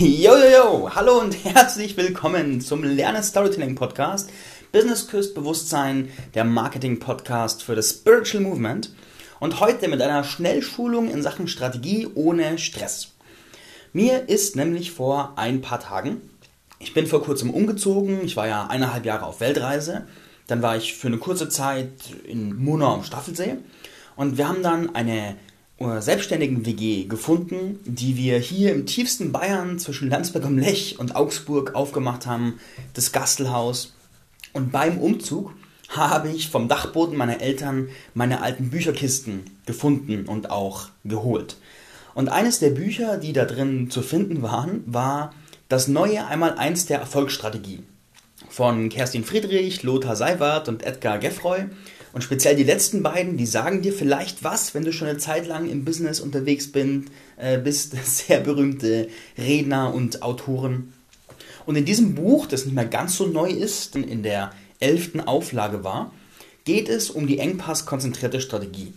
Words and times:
Yo, 0.00 0.34
yo, 0.34 0.48
yo, 0.48 0.90
hallo 0.94 1.20
und 1.20 1.44
herzlich 1.44 1.94
willkommen 1.94 2.62
zum 2.62 2.82
Lernen 2.82 3.22
Storytelling 3.22 3.74
Podcast. 3.74 4.30
Business 4.72 5.06
Küsst 5.08 5.34
Bewusstsein, 5.34 6.08
der 6.32 6.44
Marketing 6.44 6.98
Podcast 6.98 7.62
für 7.62 7.74
das 7.74 7.90
Spiritual 7.90 8.42
Movement. 8.42 8.94
Und 9.40 9.60
heute 9.60 9.88
mit 9.88 10.00
einer 10.00 10.24
Schnellschulung 10.24 11.10
in 11.10 11.22
Sachen 11.22 11.48
Strategie 11.48 12.08
ohne 12.14 12.56
Stress. 12.56 13.08
Mir 13.92 14.26
ist 14.30 14.56
nämlich 14.56 14.90
vor 14.90 15.34
ein 15.36 15.60
paar 15.60 15.80
Tagen, 15.80 16.22
ich 16.78 16.94
bin 16.94 17.06
vor 17.06 17.22
kurzem 17.22 17.50
umgezogen, 17.50 18.24
ich 18.24 18.38
war 18.38 18.48
ja 18.48 18.68
eineinhalb 18.68 19.04
Jahre 19.04 19.26
auf 19.26 19.40
Weltreise, 19.40 20.06
dann 20.46 20.62
war 20.62 20.78
ich 20.78 20.94
für 20.94 21.08
eine 21.08 21.18
kurze 21.18 21.50
Zeit 21.50 21.92
in 22.26 22.56
Murnau 22.56 22.94
am 22.94 23.04
Staffelsee 23.04 23.58
und 24.16 24.38
wir 24.38 24.48
haben 24.48 24.62
dann 24.62 24.94
eine 24.94 25.36
äh, 25.80 26.00
selbstständigen 26.00 26.66
WG 26.66 27.04
gefunden, 27.04 27.80
die 27.84 28.16
wir 28.16 28.38
hier 28.38 28.72
im 28.72 28.86
tiefsten 28.86 29.32
Bayern 29.32 29.78
zwischen 29.78 30.10
Landsberg 30.10 30.44
am 30.44 30.58
Lech 30.58 30.98
und 30.98 31.16
Augsburg 31.16 31.74
aufgemacht 31.74 32.26
haben, 32.26 32.60
das 32.94 33.12
Gastelhaus. 33.12 33.94
Und 34.52 34.72
beim 34.72 34.98
Umzug 34.98 35.52
habe 35.88 36.28
ich 36.28 36.50
vom 36.50 36.68
Dachboden 36.68 37.16
meiner 37.16 37.40
Eltern 37.40 37.88
meine 38.14 38.42
alten 38.42 38.70
Bücherkisten 38.70 39.44
gefunden 39.66 40.26
und 40.26 40.50
auch 40.50 40.88
geholt. 41.04 41.56
Und 42.14 42.28
eines 42.28 42.58
der 42.58 42.70
Bücher, 42.70 43.16
die 43.16 43.32
da 43.32 43.44
drin 43.44 43.90
zu 43.90 44.02
finden 44.02 44.42
waren, 44.42 44.82
war 44.86 45.32
das 45.68 45.88
neue 45.88 46.26
Einmal-Eins 46.26 46.86
der 46.86 46.98
Erfolgsstrategie 46.98 47.82
von 48.48 48.88
Kerstin 48.88 49.24
Friedrich, 49.24 49.82
Lothar 49.82 50.16
Seiwert 50.16 50.68
und 50.68 50.82
Edgar 50.82 51.18
Geffroy. 51.18 51.66
Und 52.12 52.22
speziell 52.22 52.56
die 52.56 52.64
letzten 52.64 53.02
beiden, 53.02 53.36
die 53.36 53.46
sagen 53.46 53.82
dir 53.82 53.92
vielleicht 53.92 54.42
was, 54.42 54.74
wenn 54.74 54.84
du 54.84 54.92
schon 54.92 55.08
eine 55.08 55.18
Zeit 55.18 55.46
lang 55.46 55.70
im 55.70 55.84
Business 55.84 56.20
unterwegs 56.20 56.72
bin, 56.72 57.06
äh, 57.36 57.58
bist. 57.58 57.94
Sehr 58.04 58.40
berühmte 58.40 59.08
Redner 59.38 59.94
und 59.94 60.22
Autoren. 60.22 60.92
Und 61.66 61.76
in 61.76 61.84
diesem 61.84 62.14
Buch, 62.14 62.46
das 62.46 62.64
nicht 62.64 62.74
mehr 62.74 62.86
ganz 62.86 63.16
so 63.16 63.26
neu 63.26 63.50
ist, 63.50 63.94
in 63.94 64.22
der 64.22 64.50
elften 64.80 65.20
Auflage 65.20 65.84
war, 65.84 66.12
geht 66.64 66.88
es 66.88 67.10
um 67.10 67.26
die 67.26 67.38
engpasskonzentrierte 67.38 68.40
Strategie. 68.40 68.92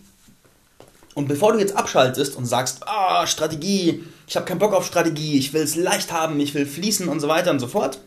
Und 1.13 1.27
bevor 1.27 1.53
du 1.53 1.59
jetzt 1.59 1.75
abschaltest 1.75 2.35
und 2.35 2.45
sagst, 2.45 2.87
ah, 2.87 3.27
Strategie, 3.27 4.03
ich 4.27 4.35
habe 4.35 4.45
keinen 4.45 4.59
Bock 4.59 4.73
auf 4.73 4.87
Strategie, 4.87 5.37
ich 5.37 5.53
will 5.53 5.61
es 5.61 5.75
leicht 5.75 6.11
haben, 6.11 6.39
ich 6.39 6.55
will 6.55 6.65
fließen 6.65 7.07
und 7.07 7.19
so 7.19 7.27
weiter 7.27 7.51
und 7.51 7.59
so 7.59 7.67
fort, 7.67 7.99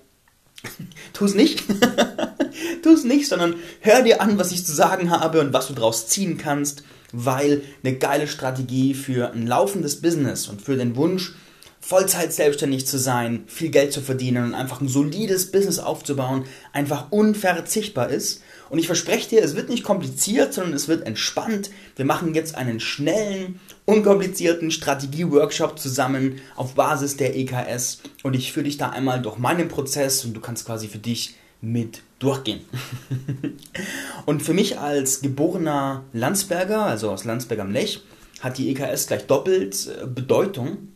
tu 1.12 1.26
es 1.26 1.34
nicht. 1.34 1.62
tu 2.82 2.90
es 2.90 3.04
nicht, 3.04 3.28
sondern 3.28 3.54
hör 3.80 4.02
dir 4.02 4.20
an, 4.20 4.38
was 4.38 4.52
ich 4.52 4.64
zu 4.64 4.74
sagen 4.74 5.10
habe 5.10 5.40
und 5.40 5.52
was 5.52 5.68
du 5.68 5.74
daraus 5.74 6.08
ziehen 6.08 6.38
kannst, 6.38 6.82
weil 7.12 7.62
eine 7.82 7.96
geile 7.96 8.26
Strategie 8.26 8.94
für 8.94 9.32
ein 9.32 9.46
laufendes 9.46 10.00
Business 10.00 10.48
und 10.48 10.62
für 10.62 10.76
den 10.76 10.96
Wunsch, 10.96 11.34
Vollzeit 11.80 12.32
selbstständig 12.32 12.84
zu 12.84 12.98
sein, 12.98 13.44
viel 13.46 13.70
Geld 13.70 13.92
zu 13.92 14.00
verdienen 14.00 14.46
und 14.46 14.54
einfach 14.54 14.80
ein 14.80 14.88
solides 14.88 15.52
Business 15.52 15.78
aufzubauen, 15.78 16.44
einfach 16.72 17.12
unverzichtbar 17.12 18.08
ist. 18.08 18.42
Und 18.70 18.80
ich 18.80 18.86
verspreche 18.86 19.28
dir, 19.28 19.44
es 19.44 19.54
wird 19.54 19.68
nicht 19.68 19.84
kompliziert, 19.84 20.52
sondern 20.52 20.72
es 20.72 20.88
wird 20.88 21.06
entspannt. 21.06 21.70
Wir 21.94 22.04
machen 22.04 22.34
jetzt 22.34 22.56
einen 22.56 22.80
schnellen, 22.80 23.60
unkomplizierten 23.84 24.72
Strategie-Workshop 24.72 25.78
zusammen 25.78 26.40
auf 26.56 26.74
Basis 26.74 27.16
der 27.18 27.36
EKS 27.36 28.00
und 28.24 28.34
ich 28.34 28.52
führe 28.52 28.64
dich 28.64 28.78
da 28.78 28.90
einmal 28.90 29.22
durch 29.22 29.38
meinen 29.38 29.68
Prozess 29.68 30.24
und 30.24 30.34
du 30.34 30.40
kannst 30.40 30.66
quasi 30.66 30.88
für 30.88 30.98
dich 30.98 31.36
mit 31.66 32.02
durchgehen. 32.18 32.60
und 34.26 34.42
für 34.42 34.54
mich 34.54 34.78
als 34.78 35.20
geborener 35.20 36.04
Landsberger, 36.12 36.82
also 36.82 37.10
aus 37.10 37.24
Landsberg 37.24 37.60
am 37.60 37.72
Lech, 37.72 38.02
hat 38.40 38.58
die 38.58 38.70
EKS 38.70 39.08
gleich 39.08 39.26
doppelt 39.26 39.88
äh, 39.88 40.06
Bedeutung, 40.06 40.88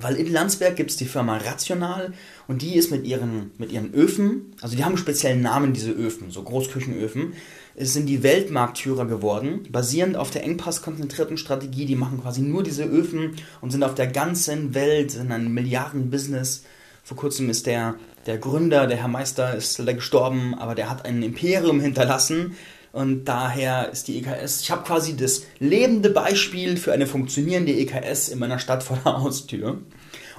weil 0.00 0.16
in 0.16 0.32
Landsberg 0.32 0.76
gibt 0.76 0.90
es 0.90 0.96
die 0.96 1.04
Firma 1.04 1.36
Rational 1.36 2.14
und 2.48 2.62
die 2.62 2.76
ist 2.76 2.90
mit 2.90 3.06
ihren, 3.06 3.50
mit 3.58 3.72
ihren 3.72 3.92
Öfen, 3.92 4.54
also 4.62 4.74
die 4.74 4.84
haben 4.84 4.92
einen 4.92 4.98
speziellen 4.98 5.42
Namen, 5.42 5.74
diese 5.74 5.90
Öfen, 5.90 6.30
so 6.30 6.42
Großküchenöfen, 6.42 7.34
sind 7.76 8.06
die 8.06 8.22
Weltmarktführer 8.22 9.06
geworden, 9.06 9.66
basierend 9.70 10.16
auf 10.16 10.30
der 10.30 10.44
engpasskonzentrierten 10.44 11.38
Strategie. 11.38 11.86
Die 11.86 11.96
machen 11.96 12.20
quasi 12.20 12.42
nur 12.42 12.62
diese 12.62 12.84
Öfen 12.84 13.36
und 13.60 13.70
sind 13.70 13.82
auf 13.82 13.94
der 13.94 14.08
ganzen 14.08 14.74
Welt, 14.74 15.10
sind 15.10 15.32
ein 15.32 15.52
Milliardenbusiness. 15.52 16.64
Vor 17.02 17.16
kurzem 17.16 17.48
ist 17.50 17.66
der 17.66 17.96
der 18.26 18.38
Gründer, 18.38 18.86
der 18.86 18.98
Herr 18.98 19.08
Meister, 19.08 19.54
ist 19.54 19.78
leider 19.78 19.94
gestorben, 19.94 20.54
aber 20.54 20.74
der 20.74 20.88
hat 20.88 21.04
ein 21.04 21.22
Imperium 21.22 21.80
hinterlassen. 21.80 22.56
Und 22.92 23.24
daher 23.24 23.88
ist 23.90 24.08
die 24.08 24.18
EKS, 24.18 24.60
ich 24.60 24.70
habe 24.70 24.84
quasi 24.84 25.16
das 25.16 25.42
lebende 25.58 26.10
Beispiel 26.10 26.76
für 26.76 26.92
eine 26.92 27.06
funktionierende 27.06 27.72
EKS 27.72 28.28
in 28.28 28.38
meiner 28.38 28.58
Stadt 28.58 28.82
vor 28.82 28.98
der 29.02 29.18
Haustür. 29.18 29.80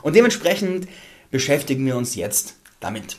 Und 0.04 0.16
dementsprechend 0.16 0.88
beschäftigen 1.32 1.86
wir 1.86 1.98
uns 1.98 2.14
jetzt 2.16 2.56
damit. 2.80 3.18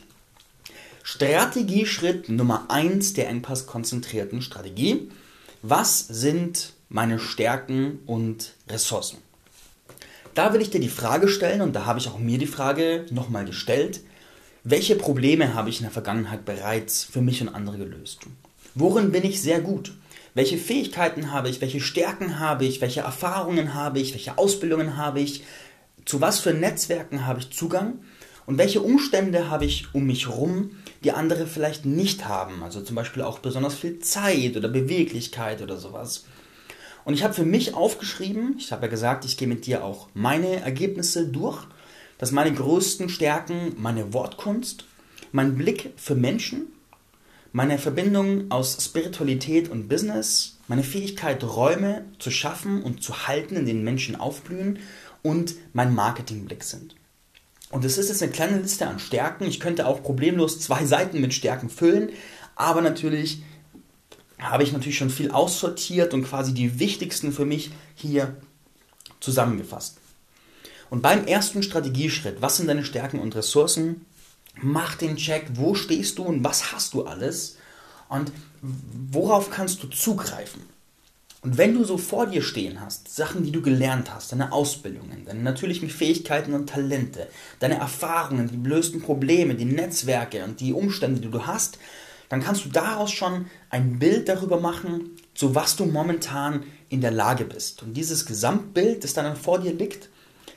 Strategieschritt 1.03 2.29
Nummer 2.29 2.67
1 2.69 3.15
der 3.15 3.29
engpasskonzentrierten 3.29 4.41
Strategie. 4.41 5.11
Was 5.63 5.99
sind 5.99 6.73
meine 6.89 7.19
Stärken 7.19 7.99
und 8.07 8.55
Ressourcen? 8.71 9.19
Da 10.35 10.53
will 10.53 10.63
ich 10.63 10.71
dir 10.71 10.81
die 10.81 10.89
Frage 10.89 11.29
stellen, 11.29 11.61
und 11.61 11.75
da 11.75 11.87
habe 11.87 11.99
ich 11.99 12.09
auch 12.09 12.19
mir 12.19 12.39
die 12.39 12.47
Frage 12.47 13.07
nochmal 13.11 13.45
gestellt, 13.45 14.01
welche 14.67 14.97
Probleme 14.97 15.53
habe 15.53 15.69
ich 15.69 15.81
in 15.81 15.85
der 15.85 15.93
Vergangenheit 15.93 16.47
bereits 16.47 17.05
für 17.05 17.21
mich 17.21 17.43
und 17.43 17.51
andere 17.51 17.77
gelöst? 17.77 18.21
Worin 18.75 19.13
bin 19.13 19.23
ich 19.23 19.43
sehr 19.43 19.61
gut? 19.61 19.93
Welche 20.33 20.57
Fähigkeiten 20.57 21.33
habe 21.33 21.51
ich? 21.51 21.61
Welche 21.61 21.81
Stärken 21.81 22.41
habe 22.41 22.65
ich? 22.65 22.81
Welche 22.81 23.01
Erfahrungen 23.01 23.75
habe 23.75 24.01
ich? 24.01 24.15
Welche 24.15 24.39
Ausbildungen 24.39 24.97
habe 24.97 25.21
ich? 25.21 25.45
Zu 26.07 26.23
was 26.23 26.41
für 26.41 26.55
Netzwerken 26.55 27.27
habe 27.27 27.41
ich 27.41 27.51
Zugang? 27.51 27.99
Und 28.47 28.57
welche 28.57 28.81
Umstände 28.81 29.51
habe 29.51 29.67
ich 29.67 29.95
um 29.95 30.05
mich 30.07 30.29
herum, 30.29 30.71
die 31.05 31.13
andere 31.13 31.47
vielleicht 31.47 31.85
nicht 31.85 32.27
haben? 32.27 32.63
Also 32.63 32.81
zum 32.81 32.97
Beispiel 32.97 33.23
auch 33.23 33.41
besonders 33.41 33.75
viel 33.75 33.99
Zeit 33.99 34.57
oder 34.57 34.69
Beweglichkeit 34.69 35.61
oder 35.61 35.77
sowas. 35.77 36.25
Und 37.05 37.13
ich 37.13 37.23
habe 37.23 37.35
für 37.35 37.45
mich 37.45 37.75
aufgeschrieben, 37.75 38.57
ich 38.59 38.73
habe 38.73 38.87
ja 38.87 38.91
gesagt, 38.91 39.27
ich 39.27 39.37
gehe 39.37 39.47
mit 39.47 39.67
dir 39.67 39.85
auch 39.85 40.09
meine 40.15 40.63
Ergebnisse 40.63 41.29
durch 41.29 41.67
dass 42.25 42.33
meine 42.33 42.55
größten 42.55 43.11
Stärken 43.11 43.77
meine 43.77 44.15
Wortkunst, 44.15 44.87
mein 45.33 45.57
Blick 45.57 45.93
für 45.97 46.15
Menschen, 46.15 46.69
meine 47.53 47.77
Verbindung 47.77 48.51
aus 48.51 48.79
Spiritualität 48.83 49.69
und 49.69 49.89
Business, 49.89 50.57
meine 50.67 50.85
Fähigkeit, 50.85 51.45
Räume 51.45 52.07
zu 52.19 52.31
schaffen 52.31 52.83
und 52.83 53.03
zu 53.03 53.29
halten, 53.29 53.57
in 53.57 53.67
denen 53.67 53.85
Menschen 53.85 54.17
aufblühen 54.17 54.79
und 55.21 55.55
mein 55.75 55.95
Marketingblick 55.95 56.65
sind. 56.65 56.97
Und 57.71 57.85
es 57.85 57.99
ist 57.99 58.09
jetzt 58.09 58.23
eine 58.23 58.33
kleine 58.33 58.59
Liste 58.59 58.87
an 58.87 59.01
Stärken. 59.01 59.45
Ich 59.45 59.61
könnte 59.61 59.87
auch 59.87 60.03
problemlos 60.03 60.61
zwei 60.61 60.83
Seiten 60.87 61.21
mit 61.21 61.35
Stärken 61.35 61.69
füllen, 61.69 62.09
aber 62.57 62.81
natürlich 62.81 63.43
habe 64.39 64.63
ich 64.63 64.73
natürlich 64.73 64.97
schon 64.97 65.11
viel 65.11 65.31
aussortiert 65.31 66.15
und 66.15 66.25
quasi 66.25 66.55
die 66.55 66.79
wichtigsten 66.79 67.33
für 67.33 67.45
mich 67.45 67.71
hier 67.95 68.35
zusammengefasst. 69.21 69.99
Und 70.95 71.03
beim 71.03 71.27
ersten 71.27 71.65
Strategieschritt, 71.65 72.41
was 72.41 72.57
sind 72.57 72.69
deine 72.69 72.85
Stärken 72.85 73.19
und 73.19 73.35
Ressourcen? 73.35 74.07
Mach 74.63 74.95
den 74.95 75.17
Check, 75.17 75.47
wo 75.55 75.75
stehst 75.75 76.19
du 76.19 76.23
und 76.23 76.45
was 76.45 76.73
hast 76.73 76.95
du 76.95 77.05
alles 77.05 77.57
und 78.09 78.31
worauf 78.63 79.51
kannst 79.51 79.83
du 79.83 79.89
zugreifen? 79.89 80.63
Und 81.43 81.59
wenn 81.59 81.75
du 81.75 81.83
so 81.83 81.99
vor 81.99 82.29
dir 82.29 82.43
stehen 82.43 82.81
hast, 82.81 83.13
Sachen, 83.13 83.43
die 83.43 83.51
du 83.51 83.61
gelernt 83.61 84.15
hast, 84.15 84.31
deine 84.31 84.53
Ausbildungen, 84.53 85.25
deine 85.25 85.43
natürlichen 85.43 85.91
Fähigkeiten 85.91 86.55
und 86.55 86.69
Talente, 86.69 87.27
deine 87.59 87.75
Erfahrungen, 87.75 88.47
die 88.47 88.69
lösten 88.69 89.03
Probleme, 89.03 89.57
die 89.57 89.65
Netzwerke 89.65 90.45
und 90.45 90.61
die 90.61 90.73
Umstände, 90.73 91.21
die 91.21 91.29
du 91.29 91.45
hast, 91.45 91.77
dann 92.29 92.41
kannst 92.41 92.67
du 92.67 92.69
daraus 92.69 93.11
schon 93.11 93.47
ein 93.69 93.99
Bild 93.99 94.29
darüber 94.29 94.61
machen, 94.61 95.11
zu 95.35 95.57
was 95.57 95.75
du 95.75 95.87
momentan 95.87 96.63
in 96.89 97.01
der 97.01 97.11
Lage 97.11 97.47
bist. 97.47 97.83
Und 97.83 97.95
dieses 97.95 98.27
Gesamtbild, 98.27 99.03
das 99.03 99.15
dann 99.15 99.35
vor 99.35 99.59
dir 99.59 99.73
liegt, 99.73 100.09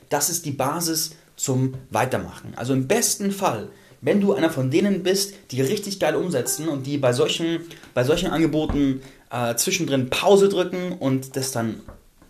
das 0.08 0.30
ist 0.30 0.46
die 0.46 0.52
Basis 0.52 1.16
zum 1.36 1.74
Weitermachen. 1.90 2.52
Also 2.56 2.72
im 2.72 2.88
besten 2.88 3.30
Fall, 3.30 3.68
wenn 4.00 4.20
du 4.20 4.34
einer 4.34 4.50
von 4.50 4.70
denen 4.70 5.02
bist, 5.02 5.34
die 5.50 5.60
richtig 5.60 6.00
geil 6.00 6.16
umsetzen 6.16 6.68
und 6.68 6.86
die 6.86 6.98
bei 6.98 7.12
solchen, 7.12 7.60
bei 7.94 8.04
solchen 8.04 8.30
Angeboten 8.30 9.02
äh, 9.30 9.54
zwischendrin 9.56 10.10
Pause 10.10 10.48
drücken 10.48 10.92
und 10.92 11.36
das 11.36 11.52
dann 11.52 11.80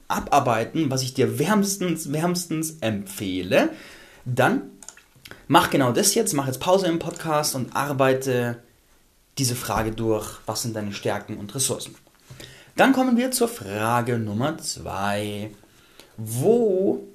abarbeiten, 0.09 0.91
was 0.91 1.03
ich 1.03 1.15
dir 1.15 1.39
wärmstens, 1.39 2.13
wärmstens 2.13 2.79
empfehle, 2.81 3.71
dann 4.25 4.63
mach 5.47 5.71
genau 5.71 5.93
das 5.93 6.15
jetzt, 6.15 6.33
mach 6.33 6.47
jetzt 6.47 6.61
Pause 6.61 6.87
im 6.87 6.99
Podcast 6.99 7.55
und 7.55 7.77
arbeite 7.77 8.63
diese 9.37 9.55
Frage 9.55 9.93
durch, 9.93 10.39
was 10.47 10.63
sind 10.63 10.75
deine 10.75 10.93
Stärken 10.93 11.37
und 11.37 11.55
Ressourcen. 11.55 11.95
Dann 12.77 12.93
kommen 12.93 13.17
wir 13.17 13.31
zur 13.31 13.49
Frage 13.49 14.19
Nummer 14.19 14.59
zwei. 14.59 15.51
Wo 16.17 17.07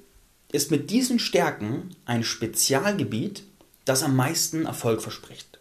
ist 0.54 0.70
mit 0.70 0.90
diesen 0.90 1.18
Stärken 1.18 1.96
ein 2.06 2.22
Spezialgebiet, 2.22 3.42
das 3.84 4.04
am 4.04 4.14
meisten 4.14 4.66
Erfolg 4.66 5.02
verspricht. 5.02 5.58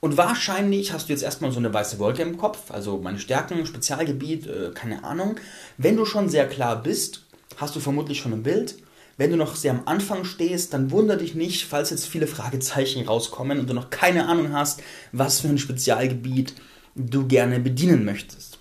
Und 0.00 0.16
wahrscheinlich 0.16 0.92
hast 0.92 1.08
du 1.08 1.12
jetzt 1.12 1.22
erstmal 1.22 1.52
so 1.52 1.58
eine 1.58 1.72
weiße 1.72 2.00
Wolke 2.00 2.22
im 2.22 2.36
Kopf, 2.36 2.72
also 2.72 2.98
meine 2.98 3.20
Stärken, 3.20 3.64
Spezialgebiet, 3.64 4.46
äh, 4.46 4.70
keine 4.74 5.04
Ahnung. 5.04 5.36
Wenn 5.76 5.96
du 5.96 6.04
schon 6.04 6.28
sehr 6.28 6.48
klar 6.48 6.82
bist, 6.82 7.26
hast 7.56 7.76
du 7.76 7.80
vermutlich 7.80 8.18
schon 8.18 8.32
ein 8.32 8.42
Bild. 8.42 8.76
Wenn 9.16 9.30
du 9.30 9.36
noch 9.36 9.54
sehr 9.54 9.72
am 9.72 9.82
Anfang 9.86 10.24
stehst, 10.24 10.74
dann 10.74 10.90
wundere 10.90 11.18
dich 11.18 11.34
nicht, 11.36 11.64
falls 11.64 11.90
jetzt 11.90 12.06
viele 12.06 12.26
Fragezeichen 12.26 13.06
rauskommen 13.06 13.60
und 13.60 13.70
du 13.70 13.74
noch 13.74 13.90
keine 13.90 14.26
Ahnung 14.26 14.52
hast, 14.52 14.82
was 15.12 15.40
für 15.40 15.48
ein 15.48 15.58
Spezialgebiet 15.58 16.54
du 16.96 17.26
gerne 17.26 17.60
bedienen 17.60 18.04
möchtest. 18.04 18.58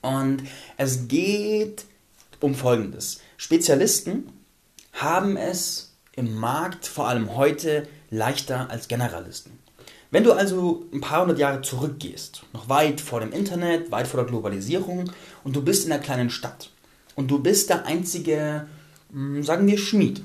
Und 0.00 0.42
es 0.76 1.06
geht 1.06 1.84
um 2.40 2.56
Folgendes. 2.56 3.20
Spezialisten 3.42 4.28
haben 4.92 5.36
es 5.36 5.96
im 6.14 6.36
Markt, 6.36 6.86
vor 6.86 7.08
allem 7.08 7.34
heute, 7.34 7.88
leichter 8.08 8.70
als 8.70 8.86
Generalisten. 8.86 9.58
Wenn 10.12 10.22
du 10.22 10.32
also 10.32 10.86
ein 10.92 11.00
paar 11.00 11.22
hundert 11.22 11.40
Jahre 11.40 11.60
zurückgehst, 11.60 12.44
noch 12.52 12.68
weit 12.68 13.00
vor 13.00 13.18
dem 13.18 13.32
Internet, 13.32 13.90
weit 13.90 14.06
vor 14.06 14.20
der 14.20 14.28
Globalisierung 14.28 15.10
und 15.42 15.56
du 15.56 15.60
bist 15.60 15.84
in 15.84 15.90
einer 15.90 16.00
kleinen 16.00 16.30
Stadt 16.30 16.70
und 17.16 17.32
du 17.32 17.40
bist 17.40 17.68
der 17.68 17.84
einzige, 17.84 18.68
hm, 19.10 19.42
sagen 19.42 19.66
wir, 19.66 19.76
Schmied, 19.76 20.22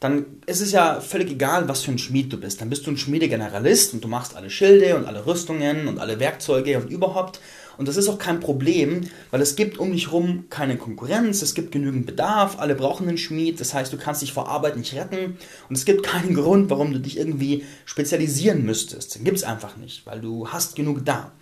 dann 0.00 0.26
ist 0.46 0.60
es 0.60 0.72
ja 0.72 1.00
völlig 1.00 1.30
egal, 1.30 1.68
was 1.68 1.82
für 1.82 1.92
ein 1.92 1.98
Schmied 1.98 2.32
du 2.32 2.40
bist. 2.40 2.60
Dann 2.60 2.68
bist 2.68 2.84
du 2.84 2.90
ein 2.90 2.98
Schmiedegeneralist 2.98 3.94
und 3.94 4.02
du 4.02 4.08
machst 4.08 4.34
alle 4.34 4.50
Schilde 4.50 4.96
und 4.96 5.06
alle 5.06 5.24
Rüstungen 5.24 5.86
und 5.86 6.00
alle 6.00 6.18
Werkzeuge 6.18 6.78
und 6.78 6.90
überhaupt 6.90 7.38
und 7.76 7.88
das 7.88 7.96
ist 7.96 8.08
auch 8.08 8.18
kein 8.18 8.40
Problem, 8.40 9.02
weil 9.30 9.40
es 9.40 9.56
gibt 9.56 9.78
um 9.78 9.92
dich 9.92 10.06
herum 10.06 10.44
keine 10.50 10.76
Konkurrenz, 10.76 11.42
es 11.42 11.54
gibt 11.54 11.72
genügend 11.72 12.06
Bedarf, 12.06 12.58
alle 12.58 12.74
brauchen 12.74 13.08
einen 13.08 13.18
Schmied, 13.18 13.60
das 13.60 13.74
heißt, 13.74 13.92
du 13.92 13.96
kannst 13.96 14.22
dich 14.22 14.32
vor 14.32 14.48
Arbeit 14.48 14.76
nicht 14.76 14.94
retten 14.94 15.36
und 15.68 15.76
es 15.76 15.84
gibt 15.84 16.04
keinen 16.04 16.34
Grund, 16.34 16.70
warum 16.70 16.92
du 16.92 17.00
dich 17.00 17.16
irgendwie 17.16 17.64
spezialisieren 17.84 18.64
müsstest. 18.64 19.16
Den 19.16 19.24
gibt 19.24 19.38
es 19.38 19.44
einfach 19.44 19.76
nicht, 19.76 20.06
weil 20.06 20.20
du 20.20 20.48
hast 20.48 20.76
genug 20.76 21.04
da. 21.04 21.32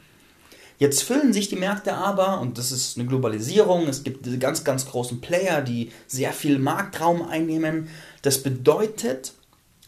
Jetzt 0.79 1.05
füllen 1.05 1.33
sich 1.33 1.49
die 1.49 1.57
Märkte 1.57 1.95
aber, 1.95 2.41
und 2.41 2.59
das 2.59 2.73
ist 2.73 2.99
eine 2.99 3.07
Globalisierung, 3.07 3.87
es 3.87 4.03
gibt 4.03 4.27
diese 4.27 4.39
ganz, 4.39 4.65
ganz 4.65 4.87
großen 4.87 5.21
Player, 5.21 5.61
die 5.63 5.93
sehr 6.09 6.33
viel 6.33 6.59
Marktraum 6.59 7.23
einnehmen. 7.23 7.89
Das 8.23 8.43
bedeutet, 8.43 9.33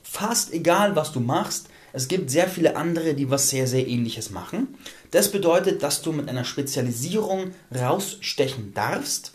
fast 0.05 0.53
egal, 0.53 0.95
was 0.95 1.11
du 1.11 1.19
machst, 1.19 1.69
es 1.95 2.09
gibt 2.09 2.29
sehr 2.29 2.49
viele 2.49 2.75
andere, 2.75 3.15
die 3.15 3.31
was 3.31 3.51
sehr, 3.51 3.69
sehr 3.69 3.87
ähnliches 3.87 4.31
machen. 4.31 4.75
Das 5.13 5.31
bedeutet, 5.31 5.85
dass 5.85 6.03
du 6.03 6.11
mit 6.11 6.29
einer 6.29 6.45
Spezialisierung 6.45 7.53
rausstechen 7.73 8.75
darfst, 8.75 9.35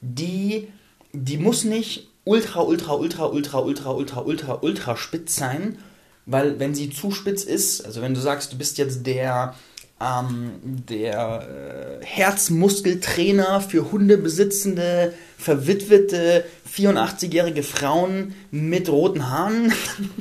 die, 0.00 0.66
die 1.12 1.38
muss 1.38 1.62
nicht 1.62 2.08
ultra, 2.24 2.62
ultra, 2.62 2.94
ultra, 2.94 3.26
ultra, 3.26 3.60
ultra, 3.60 3.90
ultra, 3.92 4.20
ultra, 4.22 4.58
ultra 4.60 4.96
spitz 4.96 5.36
sein, 5.36 5.78
weil 6.26 6.58
wenn 6.58 6.74
sie 6.74 6.90
zu 6.90 7.12
spitz 7.12 7.44
ist, 7.44 7.86
also 7.86 8.02
wenn 8.02 8.14
du 8.14 8.20
sagst, 8.20 8.52
du 8.52 8.58
bist 8.58 8.78
jetzt 8.78 9.06
der, 9.06 9.54
ähm, 10.00 10.52
der 10.62 12.00
äh, 12.00 12.04
Herzmuskeltrainer 12.04 13.60
für 13.60 13.92
hundebesitzende, 13.92 15.14
verwitwete, 15.38 16.44
84-jährige 16.72 17.62
Frauen 17.62 18.34
mit 18.50 18.88
roten 18.88 19.28
Haaren, 19.30 19.72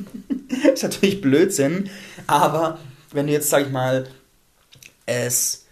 ist 0.73 0.83
natürlich 0.83 1.21
Blödsinn, 1.21 1.89
aber 2.27 2.79
wenn 3.11 3.27
du 3.27 3.33
jetzt, 3.33 3.49
sag 3.49 3.65
ich 3.65 3.71
mal, 3.71 4.07
es 5.05 5.65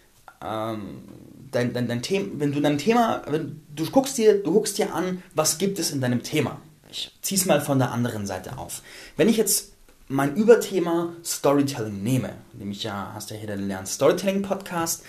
ähm, 0.44 1.02
dein, 1.50 1.72
dein, 1.72 1.88
dein 1.88 2.02
Thema, 2.02 2.28
wenn 2.34 2.52
du 2.52 2.60
dein 2.60 2.78
Thema, 2.78 3.22
wenn 3.28 3.60
du 3.74 3.86
guckst 3.90 4.18
dir, 4.18 4.42
du 4.42 4.52
guckst 4.52 4.78
dir 4.78 4.94
an, 4.94 5.22
was 5.34 5.58
gibt 5.58 5.78
es 5.78 5.90
in 5.90 6.00
deinem 6.00 6.22
Thema. 6.22 6.60
Ich 6.90 7.12
zieh's 7.22 7.46
mal 7.46 7.60
von 7.60 7.78
der 7.78 7.92
anderen 7.92 8.26
Seite 8.26 8.58
auf. 8.58 8.82
Wenn 9.16 9.28
ich 9.28 9.36
jetzt 9.36 9.72
mein 10.08 10.34
Überthema 10.34 11.14
Storytelling 11.24 12.02
nehme, 12.02 12.34
nämlich 12.54 12.82
ja, 12.82 13.12
hast 13.14 13.30
ja 13.30 13.36
hier 13.36 13.48
den 13.48 13.68
Lern 13.68 13.86
Storytelling 13.86 14.42
Podcast, 14.42 15.02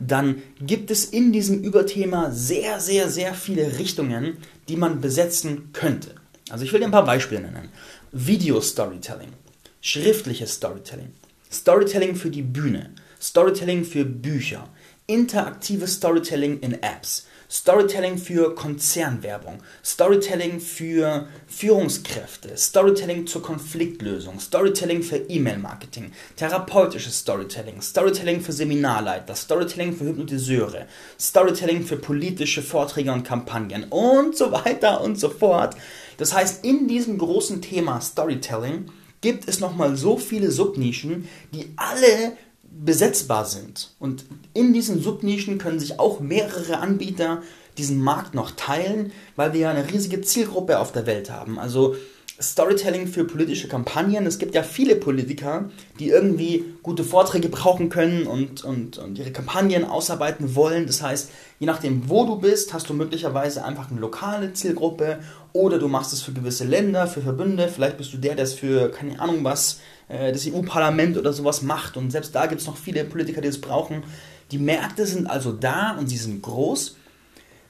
dann 0.00 0.42
gibt 0.60 0.90
es 0.90 1.04
in 1.04 1.32
diesem 1.32 1.62
Überthema 1.62 2.30
sehr, 2.30 2.80
sehr, 2.80 3.08
sehr 3.10 3.34
viele 3.34 3.78
Richtungen, 3.78 4.38
die 4.68 4.76
man 4.76 5.00
besetzen 5.00 5.70
könnte. 5.72 6.14
Also 6.50 6.64
ich 6.64 6.72
will 6.72 6.80
dir 6.80 6.86
ein 6.86 6.92
paar 6.92 7.04
Beispiele 7.04 7.42
nennen. 7.42 7.70
Video 8.12 8.60
Storytelling, 8.60 9.32
schriftliches 9.80 10.54
Storytelling, 10.54 11.12
Storytelling 11.50 12.14
für 12.14 12.30
die 12.30 12.42
Bühne, 12.42 12.90
Storytelling 13.20 13.84
für 13.84 14.04
Bücher, 14.04 14.68
interaktives 15.06 15.94
Storytelling 15.94 16.60
in 16.60 16.74
Apps, 16.82 17.26
Storytelling 17.50 18.18
für 18.18 18.54
Konzernwerbung, 18.54 19.58
Storytelling 19.84 20.60
für 20.60 21.28
Führungskräfte, 21.46 22.56
Storytelling 22.56 23.26
zur 23.26 23.42
Konfliktlösung, 23.42 24.40
Storytelling 24.40 25.02
für 25.02 25.16
E-Mail-Marketing, 25.16 26.12
therapeutisches 26.36 27.18
Storytelling, 27.18 27.80
Storytelling 27.82 28.40
für 28.40 28.52
Seminarleiter, 28.52 29.34
Storytelling 29.34 29.94
für 29.94 30.04
Hypnotiseure, 30.04 30.86
Storytelling 31.20 31.84
für 31.84 31.96
politische 31.96 32.62
Vorträge 32.62 33.12
und 33.12 33.24
Kampagnen. 33.24 33.84
Und 33.84 34.36
so 34.36 34.52
weiter 34.52 35.00
und 35.00 35.18
so 35.18 35.28
fort. 35.28 35.76
Das 36.16 36.34
heißt, 36.34 36.64
in 36.64 36.88
diesem 36.88 37.18
großen 37.18 37.60
Thema 37.60 38.00
Storytelling 38.00 38.90
gibt 39.20 39.48
es 39.48 39.58
nochmal 39.58 39.96
so 39.96 40.18
viele 40.18 40.50
Subnischen, 40.50 41.28
die 41.54 41.72
alle 41.76 42.36
besetzbar 42.82 43.44
sind. 43.44 43.94
Und 43.98 44.24
in 44.52 44.72
diesen 44.72 45.00
Subnischen 45.00 45.58
können 45.58 45.80
sich 45.80 45.98
auch 45.98 46.20
mehrere 46.20 46.78
Anbieter 46.78 47.42
diesen 47.78 48.00
Markt 48.00 48.34
noch 48.34 48.52
teilen, 48.52 49.12
weil 49.36 49.52
wir 49.52 49.60
ja 49.60 49.70
eine 49.70 49.90
riesige 49.90 50.20
Zielgruppe 50.20 50.78
auf 50.78 50.92
der 50.92 51.06
Welt 51.06 51.30
haben. 51.30 51.58
Also 51.58 51.96
Storytelling 52.40 53.06
für 53.06 53.24
politische 53.24 53.68
Kampagnen. 53.68 54.26
Es 54.26 54.40
gibt 54.40 54.56
ja 54.56 54.64
viele 54.64 54.96
Politiker, 54.96 55.70
die 56.00 56.08
irgendwie 56.08 56.64
gute 56.82 57.04
Vorträge 57.04 57.48
brauchen 57.48 57.90
können 57.90 58.26
und, 58.26 58.64
und, 58.64 58.98
und 58.98 59.18
ihre 59.18 59.30
Kampagnen 59.30 59.84
ausarbeiten 59.84 60.56
wollen. 60.56 60.86
Das 60.86 61.00
heißt, 61.00 61.30
je 61.60 61.66
nachdem, 61.66 62.08
wo 62.08 62.26
du 62.26 62.36
bist, 62.36 62.74
hast 62.74 62.88
du 62.88 62.94
möglicherweise 62.94 63.64
einfach 63.64 63.90
eine 63.90 64.00
lokale 64.00 64.52
Zielgruppe 64.52 65.20
oder 65.54 65.78
du 65.78 65.86
machst 65.86 66.12
es 66.12 66.20
für 66.20 66.32
gewisse 66.32 66.64
Länder, 66.64 67.06
für 67.06 67.22
Verbünde. 67.22 67.68
Vielleicht 67.68 67.96
bist 67.96 68.12
du 68.12 68.18
der, 68.18 68.34
der 68.34 68.44
es 68.44 68.54
für, 68.54 68.90
keine 68.90 69.18
Ahnung 69.20 69.44
was, 69.44 69.80
äh, 70.08 70.32
das 70.32 70.46
EU-Parlament 70.46 71.16
oder 71.16 71.32
sowas 71.32 71.62
macht. 71.62 71.96
Und 71.96 72.10
selbst 72.10 72.34
da 72.34 72.46
gibt 72.46 72.60
es 72.60 72.66
noch 72.66 72.76
viele 72.76 73.04
Politiker, 73.04 73.40
die 73.40 73.48
es 73.48 73.60
brauchen. 73.60 74.02
Die 74.50 74.58
Märkte 74.58 75.06
sind 75.06 75.30
also 75.30 75.52
da 75.52 75.96
und 75.96 76.08
sie 76.08 76.16
sind 76.16 76.42
groß. 76.42 76.96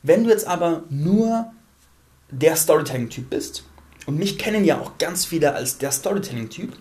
Wenn 0.02 0.24
du 0.24 0.30
jetzt 0.30 0.46
aber 0.46 0.84
nur 0.88 1.52
der 2.30 2.56
Storytelling-Typ 2.56 3.28
bist, 3.28 3.64
und 4.06 4.18
mich 4.18 4.38
kennen 4.38 4.64
ja 4.64 4.80
auch 4.80 4.98
ganz 4.98 5.26
viele 5.26 5.54
als 5.54 5.78
der 5.78 5.92
Storytelling-Typ, 5.92 6.72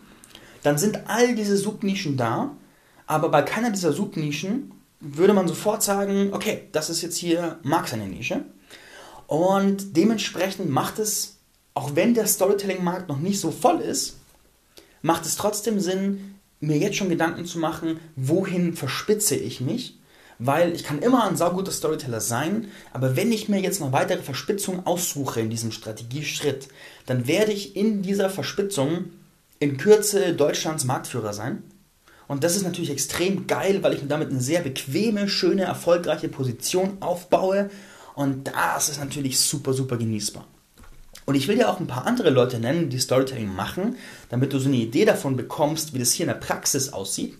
dann 0.61 0.77
sind 0.77 1.01
all 1.07 1.35
diese 1.35 1.57
Subnischen 1.57 2.15
da, 2.15 2.56
aber 3.07 3.29
bei 3.29 3.41
keiner 3.41 3.71
dieser 3.71 3.91
Subnischen 3.91 4.71
würde 5.01 5.33
man 5.33 5.49
sofort 5.49 5.83
sagen, 5.83 6.29
okay, 6.31 6.69
das 6.71 6.89
ist 6.89 7.01
jetzt 7.01 7.17
hier 7.17 7.59
mag 7.63 7.89
seine 7.89 8.07
Nische. 8.07 8.45
Und 9.27 9.95
dementsprechend 9.97 10.69
macht 10.69 10.99
es, 10.99 11.37
auch 11.73 11.95
wenn 11.95 12.13
der 12.13 12.27
Storytelling-Markt 12.27 13.09
noch 13.09 13.19
nicht 13.19 13.39
so 13.39 13.51
voll 13.51 13.79
ist, 13.79 14.17
macht 15.01 15.25
es 15.25 15.35
trotzdem 15.35 15.80
Sinn, 15.80 16.35
mir 16.59 16.77
jetzt 16.77 16.97
schon 16.97 17.09
Gedanken 17.09 17.45
zu 17.45 17.59
machen, 17.59 17.99
wohin 18.15 18.73
verspitze 18.73 19.35
ich 19.35 19.59
mich 19.59 19.97
weil 20.39 20.73
ich 20.73 20.83
kann 20.83 20.99
immer 20.99 21.27
ein 21.27 21.37
sauguter 21.37 21.71
Storyteller 21.71 22.19
sein, 22.19 22.68
aber 22.92 23.15
wenn 23.15 23.31
ich 23.31 23.49
mir 23.49 23.59
jetzt 23.59 23.80
noch 23.80 23.92
weitere 23.92 24.21
Verspitzung 24.21 24.85
aussuche 24.85 25.39
in 25.39 25.49
diesem 25.49 25.71
Strategieschritt, 25.71 26.68
dann 27.06 27.27
werde 27.27 27.51
ich 27.51 27.75
in 27.75 28.01
dieser 28.01 28.30
Verspitzung 28.30 29.06
in 29.59 29.77
Kürze 29.77 30.33
Deutschlands 30.33 30.83
Marktführer 30.83 31.33
sein. 31.33 31.63
Und 32.27 32.44
das 32.44 32.56
ist 32.56 32.63
natürlich 32.63 32.89
extrem 32.89 33.47
geil, 33.47 33.83
weil 33.83 33.94
ich 33.94 34.01
mir 34.01 34.07
damit 34.07 34.31
eine 34.31 34.42
sehr 34.42 34.61
bequeme, 34.61 35.30
schöne, 35.30 35.63
erfolgreiche 35.63 36.30
Position 36.30 36.97
aufbaue. 37.01 37.69
Und 38.15 38.47
das 38.47 38.89
ist 38.89 38.99
natürlich 38.99 39.39
super, 39.39 39.73
super 39.73 39.97
genießbar. 39.97 40.45
Und 41.25 41.35
ich 41.35 41.47
will 41.47 41.55
dir 41.55 41.69
auch 41.69 41.79
ein 41.79 41.87
paar 41.87 42.05
andere 42.05 42.29
Leute 42.29 42.59
nennen, 42.59 42.89
die 42.89 42.99
Storytelling 42.99 43.53
machen, 43.53 43.95
damit 44.29 44.51
du 44.51 44.59
so 44.59 44.67
eine 44.67 44.77
Idee 44.77 45.05
davon 45.05 45.37
bekommst, 45.37 45.93
wie 45.93 45.99
das 45.99 46.11
hier 46.11 46.25
in 46.25 46.33
der 46.33 46.39
Praxis 46.39 46.91
aussieht. 46.91 47.37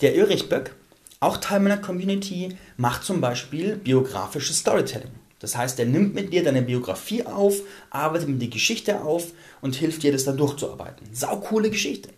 Der 0.00 0.14
Ulrich 0.14 0.48
Böck, 0.48 0.74
auch 1.20 1.38
Teil 1.38 1.60
meiner 1.60 1.78
Community 1.78 2.56
macht 2.76 3.02
zum 3.02 3.20
Beispiel 3.20 3.76
biografisches 3.76 4.58
Storytelling. 4.58 5.10
Das 5.40 5.56
heißt, 5.56 5.78
er 5.78 5.86
nimmt 5.86 6.14
mit 6.14 6.32
dir 6.32 6.44
deine 6.44 6.62
Biografie 6.62 7.24
auf, 7.26 7.54
arbeitet 7.90 8.28
mit 8.28 8.42
dir 8.42 8.50
Geschichte 8.50 9.00
auf 9.00 9.32
und 9.60 9.76
hilft 9.76 10.02
dir, 10.02 10.12
das 10.12 10.24
dann 10.24 10.36
durchzuarbeiten. 10.36 11.08
Sau 11.12 11.36
coole 11.40 11.70
Geschichte. 11.70 12.10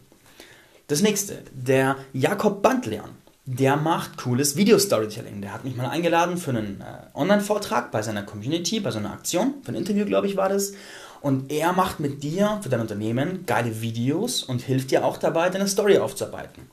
Das 0.86 1.02
nächste, 1.02 1.42
der 1.52 1.96
Jakob 2.12 2.62
Bandleon. 2.62 3.10
Der 3.52 3.76
macht 3.76 4.16
cooles 4.16 4.54
Video-Storytelling. 4.54 5.40
Der 5.40 5.52
hat 5.52 5.64
mich 5.64 5.74
mal 5.74 5.88
eingeladen 5.88 6.36
für 6.36 6.50
einen 6.50 6.80
äh, 6.80 7.18
Online-Vortrag 7.18 7.90
bei 7.90 8.00
seiner 8.00 8.22
Community, 8.22 8.78
bei 8.78 8.92
so 8.92 9.00
einer 9.00 9.12
Aktion, 9.12 9.54
für 9.64 9.72
ein 9.72 9.74
Interview, 9.74 10.06
glaube 10.06 10.28
ich, 10.28 10.36
war 10.36 10.48
das. 10.48 10.74
Und 11.20 11.50
er 11.50 11.72
macht 11.72 11.98
mit 11.98 12.22
dir 12.22 12.60
für 12.62 12.68
dein 12.68 12.78
Unternehmen 12.78 13.44
geile 13.46 13.80
Videos 13.80 14.44
und 14.44 14.62
hilft 14.62 14.92
dir 14.92 15.04
auch 15.04 15.16
dabei, 15.16 15.50
deine 15.50 15.66
Story 15.66 15.98
aufzuarbeiten. 15.98 16.70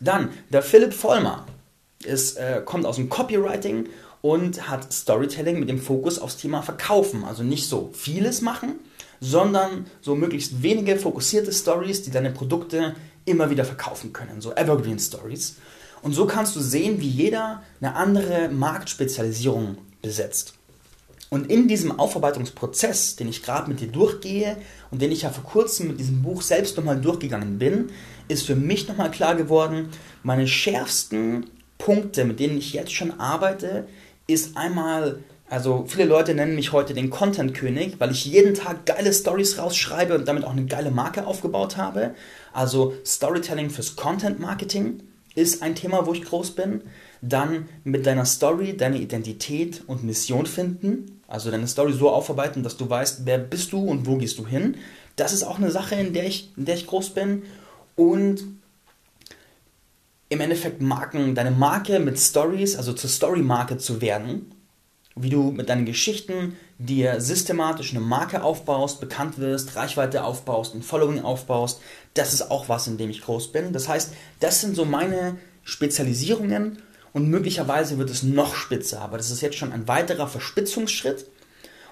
Dann 0.00 0.30
der 0.48 0.62
Philipp 0.62 0.94
Vollmer 0.94 1.44
ist, 2.02 2.38
äh, 2.38 2.62
kommt 2.64 2.86
aus 2.86 2.96
dem 2.96 3.10
Copywriting 3.10 3.90
und 4.22 4.70
hat 4.70 4.90
Storytelling 4.94 5.60
mit 5.60 5.68
dem 5.68 5.78
Fokus 5.78 6.18
aufs 6.18 6.38
Thema 6.38 6.62
Verkaufen. 6.62 7.24
Also 7.24 7.42
nicht 7.42 7.68
so 7.68 7.90
vieles 7.92 8.40
machen, 8.40 8.76
sondern 9.20 9.84
so 10.00 10.14
möglichst 10.14 10.62
wenige 10.62 10.96
fokussierte 10.96 11.52
Stories, 11.52 12.02
die 12.02 12.10
deine 12.10 12.30
Produkte 12.30 12.94
immer 13.26 13.50
wieder 13.50 13.66
verkaufen 13.66 14.14
können. 14.14 14.40
So 14.40 14.54
Evergreen 14.54 14.98
Stories. 14.98 15.56
Und 16.04 16.12
so 16.12 16.26
kannst 16.26 16.54
du 16.54 16.60
sehen, 16.60 17.00
wie 17.00 17.08
jeder 17.08 17.62
eine 17.80 17.96
andere 17.96 18.50
Marktspezialisierung 18.50 19.78
besetzt. 20.02 20.52
Und 21.30 21.50
in 21.50 21.66
diesem 21.66 21.98
Aufarbeitungsprozess, 21.98 23.16
den 23.16 23.26
ich 23.26 23.42
gerade 23.42 23.70
mit 23.70 23.80
dir 23.80 23.88
durchgehe 23.88 24.58
und 24.90 25.00
den 25.00 25.10
ich 25.10 25.22
ja 25.22 25.30
vor 25.30 25.44
kurzem 25.44 25.88
mit 25.88 25.98
diesem 25.98 26.22
Buch 26.22 26.42
selbst 26.42 26.76
nochmal 26.76 27.00
durchgegangen 27.00 27.58
bin, 27.58 27.88
ist 28.28 28.44
für 28.46 28.54
mich 28.54 28.86
nochmal 28.86 29.10
klar 29.10 29.34
geworden, 29.34 29.88
meine 30.22 30.46
schärfsten 30.46 31.46
Punkte, 31.78 32.26
mit 32.26 32.38
denen 32.38 32.58
ich 32.58 32.74
jetzt 32.74 32.92
schon 32.92 33.18
arbeite, 33.18 33.88
ist 34.26 34.58
einmal, 34.58 35.20
also 35.48 35.86
viele 35.88 36.04
Leute 36.04 36.34
nennen 36.34 36.54
mich 36.54 36.72
heute 36.72 36.92
den 36.92 37.08
Content-König, 37.08 37.94
weil 37.98 38.10
ich 38.10 38.26
jeden 38.26 38.52
Tag 38.52 38.84
geile 38.84 39.12
Stories 39.14 39.56
rausschreibe 39.56 40.14
und 40.14 40.28
damit 40.28 40.44
auch 40.44 40.52
eine 40.52 40.66
geile 40.66 40.90
Marke 40.90 41.26
aufgebaut 41.26 41.78
habe. 41.78 42.14
Also 42.52 42.92
Storytelling 43.06 43.70
fürs 43.70 43.96
Content-Marketing 43.96 45.00
ist 45.34 45.62
ein 45.62 45.74
Thema, 45.74 46.06
wo 46.06 46.12
ich 46.12 46.22
groß 46.22 46.52
bin. 46.52 46.82
Dann 47.20 47.68
mit 47.82 48.06
deiner 48.06 48.24
Story 48.24 48.76
deine 48.76 48.98
Identität 48.98 49.82
und 49.86 50.04
Mission 50.04 50.46
finden. 50.46 51.20
Also 51.26 51.50
deine 51.50 51.66
Story 51.66 51.92
so 51.92 52.10
aufarbeiten, 52.10 52.62
dass 52.62 52.76
du 52.76 52.88
weißt, 52.88 53.22
wer 53.24 53.38
bist 53.38 53.72
du 53.72 53.78
und 53.78 54.06
wo 54.06 54.16
gehst 54.16 54.38
du 54.38 54.46
hin. 54.46 54.76
Das 55.16 55.32
ist 55.32 55.42
auch 55.42 55.58
eine 55.58 55.70
Sache, 55.70 55.94
in 55.94 56.12
der 56.12 56.26
ich, 56.26 56.52
in 56.56 56.64
der 56.64 56.76
ich 56.76 56.86
groß 56.86 57.10
bin. 57.10 57.42
Und 57.96 58.44
im 60.28 60.40
Endeffekt 60.40 60.82
Marken, 60.82 61.34
deine 61.34 61.50
Marke 61.50 61.98
mit 62.00 62.18
Stories, 62.18 62.76
also 62.76 62.92
zur 62.92 63.10
Story-Marke 63.10 63.78
zu 63.78 64.00
werden, 64.00 64.52
wie 65.14 65.30
du 65.30 65.50
mit 65.52 65.68
deinen 65.68 65.84
Geschichten 65.86 66.56
dir 66.78 67.20
systematisch 67.20 67.92
eine 67.92 68.00
Marke 68.00 68.42
aufbaust, 68.42 69.00
bekannt 69.00 69.38
wirst, 69.38 69.76
Reichweite 69.76 70.24
aufbaust, 70.24 70.74
ein 70.74 70.82
Following 70.82 71.22
aufbaust, 71.22 71.80
das 72.14 72.34
ist 72.34 72.50
auch 72.50 72.68
was, 72.68 72.86
in 72.86 72.98
dem 72.98 73.10
ich 73.10 73.22
groß 73.22 73.52
bin. 73.52 73.72
Das 73.72 73.88
heißt, 73.88 74.12
das 74.40 74.60
sind 74.60 74.74
so 74.74 74.84
meine 74.84 75.36
Spezialisierungen 75.62 76.78
und 77.12 77.28
möglicherweise 77.28 77.96
wird 77.98 78.10
es 78.10 78.22
noch 78.22 78.54
spitzer, 78.56 79.00
aber 79.00 79.16
das 79.16 79.30
ist 79.30 79.40
jetzt 79.40 79.56
schon 79.56 79.72
ein 79.72 79.86
weiterer 79.88 80.26
Verspitzungsschritt. 80.26 81.26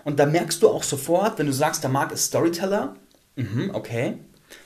Und 0.05 0.19
da 0.19 0.27
merkst 0.27 0.63
du 0.63 0.69
auch 0.69 0.83
sofort, 0.83 1.39
wenn 1.39 1.47
du 1.47 1.53
sagst, 1.53 1.85
der 1.85 1.91
Marc 1.91 2.11
ist 2.11 2.27
Storyteller, 2.27 2.97
mhm, 3.37 3.71
okay. 3.73 4.19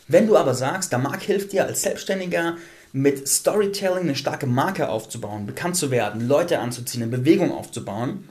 Wenn 0.09 0.27
du 0.27 0.37
aber 0.37 0.55
sagst, 0.55 0.93
der 0.93 0.99
Marc 0.99 1.23
hilft 1.23 1.53
dir 1.53 1.67
als 1.67 1.83
Selbstständiger 1.83 2.57
mit 2.93 3.29
Storytelling 3.29 4.05
eine 4.05 4.17
starke 4.17 4.47
Marke 4.47 4.89
aufzubauen, 4.89 5.45
bekannt 5.45 5.77
zu 5.77 5.91
werden, 5.91 6.27
Leute 6.27 6.59
anzuziehen, 6.59 7.03
eine 7.03 7.15
Bewegung 7.15 7.53
aufzubauen, 7.53 8.27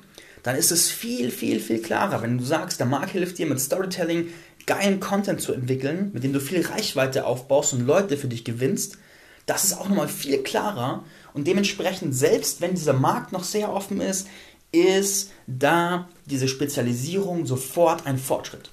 dann 0.46 0.56
ist 0.56 0.72
es 0.72 0.92
viel, 0.92 1.32
viel, 1.32 1.60
viel 1.60 1.82
klarer. 1.82 2.22
Wenn 2.22 2.38
du 2.38 2.44
sagst, 2.44 2.80
der 2.80 2.86
Markt 2.86 3.10
hilft 3.10 3.40
dir 3.40 3.48
mit 3.48 3.60
Storytelling 3.60 4.28
geilen 4.68 5.00
Content 5.00 5.42
zu 5.42 5.54
entwickeln, 5.54 6.12
mit 6.14 6.24
dem 6.24 6.34
du 6.34 6.40
viel 6.40 6.64
Reichweite 6.64 7.26
aufbaust 7.26 7.74
und 7.74 7.88
Leute 7.88 8.16
für 8.16 8.28
dich 8.28 8.44
gewinnst, 8.46 9.00
das 9.48 9.64
ist 9.64 9.74
auch 9.74 9.90
nochmal 9.90 10.08
viel 10.08 10.44
klarer. 10.44 11.04
Und 11.34 11.48
dementsprechend, 11.48 12.14
selbst 12.14 12.62
wenn 12.62 12.76
dieser 12.76 12.94
Markt 12.94 13.32
noch 13.32 13.44
sehr 13.44 13.74
offen 13.74 14.00
ist, 14.00 14.28
ist 14.72 15.32
da 15.48 16.10
diese 16.28 16.48
Spezialisierung 16.48 17.48
sofort 17.48 18.06
ein 18.06 18.20
Fortschritt. 18.20 18.70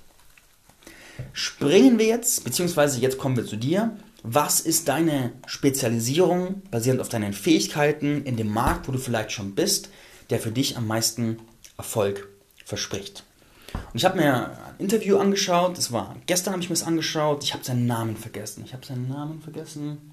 Springen 1.33 1.99
wir 1.99 2.07
jetzt, 2.07 2.45
beziehungsweise 2.45 3.00
jetzt 3.00 3.17
kommen 3.17 3.38
wir 3.38 3.47
zu 3.47 3.57
dir. 3.57 3.97
Was 4.23 4.61
ist 4.61 4.88
deine 4.88 5.33
Spezialisierung 5.47 6.61
basierend 6.71 7.00
auf 7.00 7.09
deinen 7.09 7.33
Fähigkeiten 7.33 8.25
in 8.25 8.37
dem 8.37 8.52
Markt, 8.52 8.88
wo 8.88 8.93
du 8.93 8.99
vielleicht 8.99 9.33
schon 9.33 9.55
bist, 9.55 9.88
der 10.29 10.38
für 10.38 10.50
dich 10.50 10.76
am 10.76 10.87
meisten 10.87 11.38
Erfolg 11.83 12.29
verspricht? 12.65 13.25
Und 13.75 13.97
ich 13.99 14.05
habe 14.05 14.19
mir 14.19 14.51
ein 14.51 14.75
Interview 14.79 15.19
angeschaut, 15.19 15.77
das 15.77 15.91
war 15.93 16.15
gestern 16.27 16.53
habe 16.53 16.62
ich 16.62 16.71
mir 16.71 16.77
das 16.77 16.87
angeschaut, 16.87 17.43
ich 17.43 17.55
habe 17.55 17.65
seinen 17.65 17.87
Namen 17.87 18.17
vergessen. 18.17 18.62
Ich 18.65 18.73
habe 18.73 18.87
seinen 18.87 19.09
Namen 19.09 19.41
vergessen. 19.41 20.12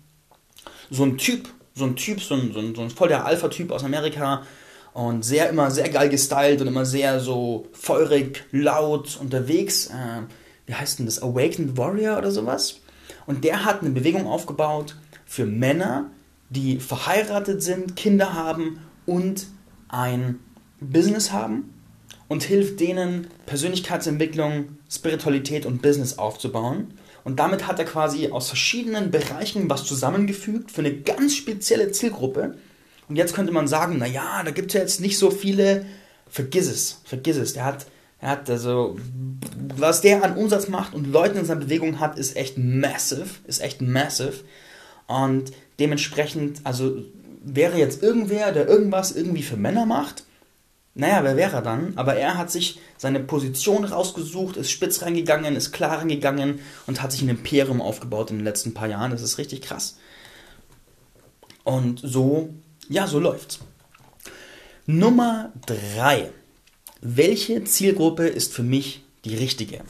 So 0.90 1.04
ein 1.04 1.18
Typ, 1.18 1.48
so 1.76 1.86
ein 1.86 1.96
Typ, 1.96 2.22
so 2.22 2.34
ein, 2.34 2.52
so 2.54 2.60
ein, 2.60 2.76
so 2.76 2.82
ein 2.82 2.90
voll 2.90 3.10
der 3.10 3.26
Alpha-Typ 3.26 3.72
aus 3.72 3.84
Amerika 3.84 4.44
und 4.94 5.24
sehr 5.24 5.50
immer 5.50 5.70
sehr 5.70 5.90
geil 5.90 6.10
gestylt 6.10 6.60
und 6.62 6.68
immer 6.68 6.86
sehr 6.86 7.20
so 7.20 7.68
feurig, 7.74 8.46
laut 8.52 9.18
unterwegs. 9.22 9.88
Äh, 9.88 10.24
wie 10.66 10.74
heißt 10.74 11.00
denn 11.00 11.06
das? 11.06 11.22
Awakened 11.22 11.78
Warrior 11.78 12.18
oder 12.18 12.32
sowas? 12.32 12.80
Und 13.28 13.44
der 13.44 13.64
hat 13.64 13.82
eine 13.82 13.92
Bewegung 13.92 14.28
aufgebaut 14.28 14.96
für 15.26 15.46
Männer, 15.46 16.10
die 16.50 16.80
verheiratet 16.80 17.62
sind, 17.62 17.96
Kinder 17.96 18.34
haben 18.34 18.80
und 19.06 19.46
ein 19.88 20.40
Business 20.80 21.32
haben 21.32 21.74
und 22.28 22.44
hilft 22.44 22.80
denen, 22.80 23.28
Persönlichkeitsentwicklung, 23.46 24.78
Spiritualität 24.90 25.66
und 25.66 25.82
Business 25.82 26.18
aufzubauen. 26.18 26.94
Und 27.24 27.40
damit 27.40 27.68
hat 27.68 27.80
er 27.80 27.86
quasi 27.86 28.30
aus 28.30 28.48
verschiedenen 28.48 29.12
Bereichen 29.12 29.70
was 29.70 29.84
zusammengefügt 29.86 30.72
für 30.72 30.82
eine 30.82 30.94
ganz 30.94 31.36
spezielle 31.36 31.92
Zielgruppe. 31.92 32.56
Und 33.08 33.16
jetzt 33.16 33.34
könnte 33.34 33.52
man 33.52 33.68
sagen, 33.68 33.98
naja, 33.98 34.42
da 34.44 34.52
gibt 34.52 34.70
es 34.70 34.74
ja 34.76 34.82
jetzt 34.82 35.02
nicht 35.02 35.18
so 35.18 35.32
viele. 35.32 35.86
Vergiss 36.30 36.68
es, 36.68 37.02
vergiss 37.06 37.38
es. 37.38 37.54
Der 37.54 37.66
hat 37.66 37.88
er 38.22 38.30
hat 38.30 38.50
also, 38.50 38.98
was 39.78 40.02
der 40.02 40.24
an 40.24 40.36
Umsatz 40.36 40.68
macht 40.68 40.94
und 40.94 41.12
Leute 41.12 41.40
in 41.40 41.46
seiner 41.46 41.62
Bewegung 41.62 42.00
hat, 42.00 42.18
ist 42.18 42.36
echt 42.36 42.58
massive, 42.58 43.30
ist 43.48 43.62
echt 43.62 43.82
massive. 43.82 44.44
Und 45.08 45.52
dementsprechend, 45.80 46.62
also 46.66 46.98
wäre 47.42 47.78
jetzt 47.78 48.04
irgendwer, 48.04 48.52
der 48.52 48.68
irgendwas 48.68 49.14
irgendwie 49.14 49.44
für 49.44 49.56
Männer 49.56 49.86
macht, 49.86 50.26
naja, 51.00 51.24
wer 51.24 51.38
wäre 51.38 51.58
er 51.58 51.62
dann? 51.62 51.94
Aber 51.96 52.16
er 52.16 52.38
hat 52.38 52.52
sich 52.52 52.80
seine 52.98 53.20
Position 53.20 53.86
rausgesucht, 53.86 54.58
ist 54.58 54.72
spitz 54.72 55.02
reingegangen, 55.02 55.56
ist 55.56 55.72
klar 55.72 56.00
reingegangen 56.00 56.60
und 56.88 57.02
hat 57.02 57.12
sich 57.12 57.22
ein 57.22 57.30
Imperium 57.30 57.82
aufgebaut 57.82 58.32
in 58.32 58.38
den 58.38 58.46
letzten 58.46 58.74
paar 58.74 58.88
Jahren. 58.88 59.12
Das 59.12 59.22
ist 59.22 59.38
richtig 59.38 59.62
krass. 59.62 59.98
Und 61.64 62.02
so, 62.04 62.50
ja, 62.88 63.08
so 63.08 63.20
läuft's. 63.20 63.60
Nummer 64.86 65.52
drei 65.66 66.32
welche 67.02 67.64
Zielgruppe 67.64 68.28
ist 68.28 68.54
für 68.54 68.64
mich 68.64 69.04
die 69.26 69.36
richtige? 69.36 69.82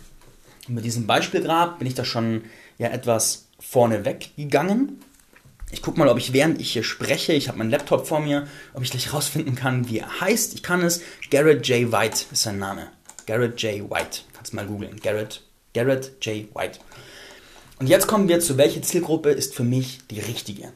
Und 0.68 0.76
mit 0.76 0.86
diesem 0.86 1.08
Beispielgrab 1.08 1.80
bin 1.80 1.88
ich 1.88 1.96
da 1.96 2.06
schon 2.06 2.44
ja 2.78 2.90
etwas 2.90 3.48
vorneweg 3.60 4.30
gegangen. 4.36 5.02
Ich 5.72 5.82
gucke 5.82 6.00
mal, 6.00 6.08
ob 6.08 6.18
ich 6.18 6.34
während 6.34 6.60
ich 6.60 6.74
hier 6.74 6.84
spreche, 6.84 7.34
ich 7.34 7.48
habe 7.48 7.58
meinen 7.60 7.70
Laptop 7.70 8.08
vor 8.08 8.20
mir, 8.20 8.48
ob 8.74 8.84
ich 8.84 8.90
gleich 8.90 9.14
rausfinden 9.14 9.56
kann, 9.56 9.88
wie 9.90 10.00
er 10.00 10.22
heißt. 10.22 10.56
Ich 10.56 10.64
kann 10.64 10.82
es. 10.82 11.02
Garrett 11.30 11.68
J. 11.68 11.92
White 11.92 12.26
ist 12.32 12.42
sein 12.42 12.58
Name. 12.58 12.88
Garrett 13.28 13.62
J. 13.62 13.90
White. 13.90 14.22
Kannst 14.34 14.54
mal 14.54 14.66
googeln. 14.66 15.00
Garrett, 15.00 15.44
Garrett 15.74 16.14
J. 16.22 16.48
White. 16.56 16.80
Und 17.80 17.88
jetzt 17.88 18.08
kommen 18.08 18.28
wir 18.28 18.40
zu, 18.40 18.58
welche 18.58 18.82
Zielgruppe 18.82 19.30
ist 19.30 19.54
für 19.54 19.64
mich 19.64 20.00
die 20.10 20.20
richtige. 20.20 20.72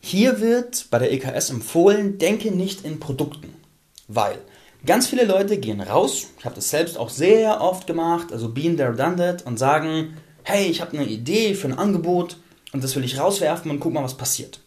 Hier 0.00 0.40
wird 0.40 0.86
bei 0.90 1.00
der 1.00 1.12
EKS 1.12 1.50
empfohlen, 1.50 2.18
denke 2.18 2.52
nicht 2.52 2.84
in 2.84 3.00
Produkten, 3.00 3.52
weil 4.06 4.38
Ganz 4.86 5.08
viele 5.08 5.24
Leute 5.24 5.58
gehen 5.58 5.80
raus, 5.80 6.28
ich 6.38 6.44
habe 6.44 6.54
das 6.54 6.70
selbst 6.70 6.96
auch 6.96 7.10
sehr 7.10 7.60
oft 7.60 7.88
gemacht, 7.88 8.32
also 8.32 8.50
been 8.50 8.76
there, 8.76 8.94
done 8.94 9.16
that, 9.16 9.44
und 9.44 9.58
sagen, 9.58 10.16
hey, 10.44 10.66
ich 10.66 10.80
habe 10.80 10.96
eine 10.96 11.08
Idee 11.08 11.54
für 11.54 11.66
ein 11.66 11.76
Angebot 11.76 12.36
und 12.76 12.84
das 12.84 12.94
will 12.94 13.04
ich 13.04 13.18
rauswerfen 13.18 13.70
und 13.70 13.80
guck 13.80 13.92
mal, 13.92 14.04
was 14.04 14.16
passiert. 14.16 14.60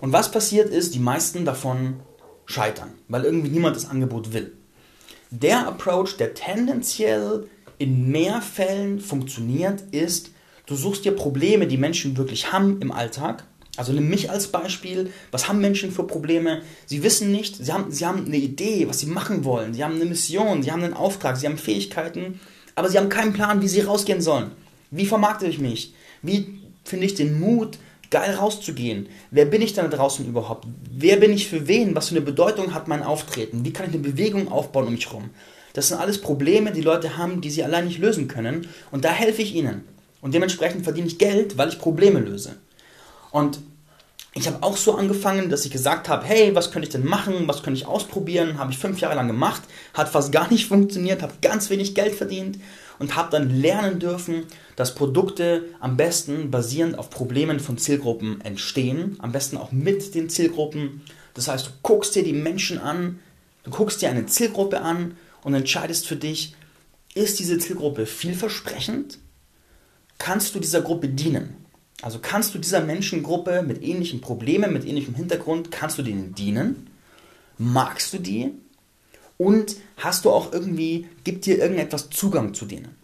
Und 0.00 0.12
was 0.12 0.30
passiert 0.30 0.68
ist, 0.68 0.94
die 0.94 0.98
meisten 0.98 1.44
davon 1.44 2.00
scheitern, 2.44 2.92
weil 3.08 3.24
irgendwie 3.24 3.48
niemand 3.48 3.76
das 3.76 3.88
Angebot 3.88 4.32
will. 4.32 4.52
Der 5.30 5.66
Approach, 5.66 6.16
der 6.18 6.34
tendenziell 6.34 7.48
in 7.78 8.10
mehr 8.10 8.42
Fällen 8.42 9.00
funktioniert, 9.00 9.82
ist, 9.92 10.30
du 10.66 10.74
suchst 10.74 11.04
dir 11.04 11.12
Probleme, 11.12 11.66
die 11.66 11.78
Menschen 11.78 12.16
wirklich 12.16 12.52
haben 12.52 12.82
im 12.82 12.92
Alltag 12.92 13.44
also 13.76 13.92
nimm 13.92 14.08
mich 14.08 14.30
als 14.30 14.48
Beispiel. 14.48 15.12
Was 15.32 15.48
haben 15.48 15.60
Menschen 15.60 15.90
für 15.90 16.04
Probleme? 16.04 16.62
Sie 16.86 17.02
wissen 17.02 17.32
nicht, 17.32 17.56
sie 17.56 17.72
haben, 17.72 17.90
sie 17.90 18.06
haben 18.06 18.24
eine 18.26 18.36
Idee, 18.36 18.86
was 18.88 19.00
sie 19.00 19.06
machen 19.06 19.44
wollen. 19.44 19.74
Sie 19.74 19.82
haben 19.82 19.96
eine 19.96 20.04
Mission, 20.04 20.62
sie 20.62 20.70
haben 20.70 20.84
einen 20.84 20.94
Auftrag, 20.94 21.36
sie 21.36 21.46
haben 21.46 21.58
Fähigkeiten, 21.58 22.38
aber 22.76 22.88
sie 22.88 22.98
haben 22.98 23.08
keinen 23.08 23.32
Plan, 23.32 23.62
wie 23.62 23.68
sie 23.68 23.80
rausgehen 23.80 24.20
sollen. 24.20 24.52
Wie 24.90 25.06
vermarkte 25.06 25.46
ich 25.46 25.58
mich? 25.58 25.94
Wie 26.22 26.60
finde 26.84 27.06
ich 27.06 27.14
den 27.14 27.40
Mut, 27.40 27.78
geil 28.10 28.34
rauszugehen? 28.34 29.08
Wer 29.30 29.46
bin 29.46 29.62
ich 29.62 29.72
da 29.72 29.86
draußen 29.88 30.26
überhaupt? 30.26 30.66
Wer 30.90 31.16
bin 31.16 31.32
ich 31.32 31.48
für 31.48 31.66
wen? 31.66 31.94
Was 31.96 32.08
für 32.08 32.16
eine 32.16 32.24
Bedeutung 32.24 32.74
hat 32.74 32.88
mein 32.88 33.02
Auftreten? 33.02 33.64
Wie 33.64 33.72
kann 33.72 33.86
ich 33.88 33.94
eine 33.94 34.02
Bewegung 34.02 34.50
aufbauen 34.50 34.86
um 34.86 34.92
mich 34.92 35.06
herum? 35.06 35.30
Das 35.72 35.88
sind 35.88 35.98
alles 35.98 36.20
Probleme, 36.20 36.70
die 36.70 36.80
Leute 36.80 37.16
haben, 37.16 37.40
die 37.40 37.50
sie 37.50 37.64
allein 37.64 37.86
nicht 37.86 37.98
lösen 37.98 38.28
können. 38.28 38.68
Und 38.92 39.04
da 39.04 39.10
helfe 39.10 39.42
ich 39.42 39.54
ihnen. 39.54 39.82
Und 40.20 40.32
dementsprechend 40.32 40.84
verdiene 40.84 41.08
ich 41.08 41.18
Geld, 41.18 41.58
weil 41.58 41.68
ich 41.68 41.78
Probleme 41.78 42.20
löse. 42.20 42.56
Und 43.32 43.58
ich 44.32 44.46
habe 44.46 44.62
auch 44.62 44.76
so 44.76 44.94
angefangen, 44.94 45.48
dass 45.48 45.64
ich 45.64 45.70
gesagt 45.70 46.08
habe, 46.08 46.24
hey, 46.24 46.54
was 46.54 46.70
könnte 46.70 46.88
ich 46.88 46.92
denn 46.92 47.04
machen, 47.04 47.46
was 47.46 47.62
könnte 47.62 47.78
ich 47.78 47.86
ausprobieren, 47.86 48.58
habe 48.58 48.72
ich 48.72 48.78
fünf 48.78 49.00
Jahre 49.00 49.14
lang 49.16 49.26
gemacht, 49.26 49.62
hat 49.92 50.08
fast 50.08 50.32
gar 50.32 50.50
nicht 50.50 50.66
funktioniert, 50.66 51.22
habe 51.22 51.34
ganz 51.42 51.70
wenig 51.70 51.94
Geld 51.94 52.14
verdient 52.14 52.58
und 52.98 53.16
habe 53.16 53.30
dann 53.30 53.50
lernen 53.50 53.98
dürfen, 53.98 54.44
dass 54.76 54.94
Produkte 54.94 55.64
am 55.80 55.96
besten 55.96 56.50
basierend 56.50 56.98
auf 56.98 57.10
Problemen 57.10 57.60
von 57.60 57.78
Zielgruppen 57.78 58.40
entstehen, 58.40 59.16
am 59.18 59.32
besten 59.32 59.56
auch 59.56 59.72
mit 59.72 60.14
den 60.14 60.28
Zielgruppen. 60.28 61.02
Das 61.34 61.48
heißt, 61.48 61.66
du 61.66 61.70
guckst 61.82 62.14
dir 62.14 62.24
die 62.24 62.32
Menschen 62.32 62.78
an, 62.78 63.18
du 63.64 63.70
guckst 63.70 64.02
dir 64.02 64.10
eine 64.10 64.26
Zielgruppe 64.26 64.80
an 64.80 65.16
und 65.42 65.54
entscheidest 65.54 66.06
für 66.06 66.16
dich, 66.16 66.54
ist 67.14 67.38
diese 67.38 67.58
Zielgruppe 67.58 68.06
vielversprechend? 68.06 69.18
Kannst 70.18 70.54
du 70.54 70.60
dieser 70.60 70.82
Gruppe 70.82 71.08
dienen? 71.08 71.56
Also 72.02 72.18
kannst 72.20 72.54
du 72.54 72.58
dieser 72.58 72.80
Menschengruppe 72.80 73.62
mit 73.62 73.82
ähnlichen 73.82 74.20
Problemen, 74.20 74.72
mit 74.72 74.84
ähnlichem 74.84 75.14
Hintergrund, 75.14 75.70
kannst 75.70 75.98
du 75.98 76.02
denen 76.02 76.34
dienen? 76.34 76.88
Magst 77.56 78.12
du 78.12 78.18
die? 78.18 78.50
Und 79.38 79.76
hast 79.96 80.24
du 80.24 80.30
auch 80.30 80.52
irgendwie, 80.52 81.08
gibt 81.24 81.46
dir 81.46 81.58
irgendetwas 81.58 82.10
Zugang 82.10 82.54
zu 82.54 82.66
denen? 82.66 82.96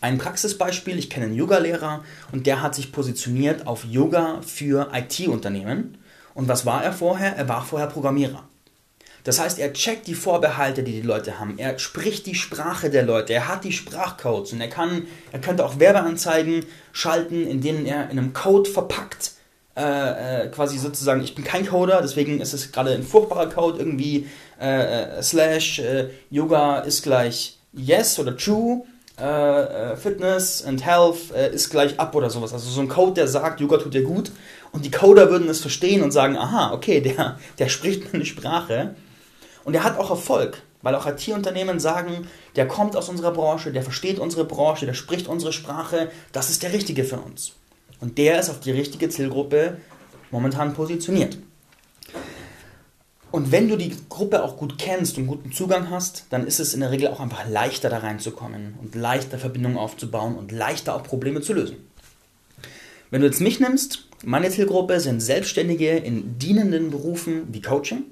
Ein 0.00 0.18
Praxisbeispiel, 0.18 0.98
ich 0.98 1.10
kenne 1.10 1.26
einen 1.26 1.34
Yoga-Lehrer 1.34 2.04
und 2.32 2.46
der 2.46 2.62
hat 2.62 2.74
sich 2.74 2.92
positioniert 2.92 3.66
auf 3.66 3.84
Yoga 3.84 4.40
für 4.42 4.90
IT-Unternehmen. 4.92 5.98
Und 6.34 6.48
was 6.48 6.66
war 6.66 6.84
er 6.84 6.92
vorher? 6.92 7.34
Er 7.36 7.48
war 7.48 7.64
vorher 7.64 7.88
Programmierer. 7.88 8.46
Das 9.24 9.40
heißt, 9.40 9.58
er 9.58 9.72
checkt 9.72 10.06
die 10.06 10.14
Vorbehalte, 10.14 10.84
die 10.84 10.92
die 10.92 11.00
Leute 11.00 11.40
haben. 11.40 11.58
Er 11.58 11.78
spricht 11.80 12.26
die 12.26 12.36
Sprache 12.36 12.90
der 12.90 13.02
Leute. 13.02 13.32
Er 13.32 13.48
hat 13.48 13.64
die 13.64 13.72
Sprachcodes 13.72 14.52
und 14.52 14.60
er 14.60 14.68
kann, 14.68 15.08
er 15.32 15.40
könnte 15.40 15.64
auch 15.64 15.80
Werbeanzeigen 15.80 16.64
schalten, 16.92 17.44
in 17.44 17.60
denen 17.60 17.86
er 17.86 18.08
in 18.10 18.18
einem 18.18 18.32
Code 18.34 18.70
verpackt, 18.70 19.32
äh, 19.76 20.44
äh, 20.44 20.48
quasi 20.48 20.78
sozusagen, 20.78 21.22
ich 21.22 21.34
bin 21.34 21.44
kein 21.44 21.66
Coder, 21.66 22.00
deswegen 22.00 22.40
ist 22.40 22.54
es 22.54 22.72
gerade 22.72 22.92
ein 22.92 23.02
furchtbarer 23.02 23.50
Code, 23.50 23.78
irgendwie 23.78 24.26
äh, 24.58 25.18
äh 25.18 25.22
slash 25.22 25.80
äh, 25.80 26.08
Yoga 26.30 26.78
ist 26.78 27.02
gleich 27.02 27.58
yes 27.74 28.18
oder 28.18 28.34
true, 28.34 28.84
äh, 29.18 29.94
Fitness 29.96 30.64
and 30.64 30.82
Health 30.84 31.30
ist 31.52 31.68
gleich 31.68 32.00
up 32.00 32.14
oder 32.14 32.30
sowas. 32.30 32.54
Also 32.54 32.70
so 32.70 32.80
ein 32.80 32.88
Code, 32.88 33.14
der 33.14 33.28
sagt, 33.28 33.60
Yoga 33.60 33.76
tut 33.76 33.92
dir 33.92 34.02
gut. 34.02 34.30
Und 34.72 34.84
die 34.84 34.90
Coder 34.90 35.30
würden 35.30 35.48
es 35.48 35.60
verstehen 35.60 36.02
und 36.02 36.10
sagen, 36.10 36.36
aha, 36.36 36.72
okay, 36.72 37.00
der, 37.02 37.38
der 37.58 37.68
spricht 37.68 38.12
meine 38.12 38.24
Sprache. 38.24 38.94
Und 39.64 39.74
er 39.74 39.84
hat 39.84 39.98
auch 39.98 40.08
Erfolg, 40.08 40.62
weil 40.80 40.94
auch 40.94 41.06
IT-Unternehmen 41.06 41.80
sagen, 41.80 42.26
der 42.56 42.66
kommt 42.66 42.96
aus 42.96 43.10
unserer 43.10 43.32
Branche, 43.32 43.72
der 43.72 43.82
versteht 43.82 44.18
unsere 44.18 44.44
Branche, 44.44 44.86
der 44.86 44.94
spricht 44.94 45.28
unsere 45.28 45.52
Sprache, 45.52 46.10
das 46.32 46.48
ist 46.48 46.62
der 46.62 46.72
Richtige 46.72 47.04
für 47.04 47.18
uns. 47.18 47.52
Und 48.00 48.18
der 48.18 48.38
ist 48.38 48.50
auf 48.50 48.60
die 48.60 48.70
richtige 48.70 49.08
Zielgruppe 49.08 49.78
momentan 50.30 50.74
positioniert. 50.74 51.38
Und 53.32 53.52
wenn 53.52 53.68
du 53.68 53.76
die 53.76 53.94
Gruppe 54.08 54.42
auch 54.42 54.56
gut 54.56 54.78
kennst 54.78 55.18
und 55.18 55.26
guten 55.26 55.52
Zugang 55.52 55.90
hast, 55.90 56.26
dann 56.30 56.46
ist 56.46 56.60
es 56.60 56.74
in 56.74 56.80
der 56.80 56.90
Regel 56.90 57.08
auch 57.08 57.20
einfach 57.20 57.48
leichter 57.48 57.90
da 57.90 57.98
reinzukommen 57.98 58.74
und 58.80 58.94
leichter 58.94 59.38
Verbindungen 59.38 59.76
aufzubauen 59.76 60.36
und 60.36 60.52
leichter 60.52 60.94
auch 60.94 61.02
Probleme 61.02 61.40
zu 61.40 61.52
lösen. 61.52 61.76
Wenn 63.10 63.20
du 63.20 63.26
jetzt 63.26 63.40
mich 63.40 63.60
nimmst, 63.60 64.06
meine 64.24 64.48
Zielgruppe 64.48 65.00
sind 65.00 65.20
Selbstständige 65.20 65.90
in 65.90 66.38
dienenden 66.38 66.90
Berufen 66.90 67.52
wie 67.52 67.60
Coaching. 67.60 68.04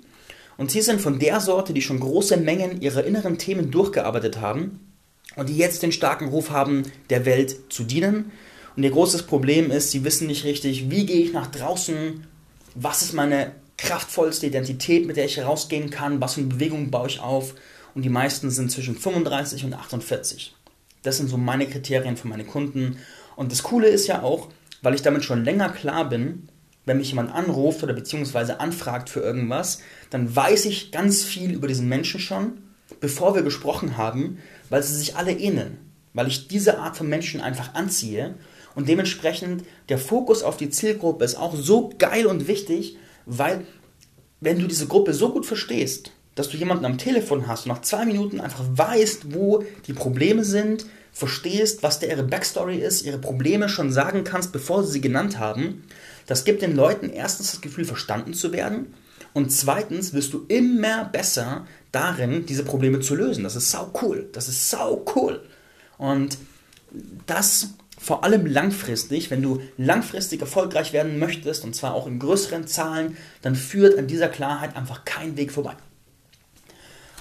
Und 0.56 0.70
sie 0.70 0.82
sind 0.82 1.00
von 1.00 1.18
der 1.18 1.40
Sorte, 1.40 1.72
die 1.72 1.82
schon 1.82 1.98
große 1.98 2.36
Mengen 2.36 2.80
ihrer 2.80 3.04
inneren 3.04 3.38
Themen 3.38 3.70
durchgearbeitet 3.70 4.40
haben 4.40 4.92
und 5.36 5.48
die 5.48 5.56
jetzt 5.56 5.82
den 5.82 5.90
starken 5.90 6.28
Ruf 6.28 6.50
haben, 6.50 6.84
der 7.10 7.24
Welt 7.24 7.72
zu 7.72 7.82
dienen. 7.82 8.30
Und 8.76 8.82
ihr 8.82 8.90
großes 8.90 9.24
Problem 9.24 9.70
ist, 9.70 9.90
sie 9.90 10.04
wissen 10.04 10.26
nicht 10.26 10.44
richtig, 10.44 10.90
wie 10.90 11.06
gehe 11.06 11.22
ich 11.22 11.32
nach 11.32 11.46
draußen, 11.46 12.26
was 12.74 13.02
ist 13.02 13.12
meine 13.12 13.52
kraftvollste 13.76 14.46
Identität, 14.46 15.06
mit 15.06 15.16
der 15.16 15.26
ich 15.26 15.40
rausgehen 15.40 15.90
kann, 15.90 16.20
was 16.20 16.34
für 16.34 16.40
eine 16.40 16.50
Bewegung 16.50 16.90
baue 16.90 17.08
ich 17.08 17.20
auf. 17.20 17.54
Und 17.94 18.02
die 18.02 18.10
meisten 18.10 18.50
sind 18.50 18.70
zwischen 18.70 18.96
35 18.96 19.64
und 19.64 19.74
48. 19.74 20.54
Das 21.02 21.18
sind 21.18 21.28
so 21.28 21.36
meine 21.36 21.66
Kriterien 21.66 22.16
für 22.16 22.28
meine 22.28 22.44
Kunden. 22.44 22.98
Und 23.36 23.52
das 23.52 23.62
Coole 23.62 23.88
ist 23.88 24.06
ja 24.06 24.22
auch, 24.22 24.48
weil 24.82 24.94
ich 24.94 25.02
damit 25.02 25.24
schon 25.24 25.44
länger 25.44 25.68
klar 25.68 26.08
bin, 26.08 26.48
wenn 26.86 26.98
mich 26.98 27.08
jemand 27.08 27.32
anruft 27.32 27.82
oder 27.82 27.94
beziehungsweise 27.94 28.60
anfragt 28.60 29.08
für 29.08 29.20
irgendwas, 29.20 29.80
dann 30.10 30.34
weiß 30.34 30.66
ich 30.66 30.92
ganz 30.92 31.22
viel 31.22 31.52
über 31.52 31.68
diesen 31.68 31.88
Menschen 31.88 32.20
schon, 32.20 32.58
bevor 33.00 33.34
wir 33.34 33.42
gesprochen 33.42 33.96
haben, 33.96 34.38
weil 34.68 34.82
sie 34.82 34.94
sich 34.94 35.16
alle 35.16 35.32
ähneln. 35.32 35.78
Weil 36.12 36.28
ich 36.28 36.48
diese 36.48 36.78
Art 36.78 36.96
von 36.96 37.08
Menschen 37.08 37.40
einfach 37.40 37.74
anziehe 37.74 38.34
und 38.74 38.88
dementsprechend 38.88 39.64
der 39.88 39.98
Fokus 39.98 40.42
auf 40.42 40.56
die 40.56 40.70
Zielgruppe 40.70 41.24
ist 41.24 41.36
auch 41.36 41.54
so 41.54 41.90
geil 41.98 42.26
und 42.26 42.48
wichtig, 42.48 42.96
weil 43.26 43.66
wenn 44.40 44.58
du 44.58 44.66
diese 44.66 44.86
Gruppe 44.86 45.14
so 45.14 45.30
gut 45.30 45.46
verstehst, 45.46 46.10
dass 46.34 46.48
du 46.48 46.56
jemanden 46.56 46.84
am 46.84 46.98
Telefon 46.98 47.46
hast 47.46 47.66
und 47.66 47.72
nach 47.72 47.82
zwei 47.82 48.04
Minuten 48.04 48.40
einfach 48.40 48.64
weißt, 48.68 49.34
wo 49.34 49.64
die 49.86 49.92
Probleme 49.92 50.44
sind, 50.44 50.86
verstehst, 51.12 51.82
was 51.84 52.00
der 52.00 52.10
ihre 52.10 52.24
Backstory 52.24 52.78
ist, 52.78 53.02
ihre 53.02 53.18
Probleme 53.18 53.68
schon 53.68 53.92
sagen 53.92 54.24
kannst, 54.24 54.52
bevor 54.52 54.82
sie 54.82 54.92
sie 54.92 55.00
genannt 55.00 55.38
haben, 55.38 55.84
das 56.26 56.44
gibt 56.44 56.62
den 56.62 56.74
Leuten 56.74 57.10
erstens 57.10 57.52
das 57.52 57.60
Gefühl, 57.60 57.84
verstanden 57.84 58.34
zu 58.34 58.52
werden 58.52 58.94
und 59.34 59.50
zweitens 59.50 60.12
wirst 60.12 60.32
du 60.32 60.44
immer 60.48 61.04
besser 61.04 61.66
darin, 61.92 62.46
diese 62.46 62.64
Probleme 62.64 63.00
zu 63.00 63.14
lösen. 63.16 63.44
Das 63.44 63.56
ist 63.56 63.70
sau 63.70 63.90
cool. 64.02 64.28
Das 64.32 64.48
ist 64.48 64.70
sau 64.70 65.04
cool. 65.14 65.42
Und 65.98 66.38
das 67.26 67.74
vor 68.04 68.22
allem 68.22 68.44
langfristig, 68.44 69.30
wenn 69.30 69.40
du 69.40 69.62
langfristig 69.78 70.42
erfolgreich 70.42 70.92
werden 70.92 71.18
möchtest, 71.18 71.64
und 71.64 71.74
zwar 71.74 71.94
auch 71.94 72.06
in 72.06 72.18
größeren 72.18 72.66
Zahlen, 72.66 73.16
dann 73.40 73.54
führt 73.54 73.98
an 73.98 74.06
dieser 74.06 74.28
Klarheit 74.28 74.76
einfach 74.76 75.06
kein 75.06 75.38
Weg 75.38 75.52
vorbei. 75.52 75.74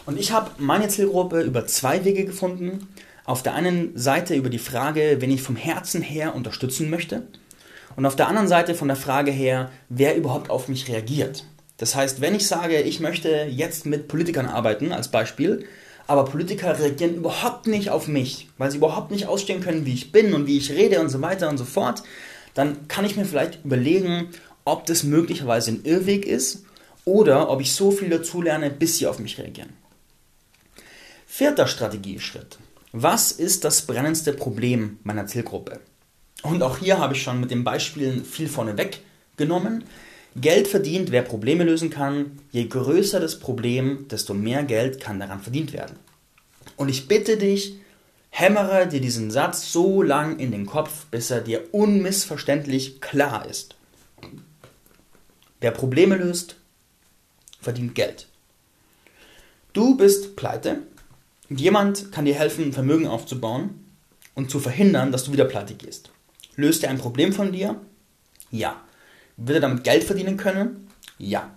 Und 0.06 0.20
ich 0.20 0.34
habe 0.34 0.52
meine 0.58 0.90
Zielgruppe 0.90 1.40
über 1.40 1.66
zwei 1.68 2.04
Wege 2.04 2.26
gefunden. 2.26 2.90
Auf 3.24 3.44
der 3.44 3.54
einen 3.54 3.98
Seite 3.98 4.36
über 4.36 4.50
die 4.50 4.60
Frage, 4.60 5.22
wen 5.22 5.32
ich 5.32 5.42
vom 5.42 5.56
Herzen 5.56 6.02
her 6.02 6.36
unterstützen 6.36 6.90
möchte. 6.90 7.28
Und 7.96 8.06
auf 8.06 8.18
der 8.18 8.28
anderen 8.28 8.50
Seite 8.50 8.76
von 8.76 8.90
der 8.90 8.98
Frage 8.98 9.32
her, 9.32 9.72
wer 9.88 10.18
überhaupt 10.18 10.50
auf 10.50 10.68
mich 10.68 10.90
reagiert. 10.90 11.46
Das 11.78 11.96
heißt, 11.96 12.20
wenn 12.20 12.36
ich 12.36 12.46
sage, 12.46 12.82
ich 12.82 13.00
möchte 13.00 13.48
jetzt 13.50 13.86
mit 13.86 14.10
Politikern 14.10 14.48
arbeiten, 14.48 14.92
als 14.92 15.08
Beispiel, 15.08 15.66
aber 16.14 16.30
Politiker 16.30 16.78
reagieren 16.78 17.16
überhaupt 17.16 17.66
nicht 17.66 17.90
auf 17.90 18.08
mich, 18.08 18.48
weil 18.60 18.70
sie 18.70 18.78
überhaupt 18.78 19.10
nicht 19.10 19.26
ausstehen 19.26 19.62
können, 19.62 19.86
wie 19.88 19.94
ich 19.94 20.12
bin 20.12 20.34
und 20.34 20.46
wie 20.46 20.60
ich 20.60 20.72
rede 20.72 21.00
und 21.02 21.10
so 21.10 21.22
weiter 21.22 21.50
und 21.50 21.58
so 21.58 21.66
fort, 21.66 22.04
dann 22.54 22.88
kann 22.88 23.04
ich 23.04 23.16
mir 23.18 23.26
vielleicht 23.26 23.66
überlegen, 23.66 24.30
ob 24.64 24.86
das 24.86 25.04
möglicherweise 25.04 25.72
ein 25.72 25.84
Irrweg 25.84 26.28
ist 26.28 26.66
oder 27.04 27.50
ob 27.50 27.62
ich 27.62 27.74
so 27.74 27.90
viel 27.90 28.10
dazulerne, 28.10 28.70
bis 28.70 29.00
sie 29.00 29.08
auf 29.08 29.18
mich 29.18 29.40
reagieren. 29.40 29.74
Vierter 31.26 31.66
Strategieschritt. 31.66 32.60
Was 32.92 33.32
ist 33.32 33.64
das 33.64 33.82
brennendste 33.82 34.34
Problem 34.34 35.00
meiner 35.04 35.26
Zielgruppe? 35.26 35.80
Und 36.44 36.62
auch 36.62 36.78
hier 36.78 37.00
habe 37.00 37.16
ich 37.16 37.24
schon 37.24 37.40
mit 37.40 37.50
den 37.50 37.64
Beispielen 37.64 38.24
viel 38.24 38.48
vorneweg 38.48 39.00
genommen. 39.36 39.84
Geld 40.36 40.68
verdient, 40.68 41.12
wer 41.12 41.22
Probleme 41.22 41.64
lösen 41.64 41.90
kann. 41.90 42.40
Je 42.52 42.66
größer 42.68 43.20
das 43.20 43.40
Problem, 43.40 44.08
desto 44.10 44.34
mehr 44.34 44.64
Geld 44.64 45.00
kann 45.00 45.20
daran 45.20 45.42
verdient 45.42 45.74
werden. 45.74 45.98
Und 46.76 46.90
ich 46.90 47.08
bitte 47.08 47.38
dich, 47.38 47.76
hämmere 48.30 48.88
dir 48.88 49.00
diesen 49.00 49.30
Satz 49.30 49.72
so 49.72 50.02
lang 50.02 50.40
in 50.40 50.52
den 50.52 50.66
Kopf, 50.66 51.06
bis 51.12 51.30
er 51.30 51.42
dir 51.42 51.68
unmissverständlich 51.72 53.00
klar 53.00 53.48
ist. 53.48 53.76
Wer 55.62 55.72
Probleme 55.72 56.18
löst, 56.18 56.56
verdient 57.62 57.96
Geld. 57.96 58.28
Du 59.72 59.96
bist 59.96 60.36
pleite, 60.36 60.82
und 61.50 61.62
jemand 61.62 62.12
kann 62.12 62.26
dir 62.26 62.36
helfen, 62.36 62.74
Vermögen 62.74 63.08
aufzubauen 63.08 63.86
und 64.34 64.50
zu 64.50 64.60
verhindern, 64.60 65.12
dass 65.12 65.26
du 65.26 65.34
wieder 65.34 65.46
pleite 65.46 65.76
gehst. 65.76 66.10
Löst 66.56 66.84
er 66.84 66.90
ein 66.90 66.98
Problem 66.98 67.34
von 67.34 67.52
dir? 67.52 67.80
Ja. 68.50 68.82
Wird 69.38 69.58
er 69.58 69.62
damit 69.62 69.84
Geld 69.84 70.04
verdienen 70.04 70.38
können? 70.38 70.88
Ja. 71.18 71.50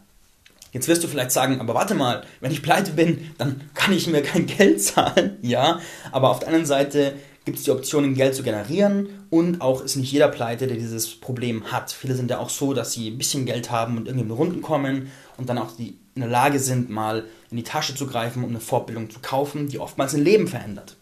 Jetzt 0.72 0.88
wirst 0.88 1.02
du 1.04 1.08
vielleicht 1.08 1.30
sagen, 1.30 1.60
aber 1.60 1.74
warte 1.74 1.94
mal, 1.94 2.24
wenn 2.40 2.52
ich 2.52 2.62
pleite 2.62 2.92
bin, 2.92 3.30
dann 3.38 3.62
kann 3.74 3.94
ich 3.94 4.06
mir 4.06 4.22
kein 4.22 4.46
Geld 4.58 4.82
zahlen. 4.82 5.38
Ja, 5.42 5.80
aber 6.12 6.30
auf 6.30 6.40
der 6.40 6.48
anderen 6.48 6.66
Seite 6.66 7.14
gibt 7.46 7.58
es 7.58 7.64
die 7.64 7.70
Option, 7.70 8.14
Geld 8.14 8.34
zu 8.34 8.42
generieren 8.42 9.08
und 9.30 9.60
auch 9.60 9.80
ist 9.82 9.96
nicht 9.96 10.12
jeder 10.12 10.28
pleite, 10.28 10.66
der 10.66 10.76
dieses 10.76 11.18
Problem 11.18 11.70
hat. 11.70 11.92
Viele 11.92 12.14
sind 12.14 12.30
ja 12.30 12.38
auch 12.38 12.50
so, 12.50 12.74
dass 12.74 12.92
sie 12.92 13.08
ein 13.08 13.18
bisschen 13.18 13.46
Geld 13.46 13.70
haben 13.70 13.96
und 13.96 14.08
irgendwie 14.08 14.26
in 14.26 14.32
Runden 14.32 14.62
kommen 14.62 15.10
und 15.36 15.48
dann 15.48 15.56
auch 15.56 15.74
die 15.76 15.96
in 16.16 16.22
der 16.22 16.30
Lage 16.30 16.58
sind, 16.58 16.90
mal 16.90 17.24
in 17.50 17.56
die 17.56 17.62
Tasche 17.62 17.94
zu 17.94 18.06
greifen, 18.06 18.42
um 18.42 18.50
eine 18.50 18.60
Fortbildung 18.60 19.10
zu 19.10 19.20
kaufen, 19.20 19.68
die 19.68 19.78
oftmals 19.78 20.14
ein 20.14 20.24
Leben 20.24 20.48
verändert. 20.48 20.96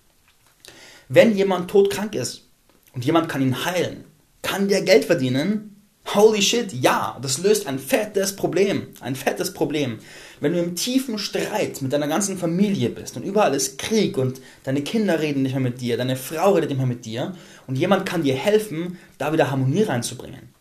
Wenn 1.08 1.36
jemand 1.36 1.70
todkrank 1.70 2.14
ist 2.14 2.48
und 2.92 3.04
jemand 3.04 3.28
kann 3.28 3.40
ihn 3.40 3.64
heilen, 3.64 4.04
kann 4.42 4.68
der 4.68 4.82
Geld 4.82 5.04
verdienen? 5.04 5.73
Holy 6.12 6.42
shit, 6.42 6.72
ja, 6.72 7.18
das 7.22 7.38
löst 7.38 7.66
ein 7.66 7.78
fettes 7.78 8.36
Problem, 8.36 8.88
ein 9.00 9.16
fettes 9.16 9.52
Problem. 9.54 9.98
Wenn 10.38 10.52
du 10.52 10.60
im 10.60 10.76
tiefen 10.76 11.18
Streit 11.18 11.80
mit 11.80 11.92
deiner 11.92 12.08
ganzen 12.08 12.36
Familie 12.36 12.90
bist 12.90 13.16
und 13.16 13.22
überall 13.24 13.54
ist 13.54 13.78
Krieg 13.78 14.18
und 14.18 14.40
deine 14.64 14.82
Kinder 14.82 15.20
reden 15.20 15.42
nicht 15.42 15.52
mehr 15.52 15.60
mit 15.60 15.80
dir, 15.80 15.96
deine 15.96 16.16
Frau 16.16 16.52
redet 16.52 16.70
nicht 16.70 16.78
mehr 16.78 16.86
mit 16.86 17.06
dir 17.06 17.34
und 17.66 17.76
jemand 17.76 18.04
kann 18.04 18.22
dir 18.22 18.34
helfen, 18.34 18.98
da 19.16 19.32
wieder 19.32 19.50
Harmonie 19.50 19.82
reinzubringen, 19.82 20.54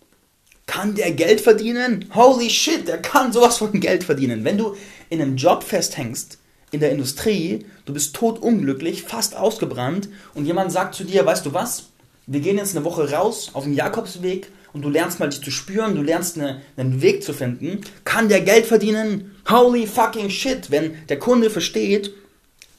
kann 0.65 0.95
der 0.95 1.11
Geld 1.11 1.41
verdienen? 1.41 2.09
Holy 2.15 2.49
shit, 2.49 2.87
der 2.87 3.01
kann 3.01 3.33
sowas 3.33 3.57
von 3.57 3.79
Geld 3.79 4.05
verdienen. 4.05 4.45
Wenn 4.45 4.57
du 4.57 4.75
in 5.09 5.21
einem 5.21 5.35
Job 5.35 5.63
festhängst, 5.63 6.39
in 6.71 6.79
der 6.79 6.91
Industrie, 6.91 7.65
du 7.85 7.93
bist 7.93 8.15
totunglücklich, 8.15 9.03
fast 9.03 9.35
ausgebrannt 9.35 10.09
und 10.33 10.45
jemand 10.45 10.71
sagt 10.71 10.95
zu 10.95 11.03
dir, 11.03 11.25
weißt 11.25 11.45
du 11.45 11.53
was, 11.53 11.89
wir 12.25 12.39
gehen 12.39 12.57
jetzt 12.57 12.75
eine 12.75 12.85
Woche 12.85 13.11
raus 13.11 13.51
auf 13.53 13.65
den 13.65 13.73
Jakobsweg 13.73 14.49
und 14.73 14.81
du 14.81 14.89
lernst 14.89 15.19
mal 15.19 15.29
dich 15.29 15.41
zu 15.41 15.51
spüren, 15.51 15.95
du 15.95 16.01
lernst 16.01 16.37
eine, 16.37 16.61
einen 16.75 17.01
Weg 17.01 17.23
zu 17.23 17.33
finden, 17.33 17.81
kann 18.03 18.29
der 18.29 18.41
Geld 18.41 18.65
verdienen? 18.65 19.35
Holy 19.49 19.87
fucking 19.87 20.29
shit, 20.29 20.71
wenn 20.71 20.95
der 21.07 21.19
Kunde 21.19 21.49
versteht, 21.49 22.13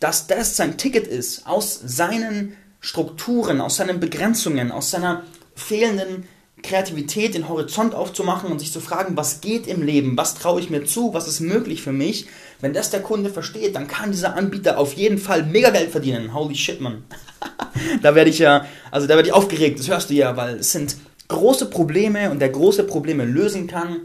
dass 0.01 0.27
das 0.27 0.57
sein 0.57 0.77
Ticket 0.77 1.07
ist, 1.07 1.47
aus 1.47 1.81
seinen 1.85 2.57
Strukturen, 2.81 3.61
aus 3.61 3.77
seinen 3.77 4.01
Begrenzungen, 4.01 4.71
aus 4.71 4.91
seiner 4.91 5.23
fehlenden 5.55 6.25
Kreativität, 6.63 7.35
den 7.35 7.49
Horizont 7.49 7.95
aufzumachen 7.95 8.51
und 8.51 8.59
sich 8.59 8.73
zu 8.73 8.81
fragen, 8.81 9.17
was 9.17 9.41
geht 9.41 9.67
im 9.67 9.83
Leben, 9.83 10.17
was 10.17 10.35
traue 10.35 10.61
ich 10.61 10.71
mir 10.71 10.85
zu, 10.85 11.15
was 11.15 11.29
ist 11.29 11.41
möglich 11.41 11.83
für 11.83 11.93
mich. 11.93 12.27
Wenn 12.61 12.73
das 12.73 12.91
der 12.91 13.03
Kunde 13.03 13.31
versteht, 13.31 13.77
dann 13.77 13.87
kann 13.87 14.11
dieser 14.11 14.35
Anbieter 14.35 14.79
auf 14.79 14.95
jeden 14.95 15.19
Fall 15.19 15.45
mega 15.45 15.71
Geld 15.71 15.91
verdienen. 15.91 16.35
Holy 16.35 16.55
shit, 16.55 16.81
man. 16.81 17.05
da 18.03 18.15
werde 18.15 18.31
ich 18.31 18.39
ja, 18.39 18.67
also 18.91 19.07
da 19.07 19.15
werde 19.15 19.29
ich 19.29 19.35
aufgeregt, 19.35 19.79
das 19.79 19.89
hörst 19.89 20.11
du 20.11 20.15
ja, 20.15 20.37
weil 20.37 20.57
es 20.57 20.73
sind 20.73 20.97
große 21.29 21.67
Probleme 21.67 22.31
und 22.31 22.39
der 22.39 22.51
große 22.51 22.85
Probleme 22.85 23.25
lösen 23.25 23.67
kann, 23.67 24.03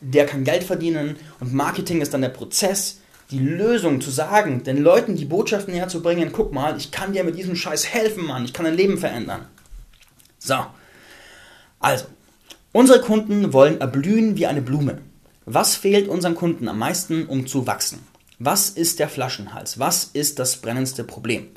der 0.00 0.26
kann 0.26 0.44
Geld 0.44 0.64
verdienen 0.64 1.16
und 1.40 1.52
Marketing 1.52 2.00
ist 2.00 2.12
dann 2.12 2.22
der 2.22 2.28
Prozess, 2.28 2.98
die 3.30 3.38
Lösung 3.38 4.00
zu 4.00 4.10
sagen, 4.10 4.62
den 4.62 4.82
Leuten 4.82 5.16
die 5.16 5.24
Botschaft 5.24 5.68
näher 5.68 5.88
zu 5.88 6.02
bringen, 6.02 6.32
guck 6.32 6.52
mal, 6.52 6.76
ich 6.76 6.90
kann 6.90 7.12
dir 7.12 7.24
mit 7.24 7.38
diesem 7.38 7.56
Scheiß 7.56 7.86
helfen, 7.86 8.26
Mann, 8.26 8.44
ich 8.44 8.52
kann 8.52 8.66
dein 8.66 8.76
Leben 8.76 8.98
verändern. 8.98 9.46
So. 10.38 10.56
Also, 11.80 12.06
unsere 12.72 13.00
Kunden 13.00 13.52
wollen 13.52 13.80
erblühen 13.80 14.36
wie 14.36 14.46
eine 14.46 14.60
Blume. 14.60 14.98
Was 15.46 15.76
fehlt 15.76 16.08
unseren 16.08 16.34
Kunden 16.34 16.68
am 16.68 16.78
meisten, 16.78 17.26
um 17.26 17.46
zu 17.46 17.66
wachsen? 17.66 18.00
Was 18.38 18.70
ist 18.70 18.98
der 18.98 19.08
Flaschenhals? 19.08 19.78
Was 19.78 20.10
ist 20.12 20.38
das 20.38 20.56
brennendste 20.56 21.04
Problem? 21.04 21.48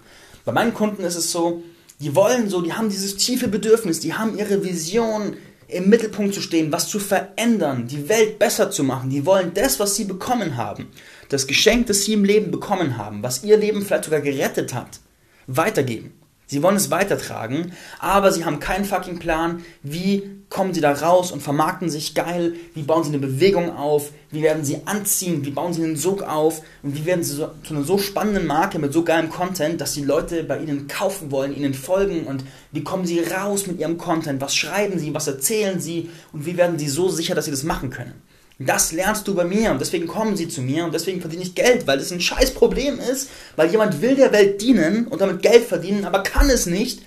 Bei 0.45 0.51
meinen 0.51 0.73
Kunden 0.73 1.03
ist 1.03 1.15
es 1.15 1.31
so, 1.31 1.63
die 1.99 2.15
wollen 2.15 2.49
so, 2.49 2.62
die 2.62 2.73
haben 2.73 2.89
dieses 2.89 3.17
tiefe 3.17 3.47
Bedürfnis, 3.47 3.99
die 3.99 4.13
haben 4.13 4.38
ihre 4.38 4.63
Vision, 4.63 5.38
im 5.67 5.89
Mittelpunkt 5.89 6.34
zu 6.34 6.41
stehen, 6.41 6.71
was 6.71 6.88
zu 6.88 6.99
verändern, 6.99 7.88
die 7.88 8.08
Welt 8.08 8.38
besser 8.39 8.69
zu 8.69 8.84
machen. 8.84 9.10
Die 9.10 9.25
wollen 9.25 9.53
das, 9.53 9.79
was 9.79 9.95
sie 9.95 10.05
bekommen 10.05 10.58
haben, 10.58 10.88
das 11.29 11.47
Geschenk, 11.47 11.88
das 11.88 12.03
sie 12.03 12.13
im 12.13 12.23
Leben 12.23 12.51
bekommen 12.51 12.97
haben, 12.97 13.23
was 13.23 13.43
ihr 13.43 13.58
Leben 13.58 13.81
vielleicht 13.81 14.05
sogar 14.05 14.21
gerettet 14.21 14.73
hat, 14.73 14.99
weitergeben. 15.47 16.13
Sie 16.47 16.62
wollen 16.62 16.75
es 16.75 16.91
weitertragen, 16.91 17.71
aber 17.99 18.31
sie 18.31 18.45
haben 18.45 18.60
keinen 18.60 18.86
fucking 18.86 19.19
Plan, 19.19 19.63
wie 19.81 20.36
kommen 20.49 20.73
sie 20.73 20.81
da 20.81 20.93
raus 20.93 21.31
und 21.31 21.41
vermarkten 21.41 21.89
sich 21.89 22.13
geil, 22.13 22.53
wie 22.75 22.84
bauen 22.84 23.03
sie 23.03 23.10
eine 23.10 23.19
Bewegung 23.19 23.75
auf, 23.75 24.12
wie 24.29 24.43
werden 24.43 24.63
sie 24.63 24.81
anziehen, 24.86 25.43
wie 25.43 25.49
bauen 25.49 25.73
sie 25.73 25.84
einen 25.84 25.97
Sog 25.97 26.21
auf 26.21 26.62
und 26.84 26.95
wie 26.95 27.05
werden 27.05 27.23
sie 27.23 27.36
so, 27.36 27.49
zu 27.63 27.73
einer 27.73 27.84
so 27.84 27.97
spannenden 27.97 28.45
Marke 28.45 28.77
mit 28.77 28.93
so 28.93 29.03
geilem 29.03 29.29
Content, 29.29 29.81
dass 29.81 29.93
die 29.93 30.03
Leute 30.03 30.43
bei 30.43 30.60
ihnen 30.60 30.88
kaufen 30.88 31.31
wollen, 31.31 31.55
ihnen 31.55 31.73
folgen 31.73 32.25
und 32.25 32.43
wie 32.71 32.84
kommen 32.84 33.05
sie 33.05 33.21
raus 33.21 33.65
mit 33.65 33.79
ihrem 33.79 33.97
Content, 33.97 34.39
was 34.39 34.55
schreiben 34.55 34.99
sie, 34.99 35.13
was 35.13 35.27
erzählen 35.27 35.79
sie? 35.79 36.10
Und 36.31 36.45
wie 36.45 36.58
werden 36.58 36.77
sie 36.77 36.89
so 36.89 37.10
sicher, 37.10 37.34
dass 37.34 37.45
sie 37.45 37.51
das 37.51 37.63
machen 37.63 37.89
können. 37.89 38.13
Das 38.57 38.93
lernst 38.93 39.27
du 39.27 39.35
bei 39.35 39.43
mir 39.43 39.71
und 39.71 39.81
deswegen 39.81 40.07
kommen 40.07 40.37
sie 40.37 40.47
zu 40.47 40.61
mir 40.61 40.85
und 40.85 40.93
deswegen 40.93 41.19
verdiene 41.19 41.43
ich 41.43 41.55
Geld, 41.55 41.87
weil 41.87 41.97
das 41.97 42.11
ein 42.11 42.21
scheiß 42.21 42.53
Problem 42.53 42.99
ist, 42.99 43.29
weil 43.57 43.69
jemand 43.69 44.01
will 44.01 44.15
der 44.15 44.31
Welt 44.31 44.61
dienen 44.61 45.07
und 45.07 45.19
damit 45.19 45.41
Geld 45.41 45.65
verdienen, 45.65 46.05
aber 46.05 46.23
kann 46.23 46.49
es 46.49 46.65
nicht. 46.65 47.01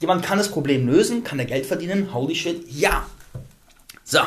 Jemand 0.00 0.24
kann 0.24 0.38
das 0.38 0.50
Problem 0.50 0.88
lösen, 0.88 1.22
kann 1.22 1.38
er 1.38 1.44
Geld 1.44 1.66
verdienen, 1.66 2.12
holy 2.12 2.34
shit, 2.34 2.64
ja. 2.68 3.06
So. 4.02 4.20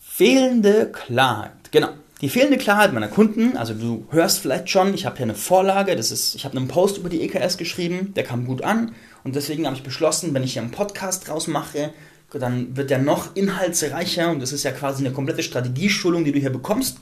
Fehlende 0.00 0.90
Klarheit, 0.90 1.70
genau. 1.70 1.90
Die 2.20 2.28
fehlende 2.28 2.58
Klarheit 2.58 2.92
meiner 2.92 3.08
Kunden, 3.08 3.56
also 3.56 3.72
du 3.72 4.06
hörst 4.10 4.40
vielleicht 4.40 4.68
schon, 4.68 4.92
ich 4.92 5.06
habe 5.06 5.16
hier 5.16 5.24
eine 5.24 5.34
Vorlage, 5.34 5.96
das 5.96 6.10
ist, 6.10 6.34
ich 6.34 6.44
habe 6.44 6.56
einen 6.56 6.68
Post 6.68 6.98
über 6.98 7.08
die 7.08 7.22
EKS 7.22 7.56
geschrieben, 7.56 8.12
der 8.14 8.24
kam 8.24 8.46
gut 8.46 8.62
an 8.62 8.94
und 9.22 9.36
deswegen 9.36 9.66
habe 9.66 9.76
ich 9.76 9.82
beschlossen, 9.82 10.34
wenn 10.34 10.42
ich 10.42 10.54
hier 10.54 10.62
einen 10.62 10.72
Podcast 10.72 11.28
draus 11.28 11.46
mache, 11.46 11.94
dann 12.38 12.76
wird 12.76 12.90
der 12.90 12.98
noch 12.98 13.34
inhaltsreicher 13.34 14.30
und 14.30 14.40
das 14.40 14.52
ist 14.52 14.62
ja 14.62 14.70
quasi 14.70 15.04
eine 15.04 15.14
komplette 15.14 15.42
Strategieschulung, 15.42 16.24
die 16.24 16.32
du 16.32 16.38
hier 16.38 16.50
bekommst. 16.50 16.98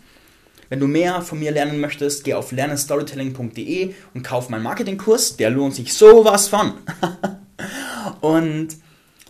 Wenn 0.69 0.81
du 0.81 0.87
mehr 0.87 1.23
von 1.23 1.39
mir 1.39 1.51
lernen 1.51 1.81
möchtest, 1.81 2.25
geh 2.25 2.35
auf 2.35 2.53
lernenstorytelling.de 2.53 3.95
und 4.15 4.23
kauf 4.23 4.49
meinen 4.49 4.63
Marketingkurs, 4.63 5.37
der 5.37 5.51
lohnt 5.51 5.75
sich 5.75 5.95
sowas 5.95 6.49
von. 6.49 6.75
und 8.21 8.69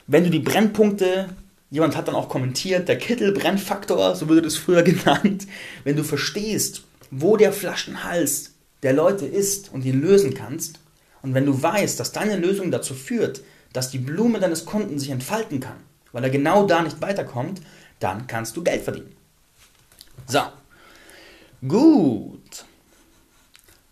wenn 0.07 0.25
du 0.25 0.31
die 0.31 0.41
Brennpunkte, 0.41 1.29
jemand 1.71 1.97
hat 1.97 2.09
dann 2.09 2.17
auch 2.17 2.29
kommentiert, 2.29 2.89
der 2.89 2.99
Kittelbrennfaktor, 2.99 4.17
so 4.17 4.29
wurde 4.29 4.43
das 4.43 4.57
früher 4.57 4.83
genannt, 4.85 5.47
wenn 5.85 5.97
du 5.97 6.03
verstehst, 6.03 6.83
wo 7.11 7.37
der 7.37 7.53
Flaschenhals 7.53 8.55
der 8.83 8.93
Leute 8.93 9.27
ist 9.27 9.73
und 9.73 9.85
ihn 9.85 10.01
lösen 10.01 10.35
kannst, 10.35 10.81
und 11.23 11.35
wenn 11.35 11.47
du 11.47 11.63
weißt, 11.63 11.99
dass 11.99 12.13
deine 12.13 12.37
Lösung 12.37 12.71
dazu 12.71 12.95
führt, 12.95 13.43
dass 13.73 13.91
die 13.91 13.99
Blume 13.99 14.41
deines 14.41 14.65
Kunden 14.65 14.99
sich 14.99 15.11
entfalten 15.11 15.61
kann, 15.61 15.77
weil 16.13 16.25
er 16.25 16.31
genau 16.31 16.67
da 16.67 16.83
nicht 16.83 17.01
weiterkommt, 17.01 17.61
dann 18.01 18.27
kannst 18.27 18.57
du 18.57 18.63
Geld 18.63 18.83
verdienen. 18.83 19.15
So. 20.27 20.41
Gut. 21.67 22.65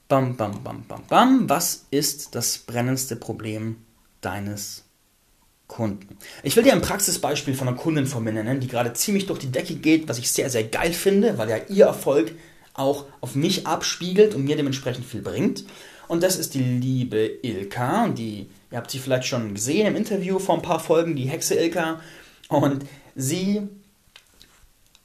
Bam, 0.08 0.36
bam, 0.36 0.62
bam, 0.62 0.84
bam, 0.84 1.02
bam. 1.08 1.48
Was 1.48 1.86
ist 1.90 2.34
das 2.34 2.58
brennendste 2.58 3.16
Problem 3.16 3.78
deines 4.20 4.84
Kunden? 5.66 6.18
Ich 6.44 6.54
will 6.54 6.62
dir 6.62 6.74
ein 6.74 6.82
Praxisbeispiel 6.82 7.54
von 7.54 7.66
einer 7.66 7.76
Kundin 7.76 8.06
von 8.06 8.22
mir 8.22 8.32
nennen, 8.32 8.60
die 8.60 8.68
gerade 8.68 8.92
ziemlich 8.92 9.26
durch 9.26 9.40
die 9.40 9.50
Decke 9.50 9.74
geht, 9.74 10.08
was 10.08 10.18
ich 10.18 10.30
sehr, 10.30 10.48
sehr 10.48 10.64
geil 10.64 10.92
finde, 10.92 11.38
weil 11.38 11.50
ja 11.50 11.56
ihr 11.68 11.86
Erfolg 11.86 12.32
auch 12.74 13.06
auf 13.20 13.34
mich 13.34 13.66
abspiegelt 13.66 14.34
und 14.34 14.44
mir 14.44 14.56
dementsprechend 14.56 15.06
viel 15.06 15.22
bringt. 15.22 15.64
Und 16.08 16.22
das 16.22 16.36
ist 16.36 16.54
die 16.54 16.62
liebe 16.62 17.38
Ilka. 17.42 18.04
Und 18.04 18.18
die, 18.18 18.46
ihr 18.70 18.78
habt 18.78 18.90
sie 18.90 18.98
vielleicht 18.98 19.26
schon 19.26 19.54
gesehen 19.54 19.86
im 19.86 19.96
Interview 19.96 20.38
vor 20.38 20.56
ein 20.56 20.62
paar 20.62 20.80
Folgen, 20.80 21.16
die 21.16 21.28
Hexe 21.28 21.54
Ilka. 21.54 22.00
Und 22.48 22.84
sie 23.14 23.68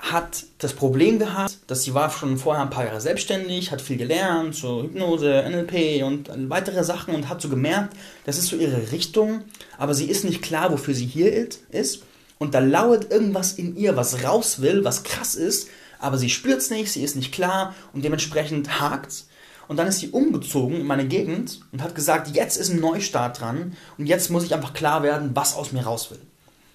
hat 0.02 0.46
das 0.58 0.74
Problem 0.74 1.20
gehabt, 1.20 1.58
dass 1.68 1.84
sie 1.84 1.94
war 1.94 2.10
schon 2.10 2.38
vorher 2.38 2.64
ein 2.64 2.72
paar 2.72 2.86
Jahre 2.86 3.02
selbstständig, 3.02 3.72
hat 3.72 3.82
viel 3.82 3.98
gelernt, 3.98 4.56
so 4.56 4.82
Hypnose, 4.82 5.46
NLP 5.48 6.04
und 6.04 6.30
weitere 6.50 6.84
Sachen 6.84 7.14
und 7.14 7.30
hat 7.30 7.40
so 7.40 7.50
gemerkt, 7.50 7.96
das 8.26 8.40
ist 8.40 8.48
so 8.48 8.56
ihre 8.56 8.92
Richtung, 8.92 9.44
aber 9.78 9.94
sie 9.94 10.06
ist 10.06 10.26
nicht 10.26 10.42
klar, 10.42 10.72
wofür 10.72 10.96
sie 10.96 11.06
hier 11.06 11.48
ist. 11.70 12.04
Und 12.40 12.56
da 12.56 12.60
lauert 12.60 13.12
irgendwas 13.12 13.54
in 13.54 13.78
ihr, 13.78 13.96
was 13.96 14.24
raus 14.24 14.62
will, 14.62 14.84
was 14.84 15.04
krass 15.04 15.36
ist, 15.36 15.70
aber 16.00 16.18
sie 16.18 16.32
spürt 16.32 16.58
es 16.58 16.72
nicht, 16.72 16.92
sie 16.92 17.04
ist 17.04 17.16
nicht 17.16 17.32
klar 17.32 17.76
und 17.94 18.04
dementsprechend 18.04 18.82
hakt's. 18.82 19.28
Und 19.72 19.78
dann 19.78 19.88
ist 19.88 20.00
sie 20.00 20.10
umgezogen 20.10 20.82
in 20.82 20.86
meine 20.86 21.08
Gegend 21.08 21.62
und 21.72 21.82
hat 21.82 21.96
gesagt, 21.96 22.36
jetzt 22.36 22.58
ist 22.58 22.72
ein 22.72 22.82
Neustart 22.82 23.40
dran 23.40 23.78
und 23.98 24.06
jetzt 24.06 24.30
muss 24.30 24.44
ich 24.44 24.54
einfach 24.54 24.74
klar 24.74 25.02
werden, 25.02 25.32
was 25.34 25.56
aus 25.56 25.72
mir 25.72 25.84
raus 25.84 26.12
will. 26.12 26.20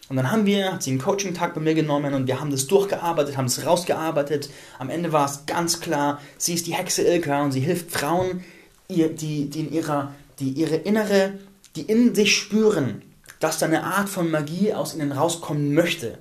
Und 0.09 0.17
dann 0.17 0.33
haben 0.33 0.47
wir, 0.47 0.73
hat 0.73 0.83
sie 0.83 0.93
einen 0.93 0.99
Coaching-Tag 1.03 1.53
bei 1.53 1.61
mir 1.61 1.75
genommen 1.75 2.15
und 2.15 2.27
wir 2.27 2.41
haben 2.41 2.51
das 2.51 2.67
durchgearbeitet, 2.69 3.37
haben 3.37 3.45
es 3.45 3.67
rausgearbeitet. 3.67 4.49
Am 4.79 4.89
Ende 4.89 5.13
war 5.13 5.27
es 5.27 5.45
ganz 5.45 5.81
klar, 5.81 6.23
sie 6.39 6.55
ist 6.55 6.67
die 6.67 6.73
Hexe 6.73 7.03
Ilka 7.03 7.45
und 7.45 7.53
sie 7.53 7.61
hilft 7.61 7.91
Frauen, 7.91 8.43
die, 8.89 9.07
die, 9.15 9.61
in 9.61 9.71
ihrer, 9.71 10.15
die 10.39 10.49
ihre 10.53 10.77
innere, 10.77 11.35
die 11.77 11.83
in 11.83 12.15
sich 12.15 12.35
spüren, 12.35 13.03
dass 13.41 13.59
da 13.59 13.67
eine 13.67 13.85
Art 13.85 14.09
von 14.09 14.31
Magie 14.31 14.73
aus 14.73 14.95
ihnen 14.95 15.13
rauskommen 15.13 15.75
möchte 15.75 16.17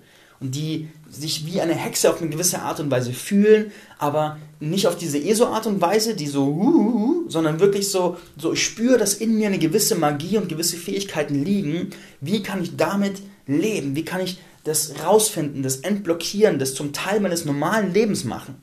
die 0.52 0.90
sich 1.10 1.46
wie 1.46 1.62
eine 1.62 1.74
Hexe 1.74 2.10
auf 2.10 2.22
eine 2.22 2.30
gewisse 2.30 2.62
Art 2.62 2.80
und 2.80 2.92
Weise 2.92 3.14
fühlen, 3.14 3.72
aber 3.98 4.38
nicht 4.60 4.88
auf 4.88 4.98
diese 4.98 5.18
ESO-Art 5.18 5.68
und 5.68 5.82
Weise, 5.82 6.16
die 6.16 6.28
so, 6.28 6.48
uh, 6.48 7.30
sondern 7.30 7.60
wirklich 7.60 7.90
so, 7.90 8.18
so, 8.38 8.54
ich 8.54 8.64
spüre, 8.64 8.98
dass 8.98 9.14
in 9.14 9.38
mir 9.38 9.48
eine 9.48 9.60
gewisse 9.60 9.96
Magie 9.96 10.38
und 10.38 10.50
gewisse 10.50 10.78
Fähigkeiten 10.78 11.44
liegen. 11.44 11.92
Wie 12.22 12.44
kann 12.44 12.62
ich 12.62 12.76
damit 12.76 13.22
leben? 13.48 13.96
Wie 13.96 14.06
kann 14.06 14.22
ich 14.22 14.40
das 14.64 14.94
rausfinden, 15.06 15.64
das 15.64 15.78
entblockieren, 15.78 16.60
das 16.60 16.74
zum 16.74 16.92
Teil 16.92 17.20
meines 17.20 17.46
normalen 17.46 17.94
Lebens 17.94 18.24
machen? 18.24 18.56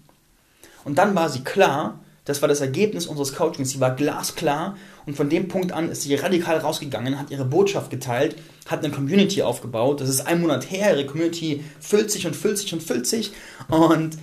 Und 0.85 0.99
dann 0.99 1.15
war 1.15 1.29
sie 1.29 1.45
klar, 1.45 2.01
das 2.25 2.41
war 2.41 2.49
das 2.49 2.61
Ergebnis 2.61 3.07
unseres 3.07 3.35
Coachings. 3.35 3.71
Sie 3.71 3.81
war 3.81 3.97
glasklar 3.97 4.77
und 5.07 5.17
von 5.17 5.29
dem 5.29 5.49
Punkt 5.49 5.73
an 5.73 5.91
ist 5.91 6.03
sie 6.03 6.15
radikal 6.15 6.59
rausgegangen, 6.59 7.19
hat 7.19 7.31
ihre 7.31 7.45
Botschaft 7.45 7.91
geteilt, 7.91 8.37
hat 8.67 8.85
eine 8.85 8.95
Community 8.95 9.43
aufgebaut. 9.43 10.01
Das 10.01 10.09
ist 10.09 10.27
ein 10.27 10.41
Monat 10.41 10.71
her. 10.71 10.97
Ihre 10.97 11.07
Community 11.07 11.65
füllt 11.81 12.11
sich 12.11 12.27
und 12.27 12.37
füllt 12.37 12.59
sich 12.59 12.73
und 12.73 12.83
füllt 12.83 13.09
sich. 13.09 13.33
Und 13.69 14.19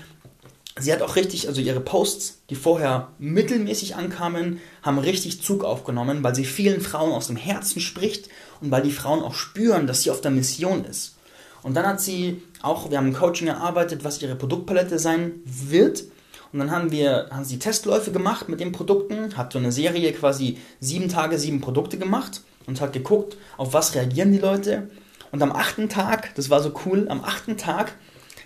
sie 0.79 0.93
hat 0.93 1.01
auch 1.01 1.17
richtig, 1.17 1.49
also 1.49 1.59
ihre 1.59 1.81
Posts, 1.81 2.41
die 2.49 2.55
vorher 2.55 3.09
mittelmäßig 3.19 3.97
ankamen, 3.97 4.61
haben 4.81 4.97
richtig 4.97 5.41
Zug 5.41 5.65
aufgenommen, 5.65 6.23
weil 6.23 6.35
sie 6.35 6.45
vielen 6.45 6.79
Frauen 6.79 7.11
aus 7.11 7.27
dem 7.27 7.35
Herzen 7.35 7.81
spricht 7.81 8.29
und 8.61 8.71
weil 8.71 8.81
die 8.81 8.91
Frauen 8.91 9.21
auch 9.21 9.33
spüren, 9.33 9.87
dass 9.87 10.03
sie 10.03 10.11
auf 10.11 10.21
der 10.21 10.31
Mission 10.31 10.85
ist. 10.85 11.15
Und 11.63 11.73
dann 11.73 11.85
hat 11.85 11.99
sie 11.99 12.41
auch, 12.61 12.89
wir 12.89 12.97
haben 12.97 13.07
ein 13.07 13.13
Coaching 13.13 13.47
erarbeitet, 13.47 14.05
was 14.05 14.21
ihre 14.21 14.35
Produktpalette 14.35 14.99
sein 14.99 15.33
wird. 15.43 16.03
Und 16.51 16.59
dann 16.59 16.71
haben 16.71 16.91
wir 16.91 17.27
haben 17.31 17.45
sie 17.45 17.59
Testläufe 17.59 18.11
gemacht 18.11 18.49
mit 18.49 18.59
den 18.59 18.71
Produkten, 18.71 19.37
hat 19.37 19.53
so 19.53 19.59
eine 19.59 19.71
Serie 19.71 20.11
quasi 20.13 20.57
sieben 20.79 21.09
Tage, 21.09 21.37
sieben 21.37 21.61
Produkte 21.61 21.97
gemacht 21.97 22.41
und 22.65 22.81
hat 22.81 22.93
geguckt, 22.93 23.37
auf 23.57 23.73
was 23.73 23.95
reagieren 23.95 24.31
die 24.31 24.39
Leute. 24.39 24.89
Und 25.31 25.43
am 25.43 25.51
achten 25.51 25.89
Tag, 25.89 26.33
das 26.35 26.49
war 26.49 26.61
so 26.61 26.73
cool, 26.85 27.07
am 27.09 27.23
achten 27.23 27.57
Tag 27.57 27.93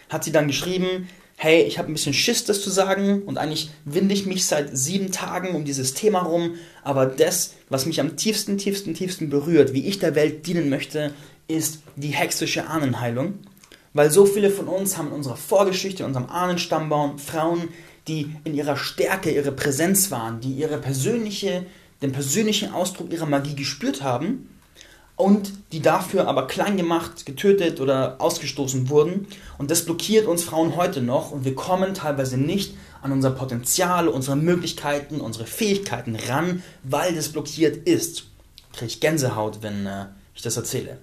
hat 0.09 0.23
sie 0.23 0.31
dann 0.31 0.47
geschrieben, 0.47 1.07
hey, 1.35 1.63
ich 1.63 1.77
habe 1.77 1.91
ein 1.91 1.93
bisschen 1.93 2.13
Schiss, 2.13 2.45
das 2.45 2.61
zu 2.61 2.69
sagen 2.69 3.23
und 3.23 3.37
eigentlich 3.37 3.71
winde 3.85 4.13
ich 4.13 4.25
mich 4.25 4.45
seit 4.45 4.77
sieben 4.77 5.11
Tagen 5.11 5.55
um 5.55 5.65
dieses 5.65 5.93
Thema 5.93 6.19
rum, 6.19 6.55
aber 6.83 7.05
das, 7.05 7.55
was 7.69 7.85
mich 7.85 7.99
am 7.99 8.15
tiefsten, 8.15 8.57
tiefsten, 8.57 8.93
tiefsten 8.93 9.29
berührt, 9.29 9.73
wie 9.73 9.85
ich 9.85 9.99
der 9.99 10.15
Welt 10.15 10.45
dienen 10.45 10.69
möchte, 10.69 11.13
ist 11.47 11.79
die 11.95 12.09
hexische 12.09 12.67
Ahnenheilung. 12.67 13.39
Weil 13.93 14.09
so 14.09 14.25
viele 14.25 14.49
von 14.49 14.67
uns 14.67 14.97
haben 14.97 15.09
in 15.09 15.13
unserer 15.13 15.35
Vorgeschichte, 15.35 16.03
in 16.03 16.07
unserem 16.07 16.29
Ahnenstammbaum 16.29 17.19
Frauen, 17.19 17.69
die 18.07 18.35
in 18.43 18.53
ihrer 18.53 18.75
Stärke, 18.75 19.31
ihre 19.31 19.51
Präsenz 19.51 20.11
waren, 20.11 20.41
die 20.41 20.51
ihre 20.51 20.77
persönliche, 20.77 21.65
den 22.01 22.11
persönlichen 22.11 22.73
Ausdruck 22.73 23.11
ihrer 23.11 23.25
Magie 23.25 23.55
gespürt 23.55 24.03
haben, 24.03 24.49
und 25.15 25.53
die 25.71 25.81
dafür 25.81 26.27
aber 26.27 26.47
klein 26.47 26.75
gemacht, 26.75 27.25
getötet 27.25 27.79
oder 27.79 28.15
ausgestoßen 28.19 28.89
wurden. 28.89 29.27
Und 29.57 29.69
das 29.69 29.85
blockiert 29.85 30.25
uns 30.25 30.43
Frauen 30.43 30.75
heute 30.75 31.01
noch 31.01 31.31
und 31.31 31.45
wir 31.45 31.55
kommen 31.55 31.93
teilweise 31.93 32.37
nicht 32.37 32.75
an 33.01 33.11
unser 33.11 33.31
Potenzial, 33.31 34.07
unsere 34.07 34.35
Möglichkeiten, 34.35 35.21
unsere 35.21 35.45
Fähigkeiten 35.45 36.15
ran, 36.15 36.63
weil 36.83 37.13
das 37.13 37.29
blockiert 37.29 37.87
ist. 37.87 38.25
Kriege 38.71 38.87
ich 38.87 38.99
Gänsehaut, 39.01 39.61
wenn 39.61 39.85
äh, 39.85 40.05
ich 40.33 40.41
das 40.41 40.57
erzähle. 40.57 40.97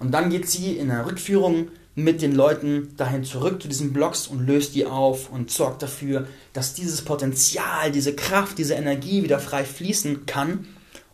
Und 0.00 0.10
dann 0.10 0.30
geht 0.30 0.48
sie 0.48 0.76
in 0.76 0.90
einer 0.90 1.06
Rückführung 1.06 1.68
mit 1.94 2.22
den 2.22 2.34
Leuten 2.34 2.94
dahin 2.96 3.24
zurück 3.24 3.60
zu 3.60 3.68
diesen 3.68 3.92
Blocks 3.92 4.26
und 4.26 4.46
löst 4.46 4.74
die 4.74 4.86
auf 4.86 5.30
und 5.30 5.50
sorgt 5.50 5.82
dafür, 5.82 6.26
dass 6.52 6.74
dieses 6.74 7.02
Potenzial, 7.02 7.92
diese 7.92 8.14
Kraft, 8.14 8.58
diese 8.58 8.74
Energie 8.74 9.22
wieder 9.22 9.38
frei 9.38 9.64
fließen 9.64 10.24
kann. 10.24 10.66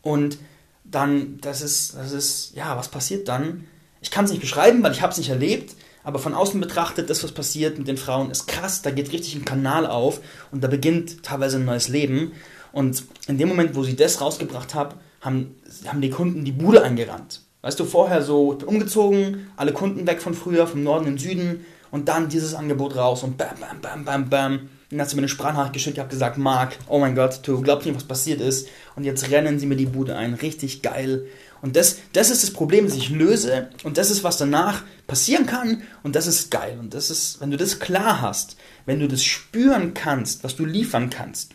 Und 0.02 0.38
dann, 0.84 1.38
das 1.40 1.62
ist, 1.62 1.94
das 1.96 2.12
ist, 2.12 2.52
ja, 2.54 2.76
was 2.76 2.88
passiert 2.88 3.28
dann? 3.28 3.64
Ich 4.00 4.10
kann 4.10 4.24
es 4.24 4.30
nicht 4.30 4.40
beschreiben, 4.40 4.82
weil 4.82 4.92
ich 4.92 5.02
habe 5.02 5.10
es 5.10 5.18
nicht 5.18 5.30
erlebt, 5.30 5.74
aber 6.04 6.20
von 6.20 6.32
außen 6.32 6.60
betrachtet, 6.60 7.10
das, 7.10 7.24
was 7.24 7.32
passiert 7.32 7.76
mit 7.78 7.88
den 7.88 7.96
Frauen, 7.96 8.30
ist 8.30 8.46
krass. 8.46 8.82
Da 8.82 8.90
geht 8.90 9.12
richtig 9.12 9.34
ein 9.34 9.44
Kanal 9.44 9.84
auf 9.84 10.20
und 10.52 10.62
da 10.62 10.68
beginnt 10.68 11.24
teilweise 11.24 11.56
ein 11.56 11.64
neues 11.64 11.88
Leben. 11.88 12.32
Und 12.72 13.04
in 13.26 13.36
dem 13.36 13.48
Moment, 13.48 13.74
wo 13.74 13.82
sie 13.82 13.96
das 13.96 14.20
rausgebracht 14.20 14.74
haben, 14.74 14.94
haben, 15.20 15.56
haben 15.86 16.00
die 16.00 16.10
Kunden 16.10 16.44
die 16.44 16.52
Bude 16.52 16.82
eingerannt. 16.84 17.42
Weißt 17.68 17.78
du, 17.78 17.84
vorher 17.84 18.22
so 18.22 18.58
umgezogen, 18.64 19.50
alle 19.58 19.74
Kunden 19.74 20.06
weg 20.06 20.22
von 20.22 20.32
früher, 20.32 20.66
vom 20.66 20.82
Norden 20.82 21.06
in 21.06 21.16
den 21.16 21.18
Süden 21.18 21.66
und 21.90 22.08
dann 22.08 22.30
dieses 22.30 22.54
Angebot 22.54 22.96
raus 22.96 23.22
und 23.22 23.36
bam, 23.36 23.56
bam, 23.60 23.82
bam, 23.82 24.06
bam, 24.06 24.30
bam. 24.30 24.70
Dann 24.88 25.00
hat 25.02 25.10
sie 25.10 25.16
mir 25.16 25.20
eine 25.20 25.28
Sprachnachricht 25.28 25.74
geschickt, 25.74 25.98
ich 25.98 26.00
habe 26.00 26.08
gesagt, 26.08 26.38
Marc, 26.38 26.78
oh 26.86 26.98
mein 26.98 27.14
Gott, 27.14 27.40
du 27.42 27.60
glaubst 27.60 27.84
nicht, 27.84 27.94
was 27.94 28.04
passiert 28.04 28.40
ist. 28.40 28.68
Und 28.96 29.04
jetzt 29.04 29.30
rennen 29.30 29.58
sie 29.58 29.66
mir 29.66 29.76
die 29.76 29.84
Bude 29.84 30.16
ein, 30.16 30.32
richtig 30.32 30.80
geil. 30.80 31.26
Und 31.60 31.76
das, 31.76 31.98
das 32.14 32.30
ist 32.30 32.42
das 32.42 32.52
Problem, 32.52 32.86
das 32.86 32.96
ich 32.96 33.10
löse 33.10 33.68
und 33.84 33.98
das 33.98 34.10
ist, 34.10 34.24
was 34.24 34.38
danach 34.38 34.84
passieren 35.06 35.44
kann 35.44 35.82
und 36.02 36.16
das 36.16 36.26
ist 36.26 36.50
geil. 36.50 36.78
Und 36.80 36.94
das 36.94 37.10
ist, 37.10 37.38
wenn 37.42 37.50
du 37.50 37.58
das 37.58 37.80
klar 37.80 38.22
hast, 38.22 38.56
wenn 38.86 38.98
du 38.98 39.08
das 39.08 39.22
spüren 39.22 39.92
kannst, 39.92 40.42
was 40.42 40.56
du 40.56 40.64
liefern 40.64 41.10
kannst. 41.10 41.50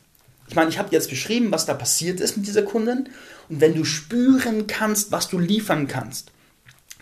Ich 0.48 0.56
meine, 0.56 0.70
ich 0.70 0.78
habe 0.78 0.90
jetzt 0.92 1.10
beschrieben, 1.10 1.52
was 1.52 1.66
da 1.66 1.74
passiert 1.74 2.20
ist 2.20 2.38
mit 2.38 2.46
dieser 2.46 2.62
Kundin 2.62 3.10
und 3.50 3.62
wenn 3.62 3.76
du 3.76 3.86
spüren 3.86 4.68
kannst, 4.68 5.12
was 5.12 5.30
du 5.30 5.40
liefern 5.40 5.88
kannst, 5.88 6.32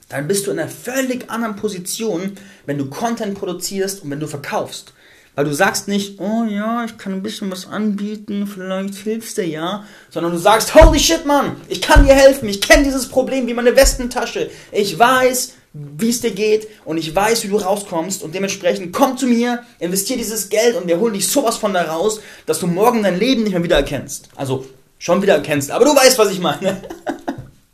dann 0.10 0.27
bist 0.27 0.45
du 0.45 0.51
in 0.51 0.60
einer 0.60 0.69
völlig 0.69 1.30
anderen 1.30 1.56
Position, 1.56 2.34
wenn 2.65 2.77
du 2.77 2.89
Content 2.89 3.38
produzierst 3.38 4.04
und 4.04 4.12
wenn 4.12 4.19
du 4.19 4.27
verkaufst. 4.27 4.93
Weil 5.36 5.45
du 5.45 5.54
sagst 5.54 5.88
nicht, 5.88 6.19
oh 6.19 6.43
ja, 6.43 6.84
ich 6.84 6.97
kann 6.97 7.13
ein 7.13 7.23
bisschen 7.23 7.49
was 7.49 7.65
anbieten, 7.65 8.45
vielleicht 8.45 8.95
hilfst 8.95 9.38
du 9.38 9.43
ja, 9.43 9.86
sondern 10.10 10.34
du 10.34 10.38
sagst, 10.38 10.75
holy 10.75 10.99
shit, 10.99 11.25
Mann, 11.25 11.56
ich 11.69 11.82
kann 11.82 12.06
dir 12.06 12.13
helfen, 12.13 12.49
ich 12.49 12.60
kenne 12.60 12.84
dieses 12.84 13.08
Problem 13.08 13.47
wie 13.47 13.54
meine 13.54 13.73
Westentasche, 13.77 14.49
ich 14.73 14.99
weiß, 14.99 15.54
wie 15.73 16.10
es 16.10 16.19
dir 16.19 16.32
geht 16.32 16.67
und 16.84 16.97
ich 16.97 17.15
weiß, 17.15 17.45
wie 17.45 17.47
du 17.47 17.56
rauskommst 17.56 18.23
und 18.23 18.36
dementsprechend 18.36 18.91
komm 18.91 19.17
zu 19.17 19.25
mir, 19.25 19.63
investier 19.80 20.17
dieses 20.17 20.49
Geld 20.49 20.75
und 20.75 20.88
wir 20.88 20.99
holen 20.99 21.13
dich 21.13 21.30
sowas 21.30 21.56
von 21.56 21.73
da 21.73 21.84
raus, 21.84 22.19
dass 22.45 22.60
du 22.60 22.67
morgen 22.67 23.04
dein 23.04 23.17
Leben 23.17 23.43
nicht 23.43 23.54
mehr 23.54 23.63
wieder 23.63 23.77
erkennst. 23.77 24.27
Also 24.36 24.65
schon 25.02 25.24
wieder 25.24 25.34
erkennst, 25.34 25.72
aber 25.72 25.84
du 25.84 25.96
weißt, 25.96 26.20
was 26.20 26.32
ich 26.32 26.40
meine. 26.40 26.80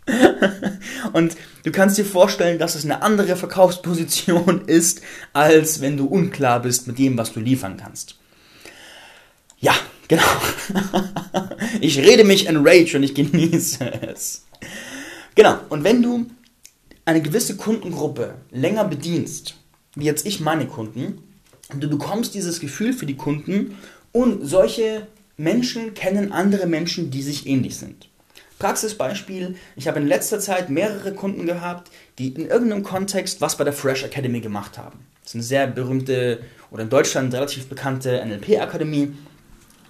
und 1.13 1.35
du 1.63 1.71
kannst 1.73 1.97
dir 1.97 2.05
vorstellen, 2.05 2.57
dass 2.57 2.73
es 2.73 2.85
eine 2.85 3.01
andere 3.01 3.35
Verkaufsposition 3.35 4.61
ist, 4.67 5.01
als 5.33 5.81
wenn 5.81 5.97
du 5.97 6.05
unklar 6.05 6.61
bist 6.61 6.87
mit 6.87 6.97
dem, 6.97 7.17
was 7.17 7.33
du 7.33 7.41
liefern 7.41 7.75
kannst. 7.75 8.15
Ja, 9.59 9.75
genau. 10.07 10.23
ich 11.81 11.97
rede 11.97 12.23
mich 12.23 12.47
in 12.47 12.65
Rage 12.65 12.95
und 12.95 13.03
ich 13.03 13.13
genieße 13.13 14.03
es. 14.03 14.45
Genau, 15.35 15.59
und 15.67 15.83
wenn 15.83 16.01
du 16.01 16.27
eine 17.03 17.21
gewisse 17.21 17.57
Kundengruppe 17.57 18.35
länger 18.51 18.85
bedienst, 18.85 19.55
wie 19.95 20.05
jetzt 20.05 20.25
ich 20.25 20.39
meine 20.39 20.67
Kunden, 20.67 21.21
und 21.73 21.83
du 21.83 21.89
bekommst 21.89 22.35
dieses 22.35 22.61
Gefühl 22.61 22.93
für 22.93 23.05
die 23.05 23.17
Kunden 23.17 23.75
und 24.13 24.47
solche 24.47 25.07
Menschen 25.37 25.93
kennen 25.93 26.31
andere 26.31 26.65
Menschen, 26.65 27.11
die 27.11 27.21
sich 27.21 27.45
ähnlich 27.45 27.77
sind. 27.77 28.09
Praxisbeispiel, 28.57 29.55
ich 29.75 29.87
habe 29.87 29.99
in 29.99 30.07
letzter 30.07 30.39
Zeit 30.39 30.71
mehrere 30.71 31.13
Kunden 31.13 31.45
gehabt, 31.45 31.91
die 32.17 32.29
in 32.29 32.47
irgendeinem 32.47 32.81
Kontext 32.81 33.39
was 33.39 33.55
bei 33.55 33.63
der 33.63 33.73
Fresh 33.73 34.03
Academy 34.03 34.39
gemacht 34.39 34.79
haben. 34.79 35.05
Das 35.21 35.31
ist 35.31 35.35
eine 35.35 35.43
sehr 35.43 35.67
berühmte 35.67 36.39
oder 36.71 36.83
in 36.83 36.89
Deutschland 36.89 37.33
relativ 37.35 37.67
bekannte 37.67 38.25
NLP-Akademie. 38.25 39.13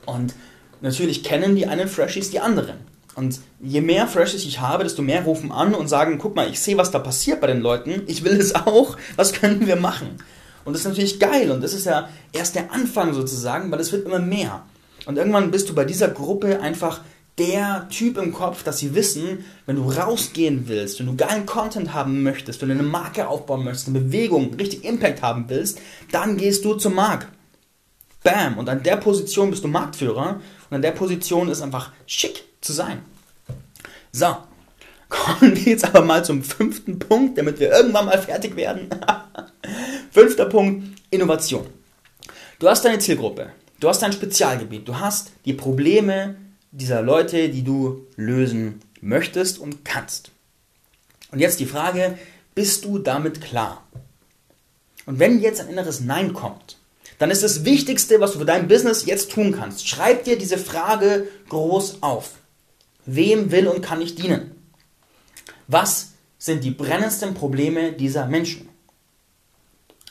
Und 0.05 0.33
natürlich 0.81 1.23
kennen 1.23 1.55
die 1.55 1.65
einen 1.65 1.87
Freshies 1.87 2.29
die 2.29 2.41
anderen. 2.41 2.79
Und 3.15 3.39
je 3.61 3.79
mehr 3.81 4.07
Freshies 4.07 4.45
ich 4.45 4.59
habe, 4.59 4.83
desto 4.83 5.01
mehr 5.01 5.23
rufen 5.23 5.51
an 5.51 5.73
und 5.73 5.87
sagen, 5.87 6.17
guck 6.17 6.35
mal, 6.35 6.49
ich 6.49 6.59
sehe, 6.59 6.77
was 6.77 6.91
da 6.91 6.99
passiert 6.99 7.39
bei 7.39 7.47
den 7.47 7.61
Leuten, 7.61 8.03
ich 8.07 8.25
will 8.25 8.37
es 8.37 8.53
auch, 8.67 8.97
was 9.15 9.31
können 9.31 9.65
wir 9.65 9.77
machen? 9.77 10.17
Und 10.65 10.73
das 10.73 10.81
ist 10.81 10.87
natürlich 10.87 11.19
geil 11.21 11.51
und 11.51 11.63
das 11.63 11.73
ist 11.73 11.85
ja 11.85 12.09
erst 12.33 12.55
der 12.55 12.73
Anfang 12.73 13.13
sozusagen, 13.13 13.71
weil 13.71 13.79
es 13.79 13.93
wird 13.93 14.05
immer 14.05 14.19
mehr. 14.19 14.65
Und 15.07 15.17
irgendwann 15.17 15.51
bist 15.51 15.69
du 15.69 15.73
bei 15.73 15.85
dieser 15.85 16.09
Gruppe 16.09 16.59
einfach 16.59 16.99
der 17.37 17.87
Typ 17.89 18.17
im 18.17 18.33
Kopf, 18.33 18.63
dass 18.63 18.79
sie 18.79 18.93
wissen, 18.93 19.45
wenn 19.65 19.77
du 19.77 19.89
rausgehen 19.89 20.67
willst, 20.67 20.99
wenn 20.99 21.05
du 21.05 21.15
geilen 21.15 21.45
Content 21.45 21.93
haben 21.93 22.23
möchtest, 22.23 22.61
wenn 22.61 22.67
du 22.67 22.75
eine 22.75 22.83
Marke 22.83 23.29
aufbauen 23.29 23.63
möchtest, 23.63 23.87
eine 23.87 24.01
Bewegung, 24.01 24.53
richtig 24.55 24.83
Impact 24.83 25.21
haben 25.21 25.45
willst, 25.47 25.79
dann 26.11 26.35
gehst 26.35 26.65
du 26.65 26.73
zum 26.73 26.95
Markt. 26.95 27.27
Bam! 28.21 28.57
Und 28.57 28.67
an 28.67 28.83
der 28.83 28.97
Position 28.97 29.49
bist 29.49 29.63
du 29.63 29.69
Marktführer 29.69 30.41
und 30.69 30.75
an 30.75 30.81
der 30.81 30.91
Position 30.91 31.47
ist 31.47 31.61
einfach 31.61 31.91
schick 32.05 32.43
zu 32.59 32.73
sein. 32.73 32.99
So, 34.11 34.35
kommen 35.09 35.55
wir 35.55 35.71
jetzt 35.71 35.85
aber 35.85 36.01
mal 36.01 36.25
zum 36.25 36.43
fünften 36.43 36.99
Punkt, 36.99 37.37
damit 37.37 37.61
wir 37.61 37.71
irgendwann 37.71 38.07
mal 38.07 38.21
fertig 38.21 38.57
werden. 38.57 38.89
Fünfter 40.11 40.45
Punkt, 40.45 40.99
Innovation. 41.11 41.65
Du 42.59 42.67
hast 42.67 42.83
deine 42.83 42.99
Zielgruppe. 42.99 43.53
Du 43.79 43.87
hast 43.87 44.01
dein 44.01 44.13
Spezialgebiet, 44.13 44.87
du 44.87 44.99
hast 44.99 45.31
die 45.45 45.53
Probleme 45.53 46.35
dieser 46.71 47.01
Leute, 47.03 47.49
die 47.49 47.63
du 47.63 48.07
lösen 48.15 48.81
möchtest 49.01 49.59
und 49.59 49.85
kannst. 49.85 50.31
Und 51.31 51.39
jetzt 51.39 51.59
die 51.59 51.67
Frage, 51.67 52.17
bist 52.55 52.85
du 52.85 52.97
damit 52.97 53.39
klar? 53.39 53.83
Und 55.05 55.19
wenn 55.19 55.39
jetzt 55.39 55.61
ein 55.61 55.69
inneres 55.69 56.01
Nein 56.01 56.33
kommt, 56.33 56.77
dann 57.19 57.29
ist 57.29 57.43
das 57.43 57.65
Wichtigste, 57.65 58.19
was 58.19 58.33
du 58.33 58.39
für 58.39 58.45
dein 58.45 58.67
Business 58.67 59.05
jetzt 59.05 59.31
tun 59.31 59.51
kannst, 59.51 59.87
schreib 59.87 60.23
dir 60.23 60.37
diese 60.37 60.57
Frage 60.57 61.27
groß 61.49 62.01
auf. 62.01 62.31
Wem 63.05 63.51
will 63.51 63.67
und 63.67 63.81
kann 63.81 64.01
ich 64.01 64.15
dienen? 64.15 64.51
Was 65.67 66.13
sind 66.39 66.63
die 66.63 66.71
brennendsten 66.71 67.35
Probleme 67.35 67.93
dieser 67.93 68.25
Menschen? 68.25 68.69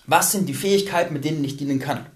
Was 0.07 0.33
sind 0.33 0.49
die 0.49 0.55
Fähigkeiten, 0.55 1.13
mit 1.13 1.25
denen 1.25 1.45
ich 1.45 1.57
dienen 1.57 1.81
kann? 1.81 2.07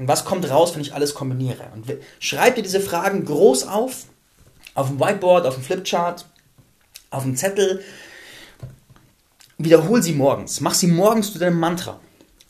Und 0.00 0.08
was 0.08 0.24
kommt 0.24 0.48
raus, 0.48 0.74
wenn 0.74 0.80
ich 0.80 0.94
alles 0.94 1.12
kombiniere? 1.12 1.64
Und 1.74 1.84
schreib 2.20 2.54
dir 2.54 2.62
diese 2.62 2.80
Fragen 2.80 3.26
groß 3.26 3.68
auf, 3.68 4.06
auf 4.72 4.88
dem 4.88 4.98
Whiteboard, 4.98 5.44
auf 5.44 5.56
dem 5.56 5.62
Flipchart, 5.62 6.24
auf 7.10 7.22
dem 7.24 7.36
Zettel. 7.36 7.82
Wiederhol 9.58 10.02
sie 10.02 10.14
morgens. 10.14 10.62
Mach 10.62 10.72
sie 10.72 10.86
morgens 10.86 11.34
zu 11.34 11.38
deinem 11.38 11.60
Mantra. 11.60 12.00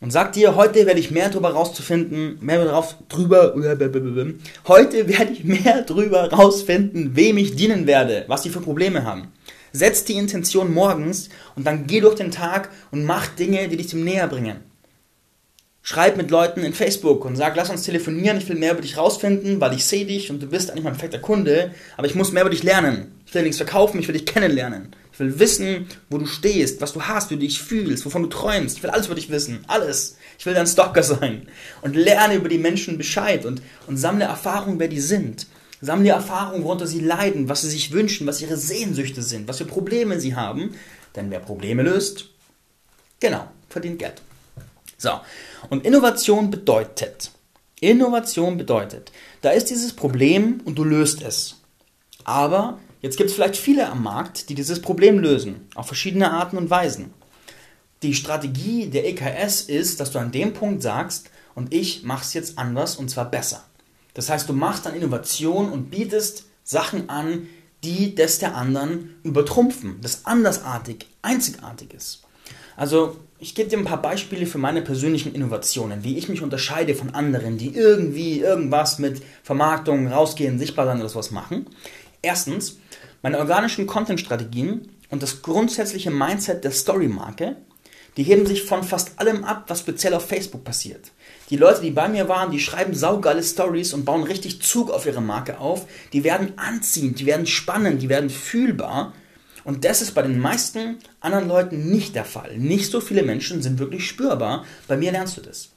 Und 0.00 0.12
sag 0.12 0.32
dir, 0.32 0.54
heute 0.54 0.86
werde 0.86 1.00
ich 1.00 1.10
mehr 1.10 1.28
darüber 1.28 1.50
rauszufinden, 1.50 2.38
mehr 2.40 2.64
drauf, 2.64 2.94
drüber, 3.08 3.52
heute 4.68 5.08
werde 5.08 5.32
ich 5.32 5.42
mehr 5.42 5.82
drüber 5.86 6.32
rausfinden, 6.32 7.16
wem 7.16 7.36
ich 7.36 7.56
dienen 7.56 7.88
werde, 7.88 8.26
was 8.28 8.42
die 8.42 8.50
für 8.50 8.60
Probleme 8.60 9.02
haben. 9.02 9.32
Setz 9.72 10.04
die 10.04 10.14
Intention 10.14 10.72
morgens 10.72 11.30
und 11.56 11.66
dann 11.66 11.88
geh 11.88 12.00
durch 12.00 12.14
den 12.14 12.30
Tag 12.30 12.70
und 12.92 13.04
mach 13.04 13.26
Dinge, 13.26 13.66
die 13.66 13.76
dich 13.76 13.88
zum 13.88 14.04
Näher 14.04 14.28
bringen. 14.28 14.69
Schreib 15.82 16.18
mit 16.18 16.30
Leuten 16.30 16.62
in 16.62 16.74
Facebook 16.74 17.24
und 17.24 17.36
sag, 17.36 17.56
lass 17.56 17.70
uns 17.70 17.84
telefonieren, 17.84 18.36
ich 18.36 18.48
will 18.48 18.56
mehr 18.56 18.72
über 18.72 18.82
dich 18.82 18.98
rausfinden, 18.98 19.60
weil 19.60 19.72
ich 19.72 19.84
sehe 19.86 20.04
dich 20.04 20.30
und 20.30 20.42
du 20.42 20.46
bist 20.46 20.70
eigentlich 20.70 20.84
mein 20.84 20.92
perfekter 20.92 21.18
Kunde, 21.18 21.74
aber 21.96 22.06
ich 22.06 22.14
muss 22.14 22.32
mehr 22.32 22.42
über 22.42 22.50
dich 22.50 22.62
lernen. 22.62 23.12
Ich 23.26 23.34
will 23.34 23.42
nichts 23.42 23.56
verkaufen, 23.56 23.98
ich 23.98 24.06
will 24.06 24.12
dich 24.12 24.26
kennenlernen. 24.26 24.94
Ich 25.12 25.18
will 25.18 25.38
wissen, 25.38 25.86
wo 26.10 26.18
du 26.18 26.26
stehst, 26.26 26.80
was 26.80 26.92
du 26.92 27.02
hast, 27.02 27.30
wie 27.30 27.34
du 27.34 27.40
dich 27.40 27.62
fühlst, 27.62 28.04
wovon 28.04 28.22
du 28.22 28.28
träumst. 28.28 28.76
Ich 28.76 28.82
will 28.82 28.90
alles 28.90 29.06
über 29.06 29.14
dich 29.14 29.30
wissen, 29.30 29.64
alles. 29.68 30.16
Ich 30.38 30.44
will 30.44 30.54
dein 30.54 30.66
Stalker 30.66 31.02
sein 31.02 31.48
und 31.80 31.96
lerne 31.96 32.34
über 32.34 32.48
die 32.48 32.58
Menschen 32.58 32.98
Bescheid 32.98 33.46
und, 33.46 33.62
und 33.86 33.96
sammle 33.96 34.24
Erfahrung, 34.26 34.78
wer 34.78 34.88
die 34.88 35.00
sind. 35.00 35.46
Sammle 35.80 36.10
Erfahrung, 36.10 36.62
worunter 36.64 36.86
sie 36.86 37.00
leiden, 37.00 37.48
was 37.48 37.62
sie 37.62 37.70
sich 37.70 37.92
wünschen, 37.92 38.26
was 38.26 38.42
ihre 38.42 38.58
Sehnsüchte 38.58 39.22
sind, 39.22 39.48
was 39.48 39.58
für 39.58 39.64
Probleme 39.64 40.20
sie 40.20 40.36
haben. 40.36 40.74
Denn 41.16 41.30
wer 41.30 41.40
Probleme 41.40 41.82
löst, 41.82 42.26
genau, 43.18 43.48
verdient 43.70 43.98
Geld. 43.98 44.20
So, 44.98 45.20
und 45.68 45.84
Innovation 45.84 46.50
bedeutet, 46.50 47.30
Innovation 47.80 48.56
bedeutet, 48.56 49.12
da 49.42 49.50
ist 49.50 49.70
dieses 49.70 49.94
Problem 49.94 50.60
und 50.64 50.78
du 50.78 50.84
löst 50.84 51.22
es. 51.22 51.56
Aber 52.24 52.78
jetzt 53.02 53.16
gibt 53.16 53.30
es 53.30 53.34
vielleicht 53.34 53.56
viele 53.56 53.88
am 53.88 54.02
Markt, 54.02 54.48
die 54.48 54.54
dieses 54.54 54.80
Problem 54.80 55.18
lösen, 55.18 55.68
auf 55.74 55.86
verschiedene 55.86 56.30
Arten 56.30 56.56
und 56.56 56.70
Weisen. 56.70 57.12
Die 58.02 58.14
Strategie 58.14 58.86
der 58.86 59.06
EKS 59.06 59.62
ist, 59.62 60.00
dass 60.00 60.10
du 60.10 60.18
an 60.18 60.32
dem 60.32 60.52
Punkt 60.52 60.82
sagst, 60.82 61.30
und 61.54 61.74
ich 61.74 62.04
mache 62.04 62.22
es 62.22 62.32
jetzt 62.32 62.58
anders 62.58 62.96
und 62.96 63.10
zwar 63.10 63.30
besser. 63.30 63.64
Das 64.14 64.30
heißt, 64.30 64.48
du 64.48 64.52
machst 64.52 64.86
dann 64.86 64.94
Innovation 64.94 65.70
und 65.70 65.90
bietest 65.90 66.44
Sachen 66.64 67.08
an, 67.10 67.48
die 67.84 68.14
das 68.14 68.38
der 68.38 68.56
anderen 68.56 69.16
übertrumpfen, 69.22 69.98
das 70.00 70.26
andersartig, 70.26 71.06
einzigartig 71.22 71.94
ist. 71.94 72.22
Also 72.76 73.16
ich 73.40 73.54
gebe 73.54 73.70
dir 73.70 73.78
ein 73.78 73.86
paar 73.86 74.02
Beispiele 74.02 74.44
für 74.44 74.58
meine 74.58 74.82
persönlichen 74.82 75.34
Innovationen, 75.34 76.04
wie 76.04 76.18
ich 76.18 76.28
mich 76.28 76.42
unterscheide 76.42 76.94
von 76.94 77.14
anderen, 77.14 77.56
die 77.56 77.74
irgendwie 77.74 78.40
irgendwas 78.40 78.98
mit 78.98 79.22
Vermarktung, 79.42 80.08
rausgehen, 80.08 80.58
sichtbar 80.58 80.84
sein 80.84 81.00
oder 81.00 81.08
sowas 81.08 81.30
machen. 81.30 81.66
Erstens, 82.20 82.78
meine 83.22 83.38
organischen 83.38 83.86
Content-Strategien 83.86 84.90
und 85.08 85.22
das 85.22 85.40
grundsätzliche 85.40 86.10
Mindset 86.10 86.64
der 86.64 86.70
Story-Marke, 86.70 87.56
die 88.18 88.24
heben 88.24 88.44
sich 88.44 88.64
von 88.64 88.84
fast 88.84 89.18
allem 89.18 89.44
ab, 89.44 89.64
was 89.68 89.80
speziell 89.80 90.12
auf 90.12 90.28
Facebook 90.28 90.62
passiert. 90.62 91.10
Die 91.48 91.56
Leute, 91.56 91.80
die 91.80 91.92
bei 91.92 92.08
mir 92.08 92.28
waren, 92.28 92.50
die 92.50 92.60
schreiben 92.60 92.92
saugeile 92.92 93.42
Stories 93.42 93.94
und 93.94 94.04
bauen 94.04 94.24
richtig 94.24 94.60
Zug 94.60 94.90
auf 94.90 95.06
ihre 95.06 95.22
Marke 95.22 95.58
auf. 95.58 95.86
Die 96.12 96.24
werden 96.24 96.52
anziehend, 96.58 97.18
die 97.20 97.26
werden 97.26 97.46
spannend, 97.46 98.02
die 98.02 98.10
werden 98.10 98.28
fühlbar. 98.28 99.14
Und 99.64 99.84
das 99.84 100.02
ist 100.02 100.14
bei 100.14 100.22
den 100.22 100.38
meisten 100.38 100.98
anderen 101.20 101.48
Leuten 101.48 101.90
nicht 101.90 102.14
der 102.14 102.24
Fall. 102.24 102.56
Nicht 102.56 102.90
so 102.90 103.00
viele 103.00 103.22
Menschen 103.22 103.62
sind 103.62 103.78
wirklich 103.78 104.08
spürbar. 104.08 104.64
Bei 104.88 104.96
mir 104.96 105.12
lernst 105.12 105.36
du 105.36 105.40
das. 105.40 105.70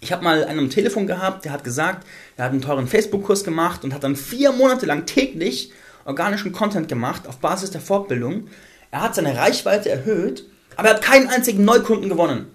Ich 0.00 0.12
habe 0.12 0.24
mal 0.24 0.44
einen 0.44 0.58
am 0.58 0.70
Telefon 0.70 1.06
gehabt, 1.06 1.44
der 1.44 1.52
hat 1.52 1.64
gesagt, 1.64 2.06
er 2.36 2.44
hat 2.44 2.52
einen 2.52 2.60
teuren 2.60 2.86
Facebook-Kurs 2.86 3.44
gemacht 3.44 3.82
und 3.82 3.94
hat 3.94 4.04
dann 4.04 4.14
vier 4.14 4.52
Monate 4.52 4.84
lang 4.84 5.06
täglich 5.06 5.72
organischen 6.04 6.52
Content 6.52 6.88
gemacht 6.88 7.26
auf 7.26 7.38
Basis 7.38 7.70
der 7.70 7.80
Fortbildung. 7.80 8.48
Er 8.90 9.02
hat 9.02 9.14
seine 9.14 9.36
Reichweite 9.36 9.88
erhöht, 9.90 10.44
aber 10.76 10.88
er 10.88 10.94
hat 10.96 11.02
keinen 11.02 11.28
einzigen 11.28 11.64
Neukunden 11.64 12.08
gewonnen. 12.08 12.46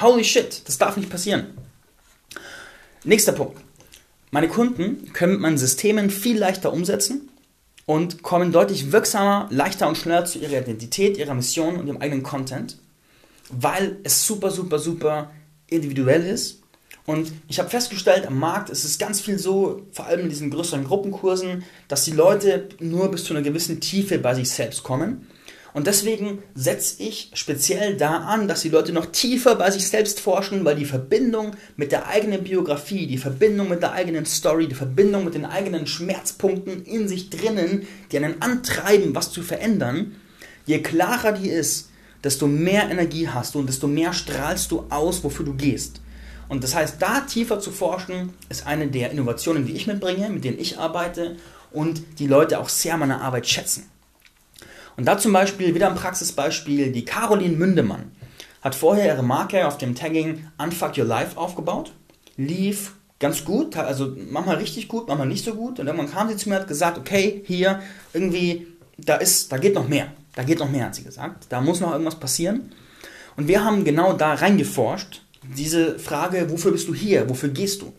Holy 0.00 0.24
shit, 0.24 0.62
das 0.66 0.78
darf 0.78 0.96
nicht 0.96 1.10
passieren. 1.10 1.58
Nächster 3.04 3.32
Punkt. 3.32 3.60
Meine 4.30 4.48
Kunden 4.48 5.12
können 5.12 5.32
mit 5.32 5.40
meinen 5.40 5.58
Systemen 5.58 6.10
viel 6.10 6.38
leichter 6.38 6.72
umsetzen 6.72 7.28
und 7.88 8.22
kommen 8.22 8.52
deutlich 8.52 8.92
wirksamer, 8.92 9.48
leichter 9.50 9.88
und 9.88 9.96
schneller 9.96 10.26
zu 10.26 10.38
ihrer 10.38 10.60
Identität, 10.60 11.16
ihrer 11.16 11.32
Mission 11.32 11.76
und 11.76 11.86
ihrem 11.86 11.96
eigenen 11.96 12.22
Content, 12.22 12.76
weil 13.48 13.96
es 14.02 14.26
super, 14.26 14.50
super, 14.50 14.78
super 14.78 15.30
individuell 15.68 16.26
ist. 16.26 16.60
Und 17.06 17.32
ich 17.48 17.58
habe 17.58 17.70
festgestellt, 17.70 18.26
am 18.26 18.38
Markt 18.38 18.68
ist 18.68 18.84
es 18.84 18.98
ganz 18.98 19.22
viel 19.22 19.38
so, 19.38 19.86
vor 19.90 20.04
allem 20.04 20.20
in 20.20 20.28
diesen 20.28 20.50
größeren 20.50 20.84
Gruppenkursen, 20.84 21.64
dass 21.88 22.04
die 22.04 22.10
Leute 22.10 22.68
nur 22.78 23.10
bis 23.10 23.24
zu 23.24 23.32
einer 23.32 23.42
gewissen 23.42 23.80
Tiefe 23.80 24.18
bei 24.18 24.34
sich 24.34 24.50
selbst 24.50 24.82
kommen 24.82 25.26
und 25.78 25.86
deswegen 25.86 26.42
setze 26.56 27.00
ich 27.04 27.30
speziell 27.34 27.96
da 27.96 28.16
an, 28.16 28.48
dass 28.48 28.62
die 28.62 28.68
Leute 28.68 28.92
noch 28.92 29.06
tiefer 29.06 29.54
bei 29.54 29.70
sich 29.70 29.86
selbst 29.86 30.18
forschen, 30.18 30.64
weil 30.64 30.74
die 30.74 30.84
Verbindung 30.84 31.52
mit 31.76 31.92
der 31.92 32.08
eigenen 32.08 32.42
Biografie, 32.42 33.06
die 33.06 33.16
Verbindung 33.16 33.68
mit 33.68 33.80
der 33.80 33.92
eigenen 33.92 34.26
Story, 34.26 34.66
die 34.66 34.74
Verbindung 34.74 35.24
mit 35.24 35.34
den 35.34 35.44
eigenen 35.44 35.86
Schmerzpunkten 35.86 36.84
in 36.84 37.06
sich 37.06 37.30
drinnen, 37.30 37.86
die 38.10 38.16
einen 38.16 38.42
antreiben, 38.42 39.14
was 39.14 39.30
zu 39.30 39.40
verändern, 39.40 40.16
je 40.66 40.82
klarer 40.82 41.30
die 41.30 41.48
ist, 41.48 41.90
desto 42.24 42.48
mehr 42.48 42.90
Energie 42.90 43.28
hast 43.28 43.54
du 43.54 43.60
und 43.60 43.68
desto 43.68 43.86
mehr 43.86 44.12
strahlst 44.12 44.72
du 44.72 44.84
aus, 44.90 45.22
wofür 45.22 45.46
du 45.46 45.54
gehst. 45.54 46.00
Und 46.48 46.64
das 46.64 46.74
heißt, 46.74 46.96
da 46.98 47.20
tiefer 47.20 47.60
zu 47.60 47.70
forschen, 47.70 48.30
ist 48.48 48.66
eine 48.66 48.88
der 48.88 49.12
Innovationen, 49.12 49.64
die 49.64 49.76
ich 49.76 49.86
mitbringe, 49.86 50.28
mit 50.28 50.42
denen 50.42 50.58
ich 50.58 50.76
arbeite 50.76 51.36
und 51.70 52.02
die 52.18 52.26
Leute 52.26 52.58
auch 52.58 52.68
sehr 52.68 52.96
meine 52.96 53.20
Arbeit 53.20 53.46
schätzen. 53.46 53.88
Und 54.98 55.04
da 55.04 55.16
zum 55.16 55.32
Beispiel 55.32 55.76
wieder 55.76 55.88
ein 55.88 55.94
Praxisbeispiel, 55.94 56.90
die 56.90 57.04
Caroline 57.04 57.56
Mündemann 57.56 58.10
hat 58.62 58.74
vorher 58.74 59.14
ihre 59.14 59.22
Marke 59.22 59.68
auf 59.68 59.78
dem 59.78 59.94
Tagging 59.94 60.48
Unfuck 60.58 60.98
Your 60.98 61.04
Life 61.04 61.36
aufgebaut, 61.38 61.92
lief 62.36 62.94
ganz 63.20 63.44
gut, 63.44 63.76
also 63.76 64.16
manchmal 64.28 64.56
richtig 64.56 64.88
gut, 64.88 65.06
manchmal 65.06 65.28
nicht 65.28 65.44
so 65.44 65.54
gut. 65.54 65.78
Und 65.78 65.86
irgendwann 65.86 66.10
kam 66.10 66.28
sie 66.28 66.36
zu 66.36 66.48
mir 66.48 66.56
und 66.56 66.62
hat 66.62 66.68
gesagt, 66.68 66.98
okay, 66.98 67.44
hier 67.46 67.80
irgendwie, 68.12 68.66
da 68.96 69.14
ist, 69.14 69.52
da 69.52 69.58
geht 69.58 69.76
noch 69.76 69.86
mehr, 69.86 70.08
da 70.34 70.42
geht 70.42 70.58
noch 70.58 70.68
mehr, 70.68 70.86
hat 70.86 70.96
sie 70.96 71.04
gesagt, 71.04 71.46
da 71.48 71.60
muss 71.60 71.78
noch 71.78 71.92
irgendwas 71.92 72.18
passieren. 72.18 72.72
Und 73.36 73.46
wir 73.46 73.64
haben 73.64 73.84
genau 73.84 74.14
da 74.14 74.34
reingeforscht, 74.34 75.22
diese 75.56 76.00
Frage, 76.00 76.50
wofür 76.50 76.72
bist 76.72 76.88
du 76.88 76.94
hier, 76.94 77.28
wofür 77.28 77.50
gehst 77.50 77.82
du? 77.82 77.92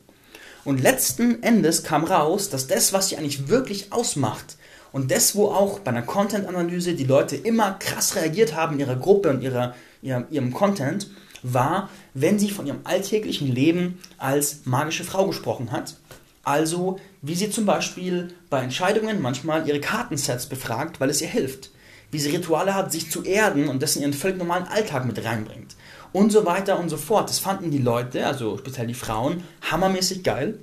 Und 0.66 0.82
letzten 0.82 1.42
Endes 1.44 1.84
kam 1.84 2.04
raus, 2.04 2.50
dass 2.50 2.68
das, 2.68 2.92
was 2.92 3.08
sie 3.08 3.16
eigentlich 3.16 3.48
wirklich 3.48 3.94
ausmacht, 3.94 4.58
und 4.92 5.12
das, 5.12 5.36
wo 5.36 5.48
auch 5.48 5.80
bei 5.80 5.92
einer 5.92 6.02
Content-Analyse 6.02 6.94
die 6.94 7.04
Leute 7.04 7.36
immer 7.36 7.74
krass 7.74 8.16
reagiert 8.16 8.56
haben 8.56 8.74
in 8.74 8.82
ihrer 8.82 8.96
Gruppe 8.96 9.30
und 9.30 9.42
ihrer, 9.42 9.76
ihrer, 10.02 10.26
ihrem 10.32 10.54
Content, 10.54 11.10
war, 11.44 11.90
wenn 12.14 12.40
sie 12.40 12.50
von 12.50 12.68
ihrem 12.68 12.82
alltäglichen 12.84 13.54
Leben 13.54 14.00
als 14.18 14.62
magische 14.66 15.04
Frau 15.04 15.28
gesprochen 15.28 15.72
hat. 15.72 15.96
Also, 16.44 17.00
wie 17.22 17.36
sie 17.36 17.50
zum 17.50 17.66
Beispiel 17.66 18.30
bei 18.50 18.62
Entscheidungen 18.62 19.22
manchmal 19.22 19.68
ihre 19.68 19.80
Kartensets 19.80 20.48
befragt, 20.48 21.00
weil 21.00 21.10
es 21.10 21.22
ihr 21.22 21.28
hilft. 21.28 21.72
Wie 22.12 22.20
sie 22.20 22.32
Rituale 22.32 22.74
hat, 22.74 22.92
sich 22.92 23.12
zu 23.12 23.24
erden 23.24 23.70
und 23.70 23.84
das 23.84 23.96
in 23.96 24.02
ihren 24.02 24.14
völlig 24.14 24.38
normalen 24.38 24.68
Alltag 24.68 25.06
mit 25.06 25.24
reinbringt. 25.24 25.76
Und 26.12 26.32
so 26.32 26.46
weiter 26.46 26.80
und 26.80 26.90
so 26.90 26.98
fort. 26.98 27.30
Das 27.30 27.38
fanden 27.38 27.70
die 27.70 27.78
Leute, 27.78 28.26
also 28.26 28.58
speziell 28.58 28.88
die 28.88 28.96
Frauen, 28.96 29.44
hammermäßig 29.70 30.24
geil. 30.24 30.60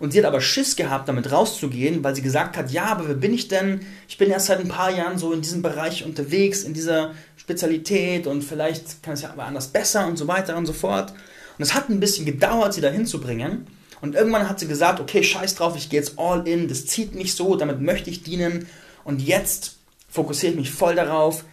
Und 0.00 0.12
sie 0.12 0.18
hat 0.18 0.24
aber 0.24 0.40
Schiss 0.40 0.76
gehabt, 0.76 1.08
damit 1.08 1.30
rauszugehen, 1.30 2.02
weil 2.02 2.16
sie 2.16 2.22
gesagt 2.22 2.56
hat, 2.56 2.72
ja, 2.72 2.86
aber 2.86 3.06
wer 3.06 3.14
bin 3.14 3.34
ich 3.34 3.48
denn? 3.48 3.80
Ich 4.08 4.16
bin 4.16 4.30
erst 4.30 4.46
seit 4.46 4.58
ein 4.58 4.68
paar 4.68 4.90
Jahren 4.90 5.18
so 5.18 5.32
in 5.32 5.42
diesem 5.42 5.60
Bereich 5.60 6.04
unterwegs, 6.04 6.62
in 6.62 6.72
dieser 6.72 7.12
Spezialität 7.36 8.26
und 8.26 8.42
vielleicht 8.42 9.02
kann 9.02 9.12
es 9.12 9.22
ja 9.22 9.30
aber 9.30 9.44
anders 9.44 9.68
besser 9.68 10.06
und 10.06 10.16
so 10.16 10.26
weiter 10.26 10.56
und 10.56 10.64
so 10.64 10.72
fort. 10.72 11.10
Und 11.10 11.62
es 11.62 11.74
hat 11.74 11.90
ein 11.90 12.00
bisschen 12.00 12.24
gedauert, 12.24 12.72
sie 12.72 12.80
dahin 12.80 13.04
zu 13.04 13.20
bringen. 13.20 13.66
Und 14.00 14.14
irgendwann 14.14 14.48
hat 14.48 14.58
sie 14.58 14.66
gesagt, 14.66 15.00
okay, 15.00 15.22
scheiß 15.22 15.56
drauf, 15.56 15.76
ich 15.76 15.90
gehe 15.90 16.00
jetzt 16.00 16.18
all 16.18 16.48
in, 16.48 16.68
das 16.68 16.86
zieht 16.86 17.14
mich 17.14 17.34
so, 17.34 17.56
damit 17.56 17.82
möchte 17.82 18.08
ich 18.08 18.22
dienen. 18.22 18.66
Und 19.04 19.20
jetzt 19.20 19.76
fokussiere 20.08 20.52
ich 20.52 20.58
mich 20.58 20.70
voll 20.70 20.94
darauf, 20.94 21.44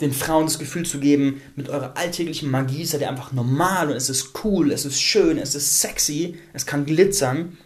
den 0.00 0.12
Frauen 0.12 0.46
das 0.46 0.60
Gefühl 0.60 0.84
zu 0.86 1.00
geben, 1.00 1.42
mit 1.56 1.68
eurer 1.68 1.96
alltäglichen 1.96 2.50
Magie 2.50 2.84
seid 2.84 3.00
ihr 3.00 3.08
einfach 3.08 3.32
normal 3.32 3.90
und 3.90 3.96
es 3.96 4.08
ist 4.08 4.30
cool, 4.44 4.70
es 4.70 4.84
ist 4.84 5.00
schön, 5.00 5.38
es 5.38 5.54
ist 5.54 5.80
sexy, 5.80 6.36
es 6.52 6.66
kann 6.66 6.86
glitzern. 6.86 7.58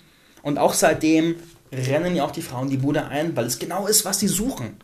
Und 0.47 0.59
auch 0.59 0.75
seitdem 0.75 1.35
rennen 1.73 2.15
ja 2.15 2.25
auch 2.25 2.31
die 2.31 2.41
Frauen 2.41 2.71
die 2.71 2.77
Bude 2.77 3.07
ein, 3.07 3.35
weil 3.35 3.47
es 3.47 3.59
genau 3.59 3.89
ist, 3.89 4.05
was 4.05 4.21
sie 4.21 4.29
suchen. 4.29 4.77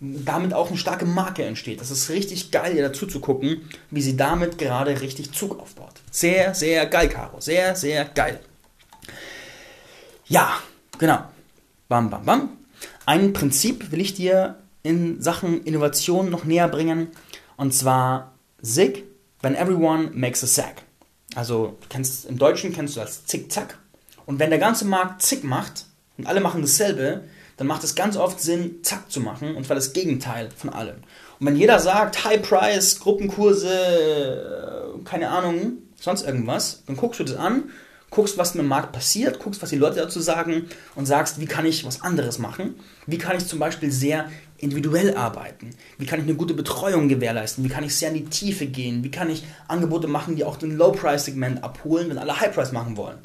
Damit 0.00 0.54
auch 0.54 0.68
eine 0.68 0.78
starke 0.78 1.04
Marke 1.04 1.44
entsteht. 1.44 1.82
Das 1.82 1.90
ist 1.90 2.08
richtig 2.08 2.52
geil, 2.52 2.74
ihr 2.74 2.88
dazu 2.88 3.06
zu 3.06 3.20
gucken, 3.20 3.68
wie 3.90 4.00
sie 4.00 4.16
damit 4.16 4.56
gerade 4.56 4.98
richtig 5.02 5.32
Zug 5.32 5.60
aufbaut. 5.60 5.92
Sehr, 6.10 6.54
sehr 6.54 6.86
geil, 6.86 7.10
Caro. 7.10 7.38
Sehr, 7.38 7.76
sehr 7.76 8.06
geil. 8.06 8.40
Ja, 10.26 10.56
genau. 10.96 11.18
Bam, 11.90 12.08
bam, 12.08 12.24
bam. 12.24 12.48
Ein 13.04 13.34
Prinzip 13.34 13.92
will 13.92 14.00
ich 14.00 14.14
dir 14.14 14.56
in 14.82 15.20
Sachen 15.20 15.64
Innovation 15.64 16.30
noch 16.30 16.44
näher 16.44 16.68
bringen. 16.68 17.08
Und 17.58 17.74
zwar 17.74 18.32
SIG, 18.62 19.04
when 19.42 19.54
everyone 19.54 20.12
makes 20.14 20.42
a 20.42 20.46
SAG. 20.46 20.76
Also, 21.34 21.76
kennst, 21.90 22.24
im 22.24 22.38
Deutschen 22.38 22.72
kennst 22.72 22.96
du 22.96 23.00
das 23.00 23.26
Zick-Zack. 23.26 23.76
Und 24.28 24.38
wenn 24.38 24.50
der 24.50 24.58
ganze 24.58 24.84
Markt 24.84 25.22
zick 25.22 25.42
macht 25.42 25.86
und 26.18 26.26
alle 26.26 26.42
machen 26.42 26.60
dasselbe, 26.60 27.22
dann 27.56 27.66
macht 27.66 27.82
es 27.82 27.94
ganz 27.94 28.14
oft 28.14 28.38
Sinn, 28.38 28.80
zack 28.82 29.10
zu 29.10 29.22
machen 29.22 29.56
und 29.56 29.64
zwar 29.64 29.74
das 29.74 29.94
Gegenteil 29.94 30.50
von 30.54 30.68
allem. 30.68 30.96
Und 31.40 31.46
wenn 31.46 31.56
jeder 31.56 31.78
sagt, 31.78 32.26
High 32.26 32.42
Price, 32.42 33.00
Gruppenkurse, 33.00 33.70
äh, 33.70 35.04
keine 35.04 35.30
Ahnung, 35.30 35.78
sonst 35.98 36.26
irgendwas, 36.26 36.82
dann 36.86 36.98
guckst 36.98 37.20
du 37.20 37.24
das 37.24 37.36
an, 37.36 37.70
guckst, 38.10 38.36
was 38.36 38.54
mit 38.54 38.64
dem 38.64 38.68
Markt 38.68 38.92
passiert, 38.92 39.38
guckst, 39.38 39.62
was 39.62 39.70
die 39.70 39.78
Leute 39.78 39.96
dazu 39.96 40.20
sagen 40.20 40.68
und 40.94 41.06
sagst, 41.06 41.40
wie 41.40 41.46
kann 41.46 41.64
ich 41.64 41.86
was 41.86 42.02
anderes 42.02 42.38
machen? 42.38 42.74
Wie 43.06 43.16
kann 43.16 43.38
ich 43.38 43.46
zum 43.46 43.58
Beispiel 43.58 43.90
sehr 43.90 44.28
individuell 44.58 45.16
arbeiten? 45.16 45.70
Wie 45.96 46.04
kann 46.04 46.20
ich 46.20 46.26
eine 46.26 46.36
gute 46.36 46.52
Betreuung 46.52 47.08
gewährleisten? 47.08 47.64
Wie 47.64 47.70
kann 47.70 47.84
ich 47.84 47.96
sehr 47.96 48.10
in 48.10 48.16
die 48.16 48.24
Tiefe 48.26 48.66
gehen? 48.66 49.04
Wie 49.04 49.10
kann 49.10 49.30
ich 49.30 49.46
Angebote 49.68 50.06
machen, 50.06 50.36
die 50.36 50.44
auch 50.44 50.58
den 50.58 50.76
Low-Price-Segment 50.76 51.64
abholen, 51.64 52.10
wenn 52.10 52.18
alle 52.18 52.38
High-Price 52.38 52.72
machen 52.72 52.98
wollen? 52.98 53.20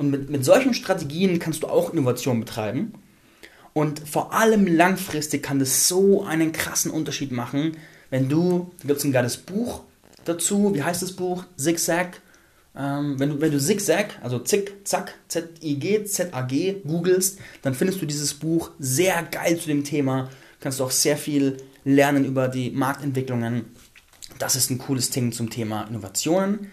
Und 0.00 0.10
mit, 0.10 0.30
mit 0.30 0.46
solchen 0.46 0.72
Strategien 0.72 1.38
kannst 1.38 1.62
du 1.62 1.66
auch 1.66 1.92
Innovation 1.92 2.40
betreiben. 2.40 2.94
Und 3.74 4.00
vor 4.08 4.32
allem 4.32 4.66
langfristig 4.66 5.42
kann 5.42 5.58
das 5.58 5.88
so 5.88 6.24
einen 6.24 6.52
krassen 6.52 6.90
Unterschied 6.90 7.32
machen, 7.32 7.76
wenn 8.08 8.30
du, 8.30 8.70
da 8.80 8.88
gibt 8.88 9.00
es 9.00 9.04
ein 9.04 9.12
geiles 9.12 9.36
Buch 9.36 9.82
dazu, 10.24 10.74
wie 10.74 10.82
heißt 10.82 11.02
das 11.02 11.12
Buch? 11.12 11.44
Zigzag. 11.58 12.22
Ähm, 12.74 13.20
wenn, 13.20 13.28
du, 13.28 13.40
wenn 13.42 13.52
du 13.52 13.60
Zigzag, 13.60 14.18
also 14.22 14.38
Zick, 14.38 14.88
Zack, 14.88 15.16
Z-I-G, 15.28 16.04
Z-A-G, 16.04 16.76
googelst, 16.86 17.38
dann 17.60 17.74
findest 17.74 18.00
du 18.00 18.06
dieses 18.06 18.32
Buch 18.32 18.70
sehr 18.78 19.22
geil 19.24 19.58
zu 19.58 19.66
dem 19.66 19.84
Thema. 19.84 20.30
Kannst 20.60 20.80
du 20.80 20.84
auch 20.84 20.90
sehr 20.90 21.18
viel 21.18 21.58
lernen 21.84 22.24
über 22.24 22.48
die 22.48 22.70
Marktentwicklungen. 22.70 23.66
Das 24.38 24.56
ist 24.56 24.70
ein 24.70 24.78
cooles 24.78 25.10
Ding 25.10 25.32
zum 25.32 25.50
Thema 25.50 25.82
Innovationen. 25.82 26.70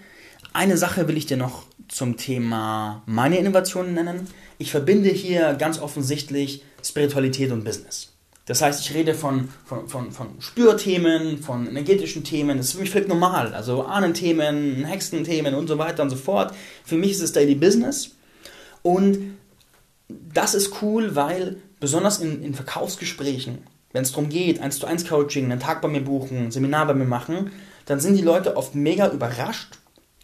Eine 0.58 0.76
Sache 0.76 1.08
will 1.08 1.18
ich 1.18 1.28
dir 1.28 1.38
noch 1.38 1.66
zum 1.88 2.18
Thema 2.18 3.04
meine 3.06 3.38
Innovationen 3.38 3.94
nennen. 3.94 4.28
Ich 4.58 4.72
verbinde 4.72 5.10
hier 5.10 5.54
ganz 5.54 5.78
offensichtlich 5.78 6.64
Spiritualität 6.84 7.52
und 7.52 7.64
Business. 7.64 8.14
Das 8.48 8.64
heißt, 8.64 8.82
ich 8.82 8.96
rede 8.96 9.14
von, 9.14 9.50
von, 9.66 9.88
von, 9.88 10.12
von 10.12 10.30
Spürthemen, 10.40 11.38
von 11.44 11.68
energetischen 11.68 12.24
Themen. 12.24 12.58
Das 12.58 12.70
ist 12.70 12.72
für 12.72 12.80
mich 12.80 12.90
völlig 12.90 13.08
normal. 13.08 13.54
Also 13.54 13.84
Ahnenthemen, 13.84 14.84
Hexenthemen 14.84 15.54
und 15.54 15.68
so 15.68 15.78
weiter 15.78 16.02
und 16.02 16.10
so 16.10 16.16
fort. 16.16 16.56
Für 16.84 16.96
mich 16.96 17.12
ist 17.12 17.22
es 17.22 17.34
Daily 17.34 17.54
Business. 17.54 18.16
Und 18.82 19.38
das 20.10 20.56
ist 20.56 20.82
cool, 20.82 21.16
weil 21.16 21.58
besonders 21.80 22.18
in, 22.18 22.42
in 22.42 22.56
Verkaufsgesprächen, 22.56 23.60
wenn 23.94 24.02
es 24.02 24.12
darum 24.12 24.30
geht, 24.30 24.60
1 24.60 24.80
zu 24.80 24.88
1 24.88 25.08
Coaching, 25.08 25.52
einen 25.52 25.60
Tag 25.60 25.84
bei 25.84 25.88
mir 25.88 26.02
buchen, 26.02 26.46
ein 26.46 26.52
Seminar 26.52 26.88
bei 26.88 26.96
mir 26.96 27.06
machen, 27.06 27.52
dann 27.86 28.00
sind 28.00 28.16
die 28.16 28.24
Leute 28.24 28.58
oft 28.58 28.74
mega 28.74 29.08
überrascht, 29.12 29.78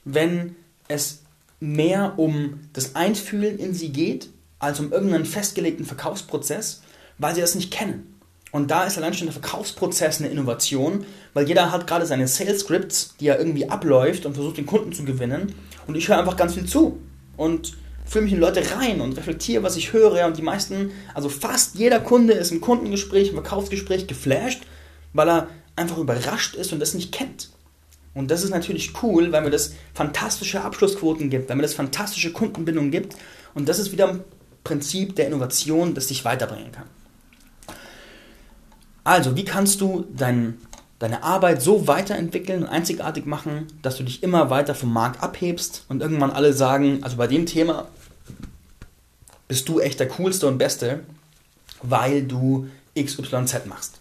wenn 0.06 0.56
es 0.88 1.24
mehr 1.60 2.14
um 2.18 2.60
das 2.74 2.96
Einfühlen 2.96 3.58
in 3.58 3.74
sie 3.74 3.90
geht, 3.90 4.30
als 4.60 4.80
um 4.80 4.92
irgendeinen 4.92 5.26
festgelegten 5.26 5.86
Verkaufsprozess, 5.86 6.82
weil 7.18 7.36
sie 7.36 7.42
das 7.42 7.56
nicht 7.56 7.72
kennen. 7.72 8.14
Und 8.52 8.70
da 8.70 8.84
ist 8.84 8.98
allein 8.98 9.14
schon 9.14 9.28
der 9.28 9.34
Verkaufsprozess 9.34 10.20
eine 10.20 10.30
Innovation, 10.30 11.06
weil 11.34 11.48
jeder 11.48 11.72
hat 11.72 11.88
gerade 11.88 12.06
seine 12.06 12.28
Sales 12.28 12.60
Scripts, 12.60 13.16
die 13.20 13.28
er 13.28 13.40
irgendwie 13.40 13.70
abläuft 13.70 14.26
und 14.26 14.36
versucht, 14.36 14.58
den 14.58 14.68
Kunden 14.68 14.94
zu 14.94 15.04
gewinnen. 15.06 15.56
Und 15.88 15.96
ich 15.96 16.08
höre 16.08 16.20
einfach 16.20 16.38
ganz 16.38 16.54
viel 16.54 16.66
zu 16.66 17.00
und 17.36 17.76
fühle 18.06 18.26
mich 18.26 18.34
in 18.34 18.40
Leute 18.40 18.64
rein 18.76 19.02
und 19.02 19.18
reflektiere, 19.18 19.64
was 19.64 19.76
ich 19.76 19.92
höre. 19.92 20.28
Und 20.28 20.38
die 20.38 20.44
meisten, 20.44 20.92
also 21.16 21.30
fast 21.30 21.76
jeder 21.76 22.00
Kunde 22.00 22.34
ist 22.34 22.52
im 22.52 22.62
Kundengespräch, 22.62 23.30
im 23.30 23.36
Verkaufsgespräch 23.36 24.06
geflasht, 24.06 24.62
weil 25.14 25.30
er 25.30 25.48
einfach 25.76 25.98
überrascht 25.98 26.56
ist 26.56 26.74
und 26.74 26.80
das 26.80 26.94
nicht 26.94 27.12
kennt. 27.12 27.50
Und 28.16 28.30
das 28.30 28.44
ist 28.44 28.52
natürlich 28.52 28.94
cool, 29.02 29.32
weil 29.32 29.42
mir 29.42 29.50
das 29.50 29.74
fantastische 29.94 30.62
Abschlussquoten 30.62 31.30
gibt, 31.30 31.50
weil 31.50 31.56
mir 31.56 31.64
das 31.64 31.74
fantastische 31.74 32.32
Kundenbindung 32.32 32.92
gibt. 32.92 33.16
Und 33.56 33.68
das 33.68 33.80
ist 33.80 33.92
wieder 33.92 34.10
ein 34.10 34.24
Prinzip 34.64 35.16
der 35.16 35.28
Innovation, 35.28 35.94
das 35.96 36.08
dich 36.08 36.24
weiterbringen 36.24 36.72
kann. 36.72 36.86
Also, 39.04 39.36
wie 39.36 39.44
kannst 39.44 39.82
du 39.82 40.06
dein, 40.16 40.58
deine 41.00 41.24
Arbeit 41.24 41.62
so 41.62 41.88
weiterentwickeln 41.88 42.64
und 42.64 42.70
einzigartig 42.70 43.26
machen, 43.26 43.68
dass 43.82 43.98
du 43.98 44.04
dich 44.04 44.24
immer 44.24 44.50
weiter 44.50 44.76
vom 44.76 44.94
Markt 44.94 45.22
abhebst 45.22 45.86
und 45.90 46.02
irgendwann 46.02 46.32
alle 46.32 46.54
sagen, 46.54 47.04
also 47.04 47.18
bei 47.18 47.28
dem 47.28 47.46
Thema 47.46 47.88
bist 49.48 49.68
du 49.68 49.80
echt 49.80 50.00
der 50.00 50.08
coolste 50.08 50.48
und 50.48 50.58
beste, 50.58 51.02
weil 51.82 52.24
du 52.24 52.68
XYZ 52.98 53.66
machst. 53.66 54.00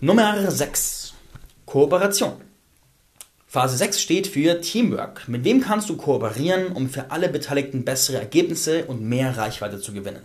Nummer 0.00 0.50
6. 0.50 1.01
Kooperation. 1.72 2.32
Phase 3.46 3.78
6 3.78 3.98
steht 3.98 4.26
für 4.26 4.60
Teamwork. 4.60 5.26
Mit 5.26 5.44
wem 5.44 5.62
kannst 5.62 5.88
du 5.88 5.96
kooperieren, 5.96 6.72
um 6.72 6.90
für 6.90 7.10
alle 7.10 7.30
Beteiligten 7.30 7.86
bessere 7.86 8.18
Ergebnisse 8.18 8.84
und 8.84 9.00
mehr 9.00 9.38
Reichweite 9.38 9.80
zu 9.80 9.94
gewinnen? 9.94 10.20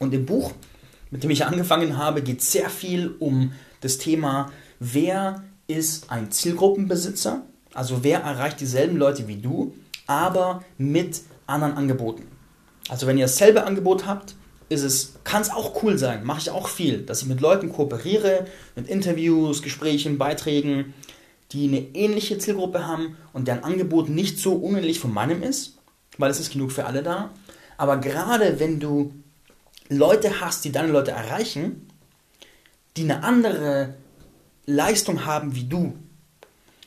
Und 0.00 0.12
im 0.12 0.26
Buch 0.26 0.52
mit 1.10 1.22
dem 1.22 1.30
ich 1.30 1.46
angefangen 1.46 1.96
habe, 1.96 2.22
geht 2.22 2.42
sehr 2.42 2.70
viel 2.70 3.14
um 3.20 3.52
das 3.82 3.98
Thema, 3.98 4.50
wer 4.80 5.44
ist 5.68 6.10
ein 6.10 6.32
Zielgruppenbesitzer, 6.32 7.42
also 7.72 8.02
wer 8.02 8.22
erreicht 8.22 8.60
dieselben 8.60 8.96
Leute 8.96 9.28
wie 9.28 9.36
du, 9.36 9.76
aber 10.08 10.64
mit 10.76 11.22
anderen 11.46 11.74
Angeboten. 11.74 12.26
Also 12.88 13.06
wenn 13.06 13.16
ihr 13.16 13.26
dasselbe 13.26 13.64
Angebot 13.64 14.06
habt, 14.06 14.34
ist 14.68 14.82
es, 14.82 15.14
kann 15.24 15.42
es 15.42 15.50
auch 15.50 15.82
cool 15.82 15.98
sein, 15.98 16.24
mache 16.24 16.40
ich 16.40 16.50
auch 16.50 16.68
viel, 16.68 17.02
dass 17.02 17.22
ich 17.22 17.28
mit 17.28 17.40
Leuten 17.40 17.72
kooperiere, 17.72 18.46
mit 18.76 18.88
Interviews, 18.88 19.62
Gesprächen, 19.62 20.18
Beiträgen, 20.18 20.94
die 21.52 21.68
eine 21.68 21.80
ähnliche 21.94 22.38
Zielgruppe 22.38 22.86
haben 22.86 23.16
und 23.32 23.48
deren 23.48 23.64
Angebot 23.64 24.08
nicht 24.10 24.38
so 24.38 24.52
unähnlich 24.52 25.00
von 25.00 25.12
meinem 25.12 25.42
ist, 25.42 25.78
weil 26.18 26.30
es 26.30 26.40
ist 26.40 26.52
genug 26.52 26.72
für 26.72 26.84
alle 26.84 27.02
da. 27.02 27.30
Aber 27.78 27.96
gerade 27.96 28.60
wenn 28.60 28.80
du 28.80 29.14
Leute 29.88 30.40
hast, 30.40 30.64
die 30.64 30.72
deine 30.72 30.92
Leute 30.92 31.12
erreichen, 31.12 31.88
die 32.96 33.04
eine 33.04 33.22
andere 33.24 33.94
Leistung 34.66 35.24
haben 35.24 35.54
wie 35.54 35.64
du. 35.64 35.96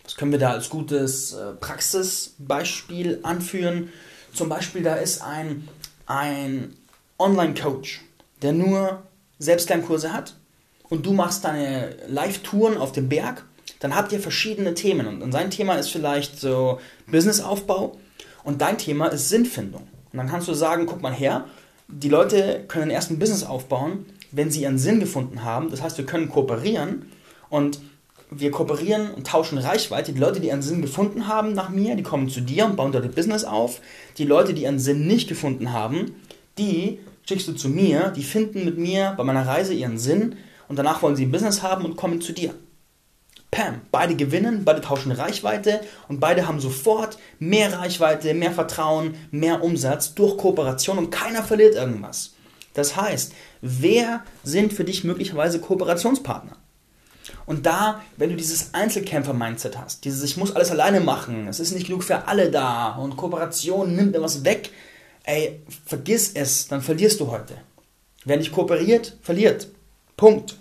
Das 0.03 0.15
können 0.15 0.31
wir 0.31 0.39
da 0.39 0.51
als 0.51 0.69
gutes 0.69 1.33
äh, 1.33 1.53
Praxisbeispiel 1.53 3.19
anführen. 3.23 3.89
Zum 4.33 4.49
Beispiel, 4.49 4.83
da 4.83 4.95
ist 4.95 5.21
ein, 5.21 5.67
ein 6.05 6.75
Online-Coach, 7.21 8.01
der 8.41 8.53
nur 8.53 9.03
Selbstlernkurse 9.39 10.13
hat 10.13 10.35
und 10.89 11.05
du 11.05 11.13
machst 11.13 11.43
deine 11.45 11.95
Live-Touren 12.07 12.77
auf 12.77 12.91
dem 12.91 13.09
Berg, 13.09 13.45
dann 13.79 13.95
habt 13.95 14.11
ihr 14.11 14.19
verschiedene 14.19 14.73
Themen 14.73 15.21
und 15.21 15.31
sein 15.31 15.49
Thema 15.49 15.75
ist 15.75 15.89
vielleicht 15.89 16.39
so 16.39 16.79
Businessaufbau 17.07 17.97
und 18.43 18.61
dein 18.61 18.77
Thema 18.77 19.07
ist 19.07 19.29
Sinnfindung. 19.29 19.87
Und 20.11 20.17
dann 20.17 20.27
kannst 20.27 20.47
du 20.47 20.53
sagen, 20.53 20.85
guck 20.85 21.01
mal 21.01 21.13
her, 21.13 21.45
die 21.87 22.09
Leute 22.09 22.63
können 22.67 22.91
erst 22.91 23.11
ein 23.11 23.19
Business 23.19 23.43
aufbauen, 23.43 24.05
wenn 24.31 24.51
sie 24.51 24.61
ihren 24.63 24.77
Sinn 24.77 24.99
gefunden 24.99 25.43
haben. 25.43 25.71
Das 25.71 25.81
heißt, 25.81 25.97
wir 25.97 26.05
können 26.05 26.29
kooperieren 26.29 27.11
und 27.49 27.79
wir 28.29 28.51
kooperieren 28.51 29.11
und 29.11 29.27
tauschen 29.27 29.57
Reichweite. 29.57 30.13
Die 30.13 30.19
Leute, 30.19 30.39
die 30.39 30.47
ihren 30.47 30.61
Sinn 30.61 30.81
gefunden 30.81 31.27
haben 31.27 31.53
nach 31.53 31.69
mir, 31.69 31.95
die 31.95 32.03
kommen 32.03 32.29
zu 32.29 32.41
dir 32.41 32.65
und 32.65 32.77
bauen 32.77 32.91
dort 32.91 33.03
ein 33.03 33.11
Business 33.11 33.43
auf. 33.43 33.81
Die 34.17 34.23
Leute, 34.23 34.53
die 34.53 34.63
ihren 34.63 34.79
Sinn 34.79 35.05
nicht 35.05 35.27
gefunden 35.27 35.73
haben, 35.73 36.15
die 36.57 36.99
schickst 37.31 37.47
du 37.47 37.53
zu 37.53 37.69
mir, 37.69 38.09
die 38.09 38.23
finden 38.23 38.65
mit 38.65 38.77
mir 38.77 39.13
bei 39.15 39.23
meiner 39.23 39.47
Reise 39.47 39.73
ihren 39.73 39.97
Sinn 39.97 40.35
und 40.67 40.75
danach 40.75 41.01
wollen 41.01 41.15
sie 41.15 41.25
ein 41.25 41.31
Business 41.31 41.63
haben 41.63 41.85
und 41.85 41.95
kommen 41.95 42.19
zu 42.19 42.33
dir. 42.33 42.53
Pam, 43.51 43.81
beide 43.89 44.17
gewinnen, 44.17 44.65
beide 44.65 44.81
tauschen 44.81 45.13
Reichweite 45.13 45.79
und 46.09 46.19
beide 46.19 46.45
haben 46.45 46.59
sofort 46.59 47.17
mehr 47.39 47.71
Reichweite, 47.71 48.33
mehr 48.33 48.51
Vertrauen, 48.51 49.15
mehr 49.31 49.63
Umsatz 49.63 50.13
durch 50.13 50.35
Kooperation 50.35 50.97
und 50.97 51.09
keiner 51.09 51.41
verliert 51.41 51.75
irgendwas. 51.75 52.33
Das 52.73 52.97
heißt, 52.97 53.31
wer 53.61 54.23
sind 54.43 54.73
für 54.73 54.83
dich 54.83 55.05
möglicherweise 55.05 55.61
Kooperationspartner? 55.61 56.57
Und 57.45 57.65
da, 57.65 58.01
wenn 58.17 58.29
du 58.29 58.35
dieses 58.35 58.73
Einzelkämpfer-Mindset 58.73 59.77
hast, 59.77 60.03
dieses 60.03 60.23
Ich 60.23 60.35
muss 60.35 60.53
alles 60.53 60.71
alleine 60.71 60.99
machen, 60.99 61.47
es 61.47 61.61
ist 61.61 61.71
nicht 61.71 61.87
genug 61.87 62.03
für 62.03 62.27
alle 62.27 62.51
da 62.51 62.95
und 62.95 63.15
Kooperation 63.15 63.95
nimmt 63.95 64.11
mir 64.11 64.21
was 64.21 64.43
weg, 64.43 64.71
ey, 65.23 65.61
vergiss 65.85 66.31
es, 66.33 66.67
dann 66.67 66.81
verlierst 66.81 67.19
du 67.19 67.31
heute. 67.31 67.55
Wer 68.25 68.37
nicht 68.37 68.51
kooperiert, 68.51 69.17
verliert. 69.21 69.67
Punkt. 70.17 70.57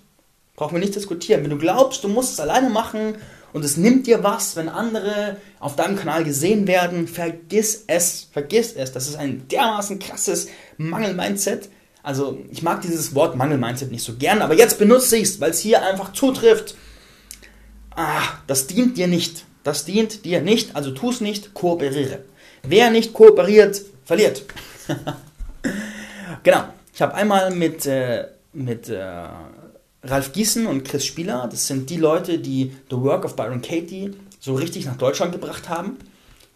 Brauchen 0.56 0.74
wir 0.74 0.80
nicht 0.80 0.94
diskutieren. 0.94 1.42
Wenn 1.42 1.50
du 1.50 1.58
glaubst, 1.58 2.04
du 2.04 2.08
musst 2.08 2.32
es 2.32 2.40
alleine 2.40 2.70
machen 2.70 3.16
und 3.52 3.64
es 3.64 3.76
nimmt 3.76 4.06
dir 4.06 4.22
was, 4.22 4.56
wenn 4.56 4.68
andere 4.68 5.36
auf 5.58 5.76
deinem 5.76 5.96
Kanal 5.96 6.24
gesehen 6.24 6.66
werden, 6.66 7.08
vergiss 7.08 7.84
es. 7.86 8.28
Vergiss 8.32 8.72
es. 8.72 8.92
Das 8.92 9.08
ist 9.08 9.16
ein 9.16 9.48
dermaßen 9.48 9.98
krasses 9.98 10.48
Mangel-Mindset. 10.76 11.68
Also, 12.02 12.38
ich 12.50 12.62
mag 12.62 12.80
dieses 12.82 13.14
Wort 13.14 13.36
Mangel-Mindset 13.36 13.90
nicht 13.90 14.04
so 14.04 14.14
gern, 14.16 14.40
aber 14.40 14.54
jetzt 14.54 14.78
benutze 14.78 15.16
ich 15.16 15.24
es, 15.24 15.40
weil 15.40 15.50
es 15.50 15.58
hier 15.58 15.82
einfach 15.84 16.12
zutrifft. 16.12 16.74
Ah, 17.94 18.22
das 18.46 18.66
dient 18.66 18.96
dir 18.96 19.06
nicht. 19.06 19.44
Das 19.62 19.84
dient 19.84 20.24
dir 20.24 20.40
nicht, 20.40 20.74
also 20.74 20.90
tu 20.90 21.10
es 21.10 21.20
nicht, 21.20 21.52
kooperiere. 21.52 22.20
Wer 22.62 22.90
nicht 22.90 23.12
kooperiert, 23.12 23.82
verliert. 24.10 24.42
genau. 26.42 26.64
Ich 26.92 27.00
habe 27.00 27.14
einmal 27.14 27.52
mit, 27.52 27.86
äh, 27.86 28.26
mit 28.52 28.88
äh, 28.88 29.00
Ralf 30.02 30.32
Gießen 30.32 30.66
und 30.66 30.82
Chris 30.82 31.06
Spieler, 31.06 31.46
das 31.48 31.68
sind 31.68 31.90
die 31.90 31.96
Leute, 31.96 32.40
die 32.40 32.72
The 32.90 32.96
Work 32.96 33.24
of 33.24 33.36
Byron 33.36 33.62
Katie 33.62 34.10
so 34.40 34.54
richtig 34.54 34.86
nach 34.86 34.96
Deutschland 34.96 35.30
gebracht 35.30 35.68
haben, 35.68 35.96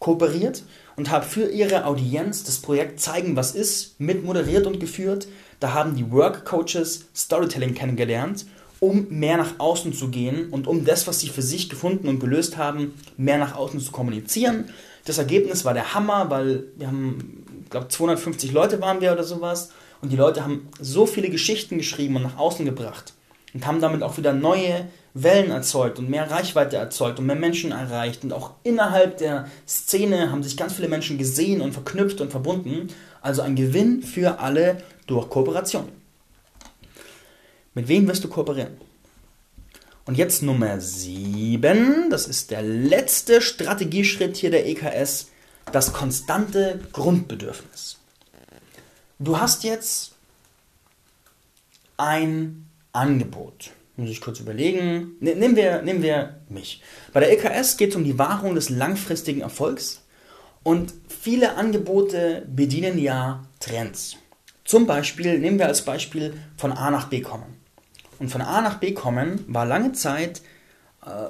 kooperiert 0.00 0.64
und 0.96 1.12
habe 1.12 1.24
für 1.26 1.48
ihre 1.48 1.84
Audienz 1.86 2.42
das 2.42 2.58
Projekt 2.58 2.98
Zeigen, 2.98 3.36
was 3.36 3.54
ist, 3.54 4.00
mit 4.00 4.24
moderiert 4.24 4.66
und 4.66 4.80
geführt. 4.80 5.28
Da 5.60 5.72
haben 5.74 5.94
die 5.94 6.10
Work 6.10 6.44
Coaches 6.44 7.04
Storytelling 7.14 7.74
kennengelernt, 7.74 8.46
um 8.80 9.06
mehr 9.10 9.36
nach 9.36 9.60
außen 9.60 9.92
zu 9.92 10.08
gehen 10.08 10.48
und 10.50 10.66
um 10.66 10.84
das, 10.84 11.06
was 11.06 11.20
sie 11.20 11.28
für 11.28 11.42
sich 11.42 11.70
gefunden 11.70 12.08
und 12.08 12.18
gelöst 12.18 12.56
haben, 12.56 12.94
mehr 13.16 13.38
nach 13.38 13.54
außen 13.54 13.78
zu 13.78 13.92
kommunizieren. 13.92 14.70
Das 15.04 15.18
Ergebnis 15.18 15.64
war 15.64 15.74
der 15.74 15.94
Hammer, 15.94 16.30
weil 16.30 16.64
wir 16.76 16.86
haben, 16.86 17.43
ich 17.64 17.70
glaube, 17.70 17.88
250 17.88 18.52
Leute 18.52 18.80
waren 18.80 19.00
wir 19.00 19.12
oder 19.12 19.24
sowas. 19.24 19.70
Und 20.00 20.12
die 20.12 20.16
Leute 20.16 20.44
haben 20.44 20.68
so 20.80 21.06
viele 21.06 21.30
Geschichten 21.30 21.78
geschrieben 21.78 22.16
und 22.16 22.22
nach 22.22 22.36
außen 22.36 22.64
gebracht 22.64 23.14
und 23.54 23.66
haben 23.66 23.80
damit 23.80 24.02
auch 24.02 24.18
wieder 24.18 24.34
neue 24.34 24.86
Wellen 25.14 25.50
erzeugt 25.50 25.98
und 25.98 26.10
mehr 26.10 26.30
Reichweite 26.30 26.76
erzeugt 26.76 27.18
und 27.18 27.26
mehr 27.26 27.36
Menschen 27.36 27.72
erreicht. 27.72 28.22
Und 28.22 28.32
auch 28.32 28.50
innerhalb 28.64 29.16
der 29.18 29.48
Szene 29.66 30.30
haben 30.30 30.42
sich 30.42 30.56
ganz 30.56 30.74
viele 30.74 30.88
Menschen 30.88 31.16
gesehen 31.16 31.60
und 31.60 31.72
verknüpft 31.72 32.20
und 32.20 32.30
verbunden. 32.30 32.88
Also 33.22 33.42
ein 33.42 33.56
Gewinn 33.56 34.02
für 34.02 34.40
alle 34.40 34.82
durch 35.06 35.30
Kooperation. 35.30 35.88
Mit 37.74 37.88
wem 37.88 38.06
wirst 38.06 38.24
du 38.24 38.28
kooperieren? 38.28 38.76
Und 40.04 40.18
jetzt 40.18 40.42
Nummer 40.42 40.80
7, 40.80 42.10
das 42.10 42.26
ist 42.26 42.50
der 42.50 42.62
letzte 42.62 43.40
Strategieschritt 43.40 44.36
hier 44.36 44.50
der 44.50 44.66
EKS, 44.66 45.30
das 45.72 45.92
konstante 45.92 46.80
Grundbedürfnis. 46.92 47.98
Du 49.18 49.38
hast 49.38 49.64
jetzt 49.64 50.12
ein 51.96 52.66
Angebot. 52.92 53.70
Muss 53.96 54.10
ich 54.10 54.20
kurz 54.20 54.40
überlegen. 54.40 55.16
Ne, 55.20 55.36
nehmen 55.36 55.56
wir, 55.56 55.82
nehmen 55.82 56.02
wir 56.02 56.40
mich. 56.48 56.82
Bei 57.12 57.20
der 57.20 57.32
EKS 57.32 57.76
geht 57.76 57.90
es 57.90 57.96
um 57.96 58.04
die 58.04 58.18
Wahrung 58.18 58.54
des 58.54 58.70
langfristigen 58.70 59.40
Erfolgs 59.40 60.02
und 60.64 60.94
viele 61.08 61.54
Angebote 61.54 62.44
bedienen 62.48 62.98
ja 62.98 63.44
Trends. 63.60 64.16
Zum 64.64 64.86
Beispiel, 64.86 65.38
nehmen 65.38 65.58
wir 65.58 65.66
als 65.66 65.82
Beispiel 65.82 66.34
von 66.56 66.72
A 66.72 66.90
nach 66.90 67.08
B 67.08 67.20
kommen. 67.20 67.60
Und 68.18 68.30
von 68.30 68.40
A 68.40 68.62
nach 68.62 68.78
B 68.78 68.92
kommen 68.92 69.44
war 69.46 69.66
lange 69.66 69.92
Zeit 69.92 70.40
äh, 71.04 71.28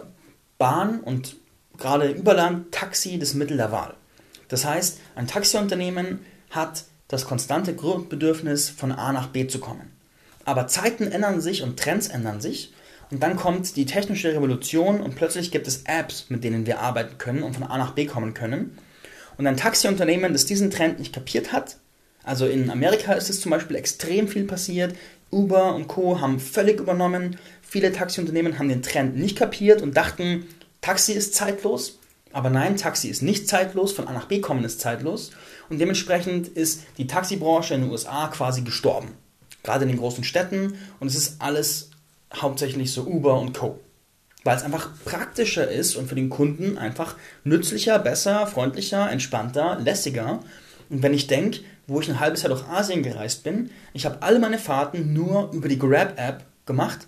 Bahn 0.57 1.01
und 1.01 1.37
gerade 1.77 2.11
Überland 2.11 2.73
Taxi 2.73 3.19
das 3.19 3.35
Mittel 3.35 3.57
der 3.57 3.73
Wahl. 3.73 3.95
Das 4.55 4.65
heißt, 4.65 5.01
ein 5.17 5.27
Taxiunternehmen 5.27 6.21
hat 6.51 6.85
das 7.09 7.25
konstante 7.25 7.75
Grundbedürfnis 7.75 8.71
von 8.71 8.93
A 8.93 9.13
nach 9.13 9.27
B 9.27 9.49
zu 9.49 9.59
kommen. 9.59 9.91
Aber 10.45 10.69
Zeiten 10.69 11.11
ändern 11.11 11.41
sich 11.41 11.65
und 11.65 11.77
Trends 11.77 12.07
ändern 12.07 12.41
sich 12.41 12.73
und 13.11 13.21
dann 13.25 13.35
kommt 13.35 13.75
die 13.75 13.85
technische 13.85 14.33
Revolution 14.33 15.01
und 15.01 15.17
plötzlich 15.17 15.51
gibt 15.51 15.67
es 15.67 15.83
Apps, 15.87 16.27
mit 16.29 16.45
denen 16.45 16.67
wir 16.67 16.79
arbeiten 16.79 17.19
können 17.19 17.43
und 17.43 17.55
von 17.55 17.65
A 17.65 17.79
nach 17.79 17.95
B 17.95 18.07
kommen 18.07 18.33
können. 18.33 18.79
Und 19.39 19.49
ein 19.49 19.57
Taxiunternehmen, 19.57 20.33
das 20.33 20.47
diesen 20.47 20.71
Trend 20.71 21.01
nicht 21.01 21.13
kapiert 21.13 21.51
hat, 21.51 21.79
also 22.23 22.47
in 22.47 22.71
Amerika 22.71 23.15
ist 23.15 23.31
es 23.31 23.41
zum 23.41 23.51
Beispiel 23.51 23.75
extrem 23.75 24.29
viel 24.29 24.45
passiert, 24.45 24.95
Uber 25.33 25.75
und 25.75 25.89
Co. 25.89 26.21
haben 26.21 26.39
völlig 26.39 26.79
übernommen, 26.79 27.39
viele 27.61 27.91
Taxiunternehmen 27.91 28.61
haben 28.61 28.69
den 28.69 28.85
Trend 28.85 29.17
nicht 29.17 29.37
kapiert 29.37 29.83
und 29.83 29.97
dachten, 29.97 30.47
Taxi 30.81 31.13
ist 31.13 31.35
zeitlos, 31.35 31.99
aber 32.35 32.51
nein, 32.51 32.77
Taxi 32.77 33.09
ist 33.09 33.23
nicht 33.23 33.49
zeitlos, 33.49 33.93
von 33.93 34.09
A 34.09 34.13
nach 34.13 34.27
B 34.27 34.41
kommen 34.41 34.65
ist 34.65 34.81
zeitlos 34.81 35.31
und 35.71 35.79
dementsprechend 35.79 36.49
ist 36.49 36.83
die 36.99 37.07
Taxibranche 37.07 37.75
in 37.75 37.83
den 37.83 37.91
USA 37.91 38.27
quasi 38.27 38.63
gestorben. 38.63 39.13
Gerade 39.63 39.85
in 39.85 39.89
den 39.89 39.99
großen 39.99 40.25
Städten 40.25 40.75
und 40.99 41.07
es 41.07 41.15
ist 41.15 41.41
alles 41.41 41.91
hauptsächlich 42.35 42.93
so 42.93 43.03
Uber 43.03 43.39
und 43.39 43.57
Co. 43.57 43.79
Weil 44.43 44.57
es 44.57 44.65
einfach 44.65 44.91
praktischer 45.05 45.71
ist 45.71 45.95
und 45.95 46.09
für 46.09 46.17
den 46.17 46.29
Kunden 46.29 46.77
einfach 46.77 47.17
nützlicher, 47.45 47.99
besser, 48.01 48.47
freundlicher, 48.47 49.11
entspannter, 49.11 49.79
lässiger. 49.81 50.41
Und 50.91 51.03
wenn 51.03 51.15
ich 51.15 51.29
denke, 51.29 51.61
wo 51.87 52.01
ich 52.01 52.09
ein 52.09 52.21
halbes 52.21 52.43
Jahr 52.43 52.51
durch 52.51 52.69
Asien 52.69 53.03
gereist 53.03 53.45
bin, 53.45 53.71
ich 53.93 54.07
habe 54.07 54.23
alle 54.23 54.41
meine 54.41 54.59
Fahrten 54.59 55.13
nur 55.13 55.51
über 55.53 55.69
die 55.69 55.79
Grab-App 55.79 56.45
gemacht, 56.67 57.07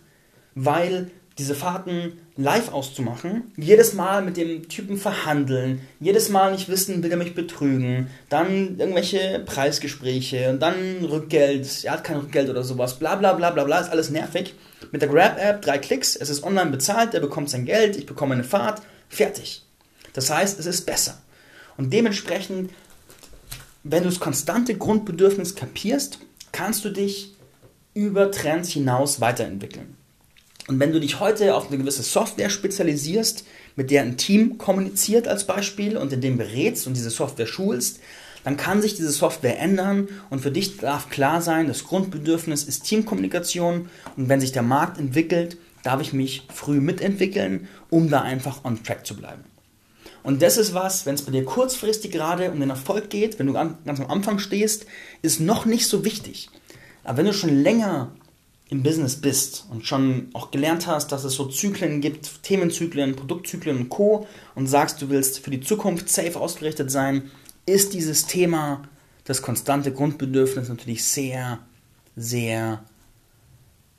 weil 0.54 1.10
diese 1.36 1.54
Fahrten 1.54 2.12
live 2.36 2.72
auszumachen, 2.72 3.52
jedes 3.56 3.94
Mal 3.94 4.22
mit 4.22 4.36
dem 4.36 4.68
Typen 4.68 4.98
verhandeln, 4.98 5.80
jedes 6.00 6.28
Mal 6.28 6.52
nicht 6.52 6.68
wissen, 6.68 7.02
will 7.02 7.10
er 7.10 7.16
mich 7.16 7.34
betrügen, 7.34 8.08
dann 8.28 8.78
irgendwelche 8.78 9.42
Preisgespräche 9.46 10.50
und 10.50 10.60
dann 10.60 11.04
Rückgeld, 11.04 11.84
er 11.84 11.92
hat 11.92 12.04
kein 12.04 12.18
Rückgeld 12.18 12.50
oder 12.50 12.62
sowas, 12.62 12.98
bla 12.98 13.16
bla 13.16 13.32
bla 13.32 13.50
bla 13.50 13.64
bla, 13.64 13.80
ist 13.80 13.90
alles 13.90 14.10
nervig. 14.10 14.54
Mit 14.92 15.00
der 15.00 15.08
Grab-App, 15.08 15.62
drei 15.62 15.78
Klicks, 15.78 16.14
es 16.14 16.28
ist 16.28 16.42
online 16.42 16.70
bezahlt, 16.70 17.14
er 17.14 17.20
bekommt 17.20 17.48
sein 17.48 17.64
Geld, 17.64 17.96
ich 17.96 18.04
bekomme 18.04 18.34
eine 18.34 18.44
Fahrt, 18.44 18.82
fertig. 19.08 19.64
Das 20.12 20.30
heißt, 20.30 20.60
es 20.60 20.66
ist 20.66 20.84
besser. 20.84 21.18
Und 21.78 21.92
dementsprechend, 21.92 22.70
wenn 23.82 24.02
du 24.02 24.10
das 24.10 24.20
konstante 24.20 24.76
Grundbedürfnis 24.76 25.54
kapierst, 25.54 26.18
kannst 26.52 26.84
du 26.84 26.90
dich 26.90 27.34
über 27.94 28.30
Trends 28.30 28.70
hinaus 28.70 29.20
weiterentwickeln. 29.22 29.95
Und 30.68 30.80
wenn 30.80 30.92
du 30.92 31.00
dich 31.00 31.20
heute 31.20 31.54
auf 31.54 31.68
eine 31.68 31.78
gewisse 31.78 32.02
Software 32.02 32.50
spezialisierst, 32.50 33.44
mit 33.76 33.90
der 33.90 34.02
ein 34.02 34.16
Team 34.16 34.58
kommuniziert 34.58 35.28
als 35.28 35.46
Beispiel 35.46 35.96
und 35.96 36.12
in 36.12 36.20
dem 36.20 36.38
berätst 36.38 36.86
und 36.86 36.96
diese 36.96 37.10
Software 37.10 37.46
schulst, 37.46 38.00
dann 38.42 38.56
kann 38.56 38.82
sich 38.82 38.94
diese 38.94 39.10
Software 39.10 39.58
ändern 39.58 40.08
und 40.30 40.40
für 40.40 40.50
dich 40.50 40.76
darf 40.76 41.10
klar 41.10 41.42
sein, 41.42 41.66
das 41.66 41.84
Grundbedürfnis 41.84 42.64
ist 42.64 42.84
Teamkommunikation 42.84 43.88
und 44.16 44.28
wenn 44.28 44.40
sich 44.40 44.52
der 44.52 44.62
Markt 44.62 44.98
entwickelt, 44.98 45.56
darf 45.82 46.00
ich 46.00 46.12
mich 46.12 46.46
früh 46.52 46.80
mitentwickeln, 46.80 47.68
um 47.90 48.08
da 48.08 48.22
einfach 48.22 48.64
on 48.64 48.82
track 48.82 49.06
zu 49.06 49.16
bleiben. 49.16 49.44
Und 50.22 50.42
das 50.42 50.56
ist 50.56 50.74
was, 50.74 51.06
wenn 51.06 51.14
es 51.14 51.22
bei 51.22 51.30
dir 51.30 51.44
kurzfristig 51.44 52.10
gerade 52.10 52.50
um 52.50 52.58
den 52.58 52.70
Erfolg 52.70 53.10
geht, 53.10 53.38
wenn 53.38 53.46
du 53.46 53.52
ganz 53.52 54.00
am 54.00 54.10
Anfang 54.10 54.40
stehst, 54.40 54.86
ist 55.22 55.40
noch 55.40 55.66
nicht 55.66 55.86
so 55.86 56.04
wichtig. 56.04 56.48
Aber 57.04 57.18
wenn 57.18 57.26
du 57.26 57.32
schon 57.32 57.62
länger 57.62 58.10
im 58.68 58.82
Business 58.82 59.16
bist 59.16 59.66
und 59.70 59.86
schon 59.86 60.28
auch 60.32 60.50
gelernt 60.50 60.86
hast, 60.86 61.12
dass 61.12 61.24
es 61.24 61.34
so 61.34 61.46
Zyklen 61.46 62.00
gibt, 62.00 62.42
Themenzyklen, 62.42 63.14
Produktzyklen 63.14 63.76
und 63.76 63.88
Co. 63.88 64.26
und 64.54 64.66
sagst, 64.66 65.00
du 65.00 65.08
willst 65.08 65.38
für 65.38 65.50
die 65.50 65.60
Zukunft 65.60 66.08
safe 66.08 66.38
ausgerichtet 66.38 66.90
sein, 66.90 67.30
ist 67.64 67.94
dieses 67.94 68.26
Thema 68.26 68.82
das 69.24 69.42
konstante 69.42 69.92
Grundbedürfnis 69.92 70.68
natürlich 70.68 71.04
sehr, 71.04 71.60
sehr 72.16 72.84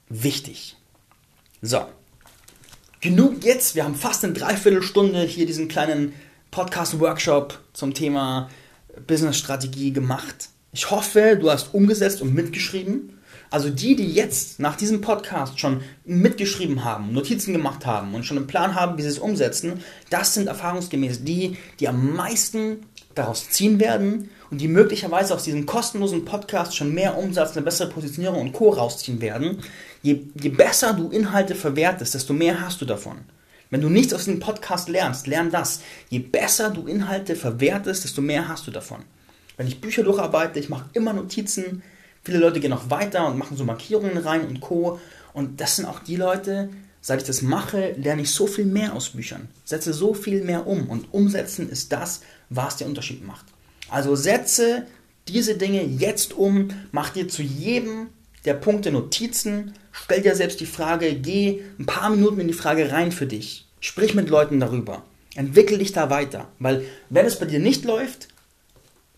wichtig. 0.10 0.76
So, 1.62 1.86
genug 3.02 3.44
jetzt. 3.44 3.76
Wir 3.76 3.84
haben 3.84 3.96
fast 3.96 4.24
eine 4.24 4.34
Dreiviertelstunde 4.34 5.22
hier 5.24 5.46
diesen 5.46 5.68
kleinen 5.68 6.14
Podcast-Workshop 6.52 7.60
zum 7.74 7.94
Thema 7.94 8.50
Business-Strategie 9.06 9.92
gemacht. 9.92 10.50
Ich 10.72 10.92
hoffe, 10.92 11.38
du 11.40 11.50
hast 11.50 11.74
umgesetzt 11.74 12.22
und 12.22 12.34
mitgeschrieben. 12.34 13.17
Also 13.50 13.70
die, 13.70 13.96
die 13.96 14.12
jetzt 14.12 14.60
nach 14.60 14.76
diesem 14.76 15.02
Podcast 15.02 15.60
schon 15.60 15.82
mitgeschrieben 16.06 16.84
haben, 16.84 17.14
Notizen 17.14 17.54
gemacht 17.54 17.86
haben 17.86 18.14
und 18.14 18.26
schon 18.26 18.38
einen 18.38 18.48
Plan 18.48 18.76
haben, 18.76 18.98
wie 18.98 19.04
sie 19.04 19.08
es 19.08 19.20
umsetzen, 19.20 19.82
das 20.10 20.34
sind 20.34 20.48
erfahrungsgemäß 20.48 21.24
die, 21.24 21.58
die 21.80 21.88
am 21.88 22.14
meisten 22.14 22.80
daraus 23.16 23.50
ziehen 23.50 23.80
werden 23.80 24.30
und 24.52 24.62
die 24.62 24.68
möglicherweise 24.68 25.34
aus 25.34 25.44
diesem 25.44 25.66
kostenlosen 25.66 26.26
Podcast 26.26 26.76
schon 26.76 26.94
mehr 26.94 27.18
Umsatz, 27.18 27.56
eine 27.56 27.66
bessere 27.66 27.90
Positionierung 27.90 28.42
und 28.42 28.54
Co. 28.54 28.70
rausziehen 28.70 29.22
werden. 29.22 29.60
Je, 30.02 30.22
je 30.42 30.50
besser 30.50 30.94
du 30.94 31.10
Inhalte 31.10 31.56
verwertest, 31.56 32.14
desto 32.14 32.34
mehr 32.34 32.62
hast 32.62 32.82
du 32.82 32.86
davon. 32.86 33.18
Wenn 33.70 33.82
du 33.82 33.90
nichts 33.90 34.14
aus 34.14 34.26
dem 34.26 34.40
Podcast 34.40 34.88
lernst, 34.88 35.28
lern 35.28 35.52
das. 35.52 35.82
Je 36.10 36.20
besser 36.20 36.70
du 36.70 36.88
Inhalte 36.88 37.36
verwertest, 37.36 38.04
desto 38.04 38.22
mehr 38.22 38.48
hast 38.48 38.68
du 38.68 38.72
davon. 38.72 39.04
Wenn 39.58 39.68
ich 39.68 39.82
Bücher 39.82 40.04
durcharbeite, 40.04 40.60
ich 40.60 40.70
mache 40.70 40.90
immer 40.94 41.14
Notizen, 41.14 41.82
Viele 42.28 42.40
Leute 42.40 42.60
gehen 42.60 42.72
noch 42.72 42.90
weiter 42.90 43.26
und 43.26 43.38
machen 43.38 43.56
so 43.56 43.64
Markierungen 43.64 44.18
rein 44.18 44.46
und 44.46 44.60
Co. 44.60 45.00
Und 45.32 45.62
das 45.62 45.78
sind 45.78 45.86
auch 45.86 46.00
die 46.00 46.18
Leute, 46.18 46.68
seit 47.00 47.22
ich 47.22 47.26
das 47.26 47.42
mache, 47.42 47.94
lerne 47.94 48.24
ich 48.24 48.32
so 48.32 48.48
viel 48.48 48.66
mehr 48.66 48.94
aus 48.94 49.12
Büchern. 49.12 49.48
Setze 49.64 49.94
so 49.94 50.14
viel 50.14 50.44
mehr 50.44 50.68
um. 50.68 50.90
Und 50.90 51.14
umsetzen 51.14 51.70
ist 51.70 51.94
das, 51.94 52.20
was 52.50 52.76
den 52.76 52.90
Unterschied 52.90 53.26
macht. 53.26 53.46
Also 53.90 54.18
setze 54.18 54.86
diese 55.30 55.56
Dinge 55.56 55.86
jetzt 55.86 56.34
um, 56.34 56.68
mach 56.92 57.12
dir 57.12 57.30
zu 57.30 57.44
jedem 57.44 58.08
der 58.44 58.56
Punkte 58.56 58.92
Notizen, 58.92 59.72
stell 59.94 60.22
dir 60.22 60.36
selbst 60.36 60.60
die 60.60 60.66
Frage, 60.66 61.16
geh 61.16 61.62
ein 61.80 61.86
paar 61.86 62.10
Minuten 62.10 62.42
in 62.42 62.50
die 62.50 62.54
Frage 62.54 62.92
rein 62.92 63.14
für 63.14 63.26
dich. 63.26 63.70
Sprich 63.80 64.16
mit 64.16 64.28
Leuten 64.28 64.60
darüber. 64.60 65.04
Entwickel 65.36 65.78
dich 65.78 65.94
da 65.94 66.10
weiter. 66.10 66.50
Weil 66.60 66.84
wenn 67.10 67.26
es 67.26 67.40
bei 67.40 67.46
dir 67.46 67.60
nicht 67.60 67.86
läuft, 67.86 68.28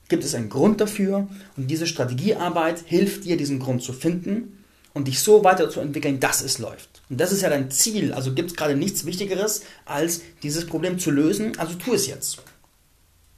gibt 0.10 0.24
es 0.24 0.36
einen 0.36 0.50
Grund 0.50 0.82
dafür 0.82 1.28
und 1.56 1.68
diese 1.68 1.88
Strategiearbeit 1.88 2.84
hilft 2.86 3.24
dir, 3.26 3.38
diesen 3.38 3.60
Grund 3.60 3.82
zu 3.82 3.94
finden 3.94 4.64
und 4.94 5.08
dich 5.08 5.20
so 5.20 5.44
weiterzuentwickeln, 5.44 6.20
dass 6.20 6.42
es 6.42 6.58
läuft. 6.58 7.02
Und 7.10 7.22
das 7.22 7.32
ist 7.32 7.42
ja 7.42 7.50
dein 7.50 7.72
Ziel. 7.72 8.14
Also 8.14 8.34
gibt 8.34 8.52
es 8.52 8.58
gerade 8.58 8.76
nichts 8.76 9.06
Wichtigeres, 9.06 9.62
als 9.86 10.22
dieses 10.44 10.66
Problem 10.66 11.00
zu 11.00 11.12
lösen. 11.12 11.58
Also 11.58 11.76
tu 11.76 11.94
es 11.94 12.08
jetzt. 12.08 12.42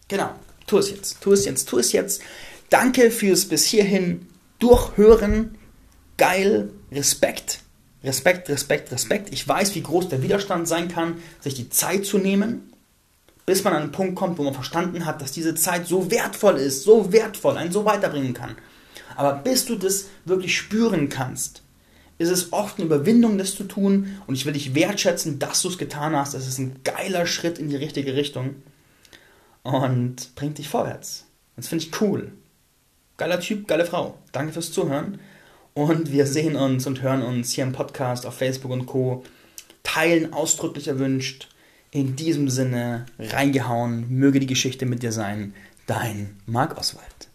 Genau, 0.07 0.32
tu 0.65 0.78
es 0.78 0.89
jetzt, 0.89 1.22
tu 1.22 1.34
es 1.34 1.45
jetzt, 1.45 1.67
tu 1.69 1.78
es 1.78 1.91
jetzt. 1.91 2.22
Danke 2.69 3.11
fürs 3.11 3.45
bis 3.45 3.65
hierhin 3.65 4.28
durchhören. 4.59 5.55
Geil, 6.17 6.72
Respekt. 6.91 7.59
Respekt, 8.03 8.49
Respekt, 8.49 8.91
Respekt. 8.91 9.32
Ich 9.32 9.47
weiß, 9.47 9.76
wie 9.76 9.84
groß 9.84 10.09
der 10.09 10.24
Widerstand 10.24 10.67
sein 10.67 10.88
kann, 10.88 11.17
sich 11.39 11.53
die 11.53 11.69
Zeit 11.69 12.05
zu 12.05 12.17
nehmen 12.17 12.70
bis 13.45 13.63
man 13.63 13.73
an 13.73 13.83
einen 13.83 13.91
Punkt 13.91 14.15
kommt, 14.15 14.37
wo 14.37 14.43
man 14.43 14.53
verstanden 14.53 15.05
hat, 15.05 15.21
dass 15.21 15.31
diese 15.31 15.55
Zeit 15.55 15.87
so 15.87 16.11
wertvoll 16.11 16.57
ist, 16.57 16.83
so 16.83 17.11
wertvoll, 17.11 17.57
einen 17.57 17.71
so 17.71 17.85
weiterbringen 17.85 18.33
kann. 18.33 18.55
Aber 19.15 19.33
bis 19.33 19.65
du 19.65 19.75
das 19.75 20.07
wirklich 20.25 20.55
spüren 20.55 21.09
kannst, 21.09 21.63
ist 22.17 22.29
es 22.29 22.53
oft 22.53 22.77
eine 22.77 22.85
Überwindung, 22.85 23.37
das 23.37 23.55
zu 23.55 23.63
tun. 23.63 24.21
Und 24.27 24.35
ich 24.35 24.45
will 24.45 24.53
dich 24.53 24.75
wertschätzen, 24.75 25.39
dass 25.39 25.61
du 25.61 25.69
es 25.69 25.77
getan 25.77 26.15
hast. 26.15 26.33
Das 26.33 26.47
ist 26.47 26.59
ein 26.59 26.79
geiler 26.83 27.25
Schritt 27.25 27.57
in 27.57 27.69
die 27.69 27.75
richtige 27.75 28.15
Richtung 28.15 28.55
und 29.63 30.35
bringt 30.35 30.57
dich 30.57 30.69
vorwärts. 30.69 31.25
Das 31.55 31.67
finde 31.67 31.85
ich 31.85 32.01
cool. 32.01 32.31
Geiler 33.17 33.39
Typ, 33.39 33.67
geile 33.67 33.85
Frau. 33.85 34.17
Danke 34.31 34.53
fürs 34.53 34.71
Zuhören. 34.71 35.19
Und 35.73 36.11
wir 36.11 36.25
sehen 36.25 36.55
uns 36.55 36.85
und 36.85 37.01
hören 37.01 37.21
uns 37.21 37.51
hier 37.53 37.63
im 37.63 37.71
Podcast, 37.71 38.25
auf 38.25 38.35
Facebook 38.35 38.71
und 38.71 38.85
Co. 38.87 39.23
Teilen 39.83 40.33
ausdrücklich 40.33 40.87
erwünscht. 40.87 41.47
In 41.93 42.15
diesem 42.15 42.47
Sinne 42.47 43.05
reingehauen, 43.19 44.05
möge 44.09 44.39
die 44.39 44.47
Geschichte 44.47 44.85
mit 44.85 45.03
dir 45.03 45.11
sein. 45.11 45.53
Dein 45.87 46.37
Marc 46.45 46.77
Oswald. 46.77 47.27